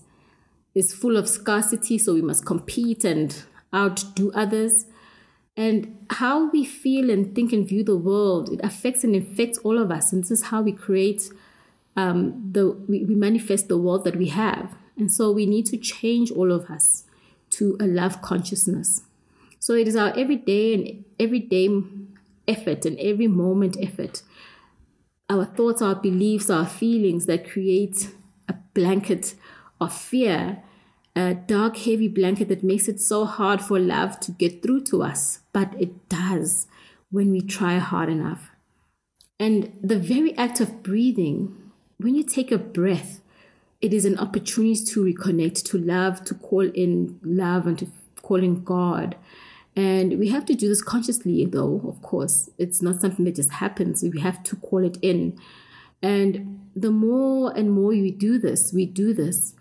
is 0.74 0.94
full 0.94 1.18
of 1.18 1.28
scarcity, 1.28 1.98
so 1.98 2.14
we 2.14 2.22
must 2.22 2.46
compete 2.46 3.04
and 3.04 3.44
outdo 3.74 4.32
others. 4.34 4.86
And 5.56 6.06
how 6.10 6.50
we 6.50 6.66
feel 6.66 7.12
and 7.12 7.36
think 7.36 7.54
and 7.54 7.68
view 7.68 7.84
the 7.84 7.96
world, 7.96 8.52
it 8.52 8.60
affects 8.64 9.04
and 9.04 9.16
infects 9.16 9.60
all 9.60 9.78
of 9.78 9.92
us. 9.92 10.12
And 10.12 10.24
this 10.24 10.32
is 10.32 10.44
how 10.46 10.62
we 10.62 10.72
create 10.72 11.30
um, 11.96 12.50
the 12.52 12.72
we, 12.72 13.04
we 13.04 13.14
manifest 13.14 13.68
the 13.68 13.78
world 13.78 14.04
that 14.06 14.16
we 14.16 14.30
have. 14.30 14.76
And 14.98 15.12
so 15.12 15.32
we 15.32 15.46
need 15.46 15.68
to 15.68 15.78
change 15.78 16.32
all 16.32 16.52
of 16.52 16.70
us 16.72 17.04
to 17.52 17.78
a 17.80 17.86
love 17.86 18.22
consciousness. 18.22 19.02
So 19.60 19.74
it 19.74 19.88
is 19.88 19.96
our 19.96 20.18
everyday 20.18 20.74
and 20.74 21.06
everyday 21.20 21.70
effort 22.48 22.86
and 22.86 22.98
every 23.00 23.28
moment 23.28 23.78
effort 23.80 24.24
our 25.30 25.46
thoughts, 25.46 25.82
our 25.82 25.96
beliefs, 25.96 26.50
our 26.50 26.66
feelings 26.66 27.26
that 27.26 27.50
create 27.50 28.10
a 28.48 28.54
blanket 28.74 29.36
of 29.80 29.94
fear, 29.94 30.62
a 31.16 31.34
dark, 31.34 31.78
heavy 31.78 32.08
blanket 32.08 32.48
that 32.50 32.64
makes 32.64 32.88
it 32.88 33.00
so 33.00 33.26
hard 33.26 33.62
for 33.62 33.80
love 33.80 34.20
to 34.22 34.32
get 34.32 34.62
through 34.64 34.82
to 34.82 35.04
us. 35.04 35.40
But 35.52 35.74
it 35.80 36.10
does 36.10 36.68
when 37.12 37.32
we 37.32 37.42
try 37.42 37.78
hard 37.78 38.10
enough. 38.10 38.52
And 39.40 39.78
the 39.82 40.00
very 40.00 40.36
act 40.38 40.60
of 40.60 40.84
breathing, 40.84 41.56
when 41.98 42.16
you 42.16 42.24
take 42.24 42.52
a 42.52 42.58
breath, 42.58 43.22
it 43.82 43.94
is 43.94 44.06
an 44.06 44.18
opportunity 44.18 44.84
to 44.86 45.04
reconnect, 45.04 45.64
to 45.66 45.78
love, 45.78 46.24
to 46.26 46.34
call 46.34 46.62
in 46.62 47.20
love, 47.24 47.68
and 47.68 47.78
to 47.80 47.88
call 48.22 48.42
in 48.42 48.64
God. 48.64 49.16
And 49.76 50.20
we 50.20 50.30
have 50.30 50.46
to 50.46 50.54
do 50.54 50.70
this 50.70 50.84
consciously, 50.84 51.46
though, 51.46 51.82
of 51.88 52.02
course. 52.02 52.50
It's 52.58 52.82
not 52.82 53.02
something 53.02 53.26
that 53.26 53.36
just 53.36 53.54
happens. 53.54 54.04
We 54.04 54.20
have 54.22 54.44
to 54.44 54.56
call 54.56 54.84
it 54.84 54.98
in. 55.02 55.40
And 56.02 56.70
the 56.76 56.92
more 56.92 57.56
and 57.56 57.72
more 57.72 57.90
we 57.90 58.12
do 58.12 58.38
this, 58.38 58.72
we 58.74 58.86
do 58.86 59.14
this, 59.14 59.56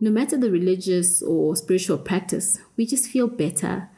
no 0.00 0.10
matter 0.10 0.36
the 0.36 0.50
religious 0.50 1.22
or 1.22 1.56
spiritual 1.56 1.98
practice, 1.98 2.60
we 2.76 2.86
just 2.86 3.10
feel 3.10 3.26
better 3.26 3.90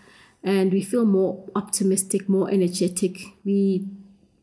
and 0.42 0.72
we 0.72 0.82
feel 0.82 1.04
more 1.04 1.44
optimistic, 1.54 2.28
more 2.28 2.50
energetic. 2.50 3.20
We, 3.44 3.86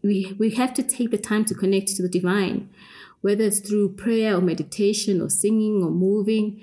we, 0.03 0.35
we 0.37 0.51
have 0.51 0.73
to 0.75 0.83
take 0.83 1.09
the 1.09 1.17
time 1.17 1.45
to 1.45 1.55
connect 1.55 1.95
to 1.95 2.03
the 2.03 2.09
divine, 2.09 2.69
whether 3.21 3.43
it's 3.43 3.59
through 3.59 3.93
prayer 3.93 4.35
or 4.35 4.41
meditation 4.41 5.19
or 5.19 5.29
singing 5.29 5.83
or 5.83 5.89
moving 5.89 6.61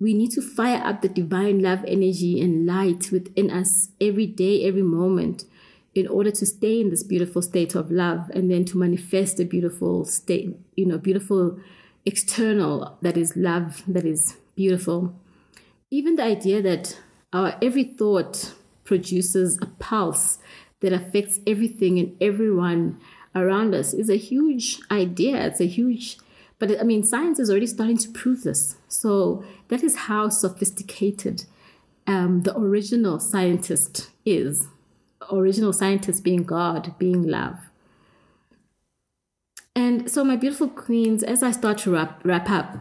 we 0.00 0.14
need 0.14 0.30
to 0.32 0.42
fire 0.42 0.82
up 0.84 1.02
the 1.02 1.08
divine 1.08 1.60
love 1.60 1.84
energy 1.86 2.40
and 2.40 2.66
light 2.66 3.10
within 3.10 3.50
us 3.50 3.88
every 4.00 4.26
day, 4.26 4.64
every 4.64 4.82
moment, 4.82 5.44
in 5.94 6.06
order 6.06 6.30
to 6.30 6.46
stay 6.46 6.80
in 6.80 6.90
this 6.90 7.02
beautiful 7.02 7.42
state 7.42 7.74
of 7.74 7.90
love 7.90 8.30
and 8.30 8.50
then 8.50 8.64
to 8.64 8.78
manifest 8.78 9.40
a 9.40 9.44
beautiful 9.44 10.04
state, 10.04 10.56
you 10.76 10.86
know, 10.86 10.98
beautiful 10.98 11.58
external, 12.06 12.96
that 13.02 13.16
is 13.16 13.36
love, 13.36 13.82
that 13.88 14.04
is 14.04 14.36
beautiful. 14.54 15.14
Even 15.90 16.16
the 16.16 16.22
idea 16.22 16.62
that 16.62 17.00
our 17.32 17.56
every 17.60 17.84
thought 17.84 18.54
produces 18.84 19.58
a 19.60 19.66
pulse 19.66 20.38
that 20.80 20.92
affects 20.92 21.40
everything 21.46 21.98
and 21.98 22.16
everyone 22.20 23.00
around 23.34 23.74
us 23.74 23.92
is 23.92 24.08
a 24.08 24.16
huge 24.16 24.80
idea. 24.90 25.46
It's 25.46 25.60
a 25.60 25.66
huge, 25.66 26.18
but 26.58 26.80
I 26.80 26.82
mean, 26.82 27.04
science 27.04 27.38
is 27.38 27.50
already 27.50 27.66
starting 27.66 27.98
to 27.98 28.10
prove 28.10 28.42
this. 28.42 28.76
So 28.88 29.44
that 29.68 29.82
is 29.82 29.96
how 29.96 30.28
sophisticated 30.28 31.44
um, 32.06 32.42
the 32.42 32.56
original 32.56 33.20
scientist 33.20 34.10
is. 34.24 34.66
Original 35.30 35.72
scientist 35.72 36.24
being 36.24 36.42
God, 36.42 36.94
being 36.98 37.22
love. 37.22 37.58
And 39.76 40.10
so, 40.10 40.24
my 40.24 40.34
beautiful 40.34 40.68
queens, 40.68 41.22
as 41.22 41.42
I 41.42 41.52
start 41.52 41.78
to 41.78 41.92
wrap, 41.92 42.20
wrap 42.24 42.50
up, 42.50 42.78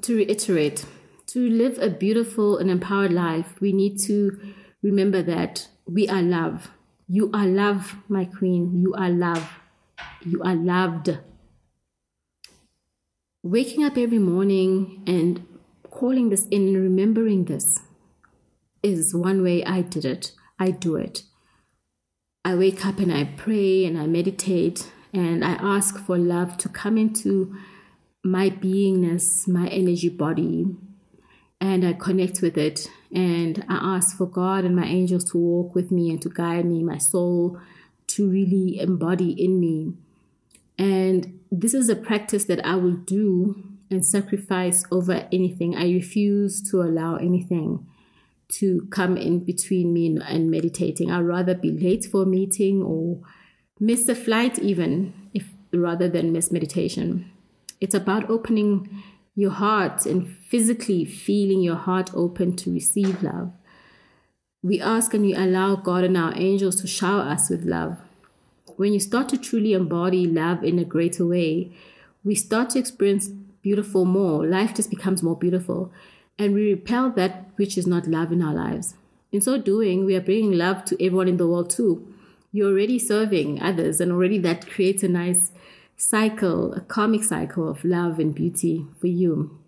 to 0.00 0.16
reiterate, 0.16 0.86
to 1.26 1.50
live 1.50 1.78
a 1.78 1.90
beautiful 1.90 2.56
and 2.56 2.70
empowered 2.70 3.12
life, 3.12 3.60
we 3.60 3.72
need 3.72 3.98
to 4.00 4.38
remember 4.82 5.20
that 5.22 5.68
we 5.86 6.08
are 6.08 6.22
love. 6.22 6.70
You 7.08 7.30
are 7.34 7.46
love, 7.46 7.96
my 8.08 8.24
queen. 8.24 8.80
You 8.80 8.94
are 8.94 9.10
love. 9.10 9.60
You 10.24 10.42
are 10.42 10.54
loved. 10.54 11.18
Waking 13.44 13.82
up 13.82 13.98
every 13.98 14.20
morning 14.20 15.02
and 15.04 15.44
calling 15.90 16.28
this 16.28 16.46
in 16.52 16.68
and 16.68 16.76
remembering 16.76 17.46
this 17.46 17.80
is 18.84 19.16
one 19.16 19.42
way 19.42 19.64
I 19.64 19.82
did 19.82 20.04
it. 20.04 20.30
I 20.60 20.70
do 20.70 20.94
it. 20.94 21.24
I 22.44 22.54
wake 22.54 22.86
up 22.86 23.00
and 23.00 23.12
I 23.12 23.24
pray 23.24 23.84
and 23.84 23.98
I 23.98 24.06
meditate 24.06 24.92
and 25.12 25.44
I 25.44 25.54
ask 25.54 25.98
for 25.98 26.16
love 26.16 26.56
to 26.58 26.68
come 26.68 26.96
into 26.96 27.52
my 28.22 28.48
beingness, 28.48 29.48
my 29.48 29.66
energy 29.66 30.08
body, 30.08 30.76
and 31.60 31.84
I 31.84 31.94
connect 31.94 32.42
with 32.42 32.56
it. 32.56 32.88
And 33.12 33.64
I 33.68 33.96
ask 33.96 34.16
for 34.16 34.26
God 34.26 34.64
and 34.64 34.76
my 34.76 34.86
angels 34.86 35.24
to 35.32 35.38
walk 35.38 35.74
with 35.74 35.90
me 35.90 36.10
and 36.10 36.22
to 36.22 36.28
guide 36.28 36.64
me, 36.64 36.84
my 36.84 36.98
soul 36.98 37.58
to 38.06 38.30
really 38.30 38.78
embody 38.78 39.32
in 39.32 39.58
me. 39.58 39.94
And 40.78 41.40
this 41.50 41.74
is 41.74 41.88
a 41.88 41.96
practice 41.96 42.44
that 42.44 42.64
I 42.66 42.76
will 42.76 42.96
do 42.96 43.62
and 43.90 44.04
sacrifice 44.04 44.84
over 44.90 45.28
anything. 45.32 45.76
I 45.76 45.84
refuse 45.92 46.62
to 46.70 46.82
allow 46.82 47.16
anything 47.16 47.86
to 48.48 48.86
come 48.90 49.16
in 49.16 49.44
between 49.44 49.92
me 49.92 50.18
and 50.26 50.50
meditating. 50.50 51.10
I'd 51.10 51.20
rather 51.20 51.54
be 51.54 51.70
late 51.70 52.04
for 52.04 52.22
a 52.22 52.26
meeting 52.26 52.82
or 52.82 53.20
miss 53.80 54.08
a 54.08 54.14
flight 54.14 54.58
even 54.58 55.30
if 55.34 55.48
rather 55.72 56.08
than 56.08 56.32
miss 56.32 56.50
meditation. 56.50 57.30
It's 57.80 57.94
about 57.94 58.28
opening 58.28 59.02
your 59.34 59.50
heart 59.50 60.06
and 60.06 60.28
physically 60.28 61.04
feeling 61.04 61.62
your 61.62 61.76
heart 61.76 62.10
open 62.14 62.56
to 62.56 62.72
receive 62.72 63.22
love. 63.22 63.52
We 64.62 64.80
ask 64.80 65.14
and 65.14 65.24
we 65.24 65.34
allow 65.34 65.76
God 65.76 66.04
and 66.04 66.16
our 66.16 66.32
angels 66.36 66.80
to 66.82 66.86
shower 66.86 67.22
us 67.22 67.50
with 67.50 67.64
love. 67.64 67.98
When 68.76 68.92
you 68.92 69.00
start 69.00 69.28
to 69.30 69.38
truly 69.38 69.72
embody 69.72 70.26
love 70.26 70.64
in 70.64 70.78
a 70.78 70.84
greater 70.84 71.26
way, 71.26 71.72
we 72.24 72.34
start 72.34 72.70
to 72.70 72.78
experience 72.78 73.28
beautiful 73.62 74.04
more. 74.04 74.46
Life 74.46 74.74
just 74.74 74.90
becomes 74.90 75.22
more 75.22 75.36
beautiful. 75.36 75.92
And 76.38 76.54
we 76.54 76.70
repel 76.70 77.10
that 77.10 77.50
which 77.56 77.76
is 77.78 77.86
not 77.86 78.06
love 78.06 78.32
in 78.32 78.42
our 78.42 78.54
lives. 78.54 78.94
In 79.30 79.40
so 79.40 79.58
doing, 79.58 80.04
we 80.04 80.16
are 80.16 80.20
bringing 80.20 80.52
love 80.52 80.84
to 80.86 81.04
everyone 81.04 81.28
in 81.28 81.36
the 81.36 81.46
world 81.46 81.70
too. 81.70 82.12
You're 82.52 82.70
already 82.70 82.98
serving 82.98 83.62
others, 83.62 84.00
and 84.00 84.12
already 84.12 84.38
that 84.38 84.68
creates 84.68 85.02
a 85.02 85.08
nice 85.08 85.52
cycle, 85.96 86.74
a 86.74 86.80
karmic 86.80 87.24
cycle 87.24 87.68
of 87.68 87.84
love 87.84 88.18
and 88.18 88.34
beauty 88.34 88.86
for 89.00 89.06
you. 89.06 89.58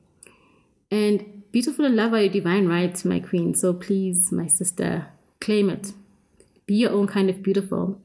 And 0.90 1.50
beautiful 1.50 1.86
and 1.86 1.96
love 1.96 2.12
are 2.12 2.20
your 2.20 2.32
divine 2.32 2.68
right, 2.68 3.02
my 3.04 3.20
queen. 3.20 3.54
So 3.54 3.72
please, 3.72 4.30
my 4.32 4.48
sister, 4.48 5.06
claim 5.40 5.70
it. 5.70 5.92
Be 6.66 6.74
your 6.74 6.90
own 6.90 7.06
kind 7.06 7.30
of 7.30 7.42
beautiful. 7.42 8.00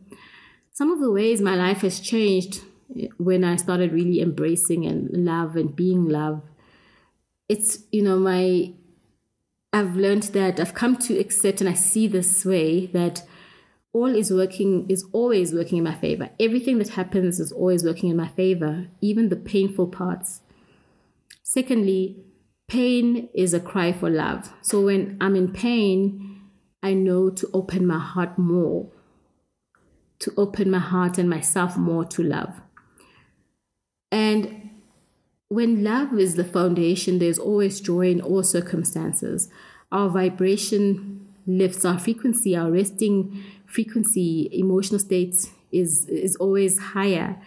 Some 0.79 0.91
of 0.91 1.01
the 1.01 1.11
ways 1.11 1.41
my 1.41 1.55
life 1.55 1.81
has 1.81 1.99
changed 1.99 2.61
eh, 2.97 3.07
when 3.17 3.43
I 3.43 3.57
started 3.57 3.91
really 3.91 4.21
embracing 4.21 4.85
and 4.85 5.09
love 5.11 5.57
and 5.57 5.75
being 5.75 6.07
love, 6.07 6.41
it's, 7.49 7.79
you 7.91 8.01
know, 8.01 8.17
my, 8.17 8.71
I've 9.73 9.97
learned 9.97 10.23
that 10.37 10.57
I've 10.57 10.73
come 10.73 10.95
to 10.99 11.19
accept 11.19 11.59
and 11.59 11.69
I 11.69 11.73
see 11.73 12.07
this 12.07 12.45
way 12.45 12.85
that 12.93 13.23
all 13.91 14.15
is 14.15 14.31
working, 14.31 14.85
is 14.89 15.05
always 15.11 15.53
working 15.53 15.79
in 15.79 15.83
my 15.83 15.95
favor. 15.95 16.29
Everything 16.39 16.77
that 16.77 16.95
happens 16.99 17.41
is 17.41 17.51
always 17.51 17.83
working 17.83 18.09
in 18.09 18.15
my 18.15 18.29
favor, 18.29 18.87
even 19.01 19.27
the 19.27 19.35
painful 19.35 19.87
parts. 19.87 20.39
Secondly, 21.43 22.23
pain 22.69 23.27
is 23.33 23.53
a 23.53 23.59
cry 23.59 23.91
for 23.91 24.09
love. 24.09 24.53
So 24.61 24.85
when 24.85 25.17
I'm 25.19 25.35
in 25.35 25.51
pain, 25.51 26.39
I 26.81 26.93
know 26.93 27.31
to 27.31 27.49
open 27.53 27.85
my 27.85 27.99
heart 27.99 28.39
more, 28.39 28.93
to 30.19 30.33
open 30.37 30.69
my 30.69 30.79
heart 30.79 31.17
and 31.17 31.29
myself 31.29 31.77
more 31.77 32.05
to 32.05 32.23
love. 32.23 32.61
And 34.11 34.69
when 35.47 35.83
love 35.83 36.17
is 36.17 36.35
the 36.35 36.43
foundation, 36.43 37.19
there's 37.19 37.39
always 37.39 37.81
joy 37.81 38.11
in 38.11 38.21
all 38.21 38.43
circumstances. 38.43 39.49
Our 39.91 40.09
vibration 40.09 41.27
lifts, 41.47 41.83
our 41.85 41.97
frequency, 41.97 42.55
our 42.55 42.71
resting 42.71 43.43
frequency, 43.65 44.49
emotional 44.51 44.99
state 44.99 45.49
is, 45.71 46.05
is 46.07 46.35
always 46.35 46.79
higher. 46.79 47.37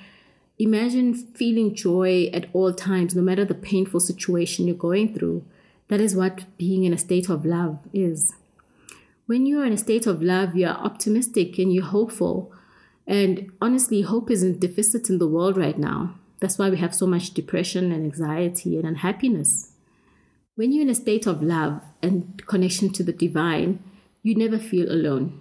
Imagine 0.58 1.14
feeling 1.14 1.74
joy 1.74 2.30
at 2.32 2.46
all 2.52 2.72
times, 2.72 3.14
no 3.14 3.22
matter 3.22 3.44
the 3.44 3.54
painful 3.54 4.00
situation 4.00 4.66
you're 4.66 4.76
going 4.76 5.14
through. 5.14 5.44
That 5.88 6.00
is 6.00 6.16
what 6.16 6.56
being 6.58 6.84
in 6.84 6.92
a 6.92 6.98
state 6.98 7.28
of 7.28 7.44
love 7.44 7.78
is. 7.92 8.34
When 9.26 9.46
you 9.46 9.60
are 9.60 9.64
in 9.64 9.72
a 9.72 9.78
state 9.78 10.06
of 10.06 10.22
love, 10.22 10.56
you 10.56 10.66
are 10.66 10.76
optimistic 10.76 11.58
and 11.58 11.72
you're 11.72 11.84
hopeful. 11.84 12.52
And 13.12 13.52
honestly, 13.60 14.00
hope 14.00 14.30
is 14.30 14.42
in 14.42 14.58
deficit 14.58 15.10
in 15.10 15.18
the 15.18 15.28
world 15.28 15.58
right 15.58 15.78
now. 15.78 16.14
That's 16.40 16.58
why 16.58 16.70
we 16.70 16.78
have 16.78 16.94
so 16.94 17.06
much 17.06 17.34
depression 17.34 17.92
and 17.92 18.06
anxiety 18.06 18.78
and 18.78 18.86
unhappiness. 18.88 19.72
When 20.54 20.72
you're 20.72 20.80
in 20.82 20.88
a 20.88 20.94
state 20.94 21.26
of 21.26 21.42
love 21.42 21.82
and 22.02 22.42
connection 22.46 22.90
to 22.94 23.02
the 23.02 23.12
divine, 23.12 23.84
you 24.22 24.34
never 24.34 24.58
feel 24.58 24.90
alone 24.90 25.38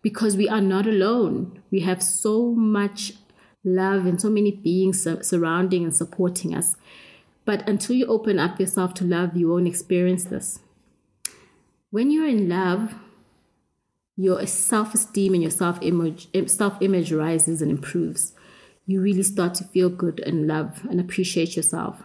because 0.00 0.36
we 0.36 0.48
are 0.48 0.60
not 0.60 0.86
alone. 0.86 1.60
We 1.72 1.80
have 1.80 2.04
so 2.04 2.52
much 2.52 3.14
love 3.64 4.06
and 4.06 4.20
so 4.20 4.30
many 4.30 4.52
beings 4.52 5.04
surrounding 5.22 5.82
and 5.82 5.94
supporting 5.94 6.54
us. 6.54 6.76
But 7.44 7.68
until 7.68 7.96
you 7.96 8.06
open 8.06 8.38
up 8.38 8.60
yourself 8.60 8.94
to 8.94 9.04
love, 9.04 9.36
you 9.36 9.48
won't 9.48 9.66
experience 9.66 10.22
this. 10.22 10.60
When 11.90 12.12
you're 12.12 12.28
in 12.28 12.48
love, 12.48 12.94
your 14.18 14.44
self 14.46 14.92
esteem 14.92 15.32
and 15.32 15.42
your 15.42 15.50
self 15.50 15.78
image 15.80 16.28
eh, 16.34 16.46
self 16.46 16.76
image 16.82 17.10
rises 17.10 17.62
and 17.62 17.70
improves 17.70 18.34
you 18.88 19.02
really 19.02 19.22
start 19.22 19.52
to 19.52 19.64
feel 19.64 19.90
good 19.90 20.18
and 20.20 20.48
love 20.48 20.80
and 20.88 20.98
appreciate 20.98 21.54
yourself. 21.54 22.02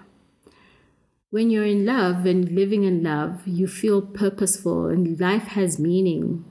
When 1.30 1.50
you're 1.50 1.66
in 1.66 1.86
love 1.86 2.26
and 2.26 2.52
living 2.52 2.84
in 2.84 3.02
love, 3.02 3.48
you 3.48 3.68
feel 3.68 4.02
purposeful 4.02 4.88
and 4.88 5.18
life 5.18 5.44
has 5.44 5.80
meaning 5.80 6.44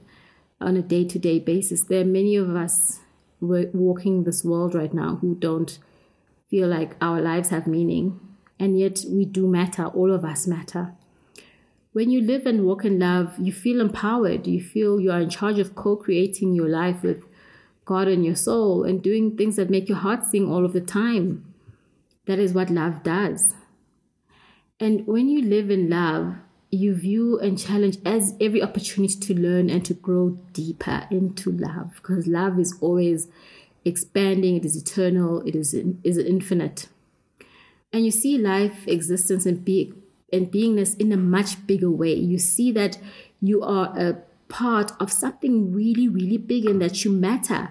on 0.59 0.79
a 0.79 0.83
day 0.83 1.05
to 1.05 1.19
day 1.19 1.39
basis. 1.39 1.85
There 1.85 2.01
are 2.01 2.07
many 2.07 2.35
of 2.35 2.57
us 2.57 3.01
walking 3.41 4.25
this 4.25 4.43
world 4.43 4.75
right 4.75 4.95
now 4.95 5.17
who 5.17 5.35
don't 5.35 5.79
feel 6.49 6.67
like 6.67 6.97
our 7.03 7.21
lives 7.21 7.51
have 7.51 7.67
meaning, 7.67 8.19
and 8.59 8.79
yet 8.79 9.05
we 9.11 9.27
do 9.27 9.47
matter. 9.47 9.85
All 9.85 10.11
of 10.11 10.25
us 10.25 10.47
matter. 10.47 10.95
When 11.93 12.11
you 12.11 12.23
live 12.23 12.47
and 12.47 12.65
walk 12.65 12.85
in 12.85 12.99
love, 12.99 13.35
you 13.39 13.53
feel 13.53 13.81
empowered. 13.81 14.47
You 14.47 14.63
feel 14.63 14.99
you 14.99 15.11
are 15.13 15.21
in 15.21 15.29
charge 15.29 15.59
of 15.59 15.75
co 15.75 15.97
creating 15.97 16.55
your 16.55 16.69
life 16.69 17.03
with 17.03 17.25
God 17.85 18.09
in 18.09 18.25
your 18.25 18.37
soul 18.37 18.85
and 18.85 19.03
doing 19.03 19.37
things 19.37 19.57
that 19.57 19.69
make 19.69 19.89
your 19.89 19.99
heart 19.99 20.25
sing 20.25 20.51
all 20.51 20.65
of 20.65 20.73
the 20.73 20.81
time. 20.81 21.45
That 22.27 22.39
is 22.39 22.55
what 22.55 22.71
love 22.71 23.03
does. 23.03 23.55
And 24.81 25.07
when 25.07 25.29
you 25.29 25.43
live 25.43 25.71
in 25.71 25.91
love, 25.91 26.37
you 26.71 26.95
view 26.95 27.39
and 27.39 27.59
challenge 27.59 27.99
as 28.07 28.35
every 28.41 28.63
opportunity 28.63 29.17
to 29.17 29.35
learn 29.35 29.69
and 29.69 29.85
to 29.85 29.93
grow 29.93 30.31
deeper 30.55 31.07
into 31.11 31.51
love 31.51 31.91
because 31.97 32.27
love 32.27 32.59
is 32.59 32.75
always 32.81 33.29
expanding, 33.85 34.57
it 34.57 34.65
is 34.65 34.77
eternal, 34.77 35.43
it 35.43 35.55
is, 35.55 35.75
is 35.75 36.17
infinite. 36.17 36.89
And 37.93 38.07
you 38.07 38.11
see 38.11 38.39
life, 38.39 38.89
existence, 38.89 39.45
and, 39.45 39.63
be, 39.63 39.93
and 40.33 40.51
beingness 40.51 40.99
in 40.99 41.13
a 41.13 41.17
much 41.17 41.67
bigger 41.67 41.91
way. 41.91 42.15
You 42.15 42.39
see 42.39 42.73
that 42.73 42.99
you 43.41 43.63
are 43.63 43.97
a 43.99 44.17
part 44.49 44.93
of 45.01 45.13
something 45.13 45.73
really, 45.73 46.09
really 46.09 46.39
big 46.39 46.67
and 46.67 46.81
that 46.81 47.05
you 47.05 47.13
matter. 47.13 47.71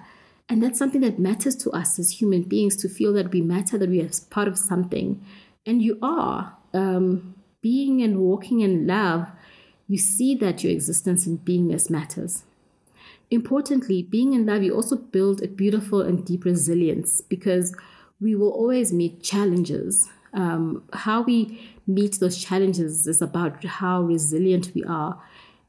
And 0.49 0.61
that's 0.61 0.77
something 0.77 1.01
that 1.01 1.19
matters 1.19 1.55
to 1.57 1.71
us 1.71 1.97
as 1.97 2.21
human 2.21 2.43
beings 2.43 2.75
to 2.77 2.89
feel 2.89 3.13
that 3.13 3.31
we 3.31 3.41
matter, 3.41 3.77
that 3.77 3.89
we 3.89 4.01
are 4.01 4.09
part 4.29 4.47
of 4.47 4.57
something. 4.57 5.23
And 5.65 5.81
you 5.81 5.97
are. 6.01 6.57
Um, 6.73 7.35
being 7.61 8.01
and 8.01 8.19
walking 8.19 8.61
in 8.61 8.87
love, 8.87 9.27
you 9.87 9.97
see 9.97 10.35
that 10.35 10.63
your 10.63 10.73
existence 10.73 11.27
and 11.27 11.39
beingness 11.39 11.89
matters. 11.89 12.43
Importantly, 13.29 14.03
being 14.03 14.33
in 14.33 14.45
love, 14.45 14.63
you 14.63 14.73
also 14.73 14.95
build 14.95 15.41
a 15.41 15.47
beautiful 15.47 16.01
and 16.01 16.25
deep 16.25 16.43
resilience 16.43 17.21
because 17.21 17.75
we 18.19 18.35
will 18.35 18.51
always 18.51 18.91
meet 18.91 19.23
challenges. 19.23 20.09
Um, 20.33 20.83
how 20.93 21.21
we 21.21 21.59
meet 21.93 22.19
those 22.19 22.37
challenges 22.37 23.07
is 23.07 23.21
about 23.21 23.63
how 23.63 24.01
resilient 24.01 24.71
we 24.73 24.83
are. 24.83 25.21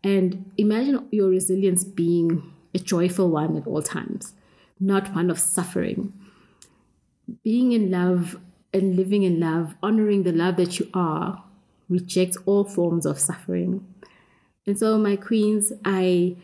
And 0.04 0.50
imagine 0.56 1.08
your 1.10 1.28
resilience 1.28 1.84
being 1.84 2.52
a 2.74 2.78
joyful 2.78 3.30
one 3.30 3.56
at 3.56 3.66
all 3.66 3.82
times, 3.82 4.34
not 4.80 5.14
one 5.14 5.30
of 5.30 5.38
suffering. 5.38 6.12
Being 7.44 7.72
in 7.72 7.90
love 7.90 8.38
and 8.72 8.96
living 8.96 9.22
in 9.22 9.38
love, 9.38 9.74
honoring 9.82 10.22
the 10.22 10.32
love 10.32 10.56
that 10.56 10.78
you 10.80 10.88
are, 10.94 11.44
rejects 11.88 12.36
all 12.46 12.64
forms 12.64 13.06
of 13.06 13.18
suffering. 13.18 13.86
And 14.66 14.78
so, 14.78 14.98
my 14.98 15.16
queens, 15.16 15.72
I 15.84 16.36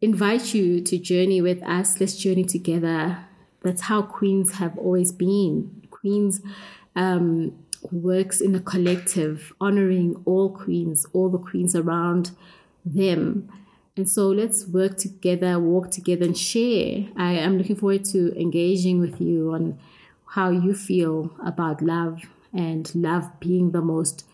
invite 0.00 0.54
you 0.54 0.80
to 0.82 0.98
journey 0.98 1.40
with 1.40 1.62
us. 1.62 2.00
Let's 2.00 2.16
journey 2.16 2.44
together. 2.44 3.18
That's 3.62 3.82
how 3.82 4.02
queens 4.02 4.52
have 4.54 4.76
always 4.78 5.12
been. 5.12 5.86
Queens 5.90 6.40
um, 6.96 7.52
works 7.90 8.40
in 8.40 8.54
a 8.54 8.60
collective, 8.60 9.52
honoring 9.60 10.22
all 10.24 10.50
queens, 10.50 11.06
all 11.12 11.28
the 11.28 11.38
queens 11.38 11.74
around 11.74 12.32
them. 12.84 13.50
And 13.96 14.08
so 14.08 14.28
let's 14.28 14.66
work 14.66 14.96
together, 14.96 15.58
walk 15.58 15.90
together, 15.90 16.24
and 16.24 16.36
share. 16.36 17.08
I 17.16 17.32
am 17.32 17.58
looking 17.58 17.76
forward 17.76 18.04
to 18.06 18.38
engaging 18.40 19.00
with 19.00 19.20
you 19.20 19.52
on 19.52 19.78
how 20.26 20.50
you 20.50 20.74
feel 20.74 21.34
about 21.44 21.82
love 21.82 22.22
and 22.52 22.92
love 22.94 23.28
being 23.40 23.72
the 23.72 23.82
most 23.82 24.24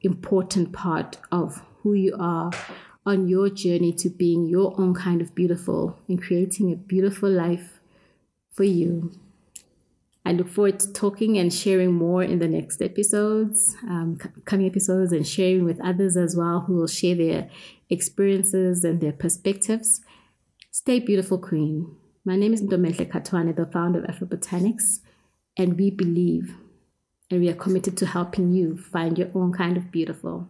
important 0.00 0.72
part 0.72 1.18
of 1.30 1.62
who 1.82 1.94
you 1.94 2.16
are 2.18 2.50
on 3.04 3.28
your 3.28 3.48
journey 3.50 3.92
to 3.92 4.08
being 4.08 4.46
your 4.46 4.74
own 4.80 4.94
kind 4.94 5.20
of 5.20 5.34
beautiful 5.34 5.98
and 6.08 6.22
creating 6.22 6.72
a 6.72 6.76
beautiful 6.76 7.30
life 7.30 7.80
for 8.50 8.64
you. 8.64 9.12
I 10.24 10.32
look 10.32 10.48
forward 10.48 10.78
to 10.80 10.92
talking 10.92 11.36
and 11.36 11.52
sharing 11.52 11.92
more 11.94 12.22
in 12.22 12.38
the 12.38 12.48
next 12.48 12.80
episodes, 12.80 13.74
um, 13.82 14.18
coming 14.44 14.66
episodes, 14.66 15.12
and 15.12 15.26
sharing 15.26 15.64
with 15.64 15.80
others 15.80 16.16
as 16.16 16.36
well 16.36 16.60
who 16.60 16.74
will 16.74 16.86
share 16.86 17.16
their 17.16 17.50
experiences 17.90 18.84
and 18.84 19.00
their 19.00 19.12
perspectives. 19.12 20.00
Stay 20.70 21.00
beautiful, 21.00 21.38
Queen. 21.38 21.96
My 22.24 22.36
name 22.36 22.54
is 22.54 22.62
Ndomenhle 22.62 23.10
Katwane, 23.10 23.54
the 23.56 23.66
founder 23.66 24.04
of 24.04 24.14
Afrobotanics, 24.14 25.00
and 25.56 25.76
we 25.76 25.90
believe 25.90 26.54
and 27.32 27.40
we 27.40 27.48
are 27.48 27.54
committed 27.54 27.96
to 27.96 28.04
helping 28.04 28.52
you 28.52 28.76
find 28.76 29.16
your 29.16 29.30
own 29.34 29.52
kind 29.52 29.78
of 29.78 29.90
beautiful. 29.90 30.48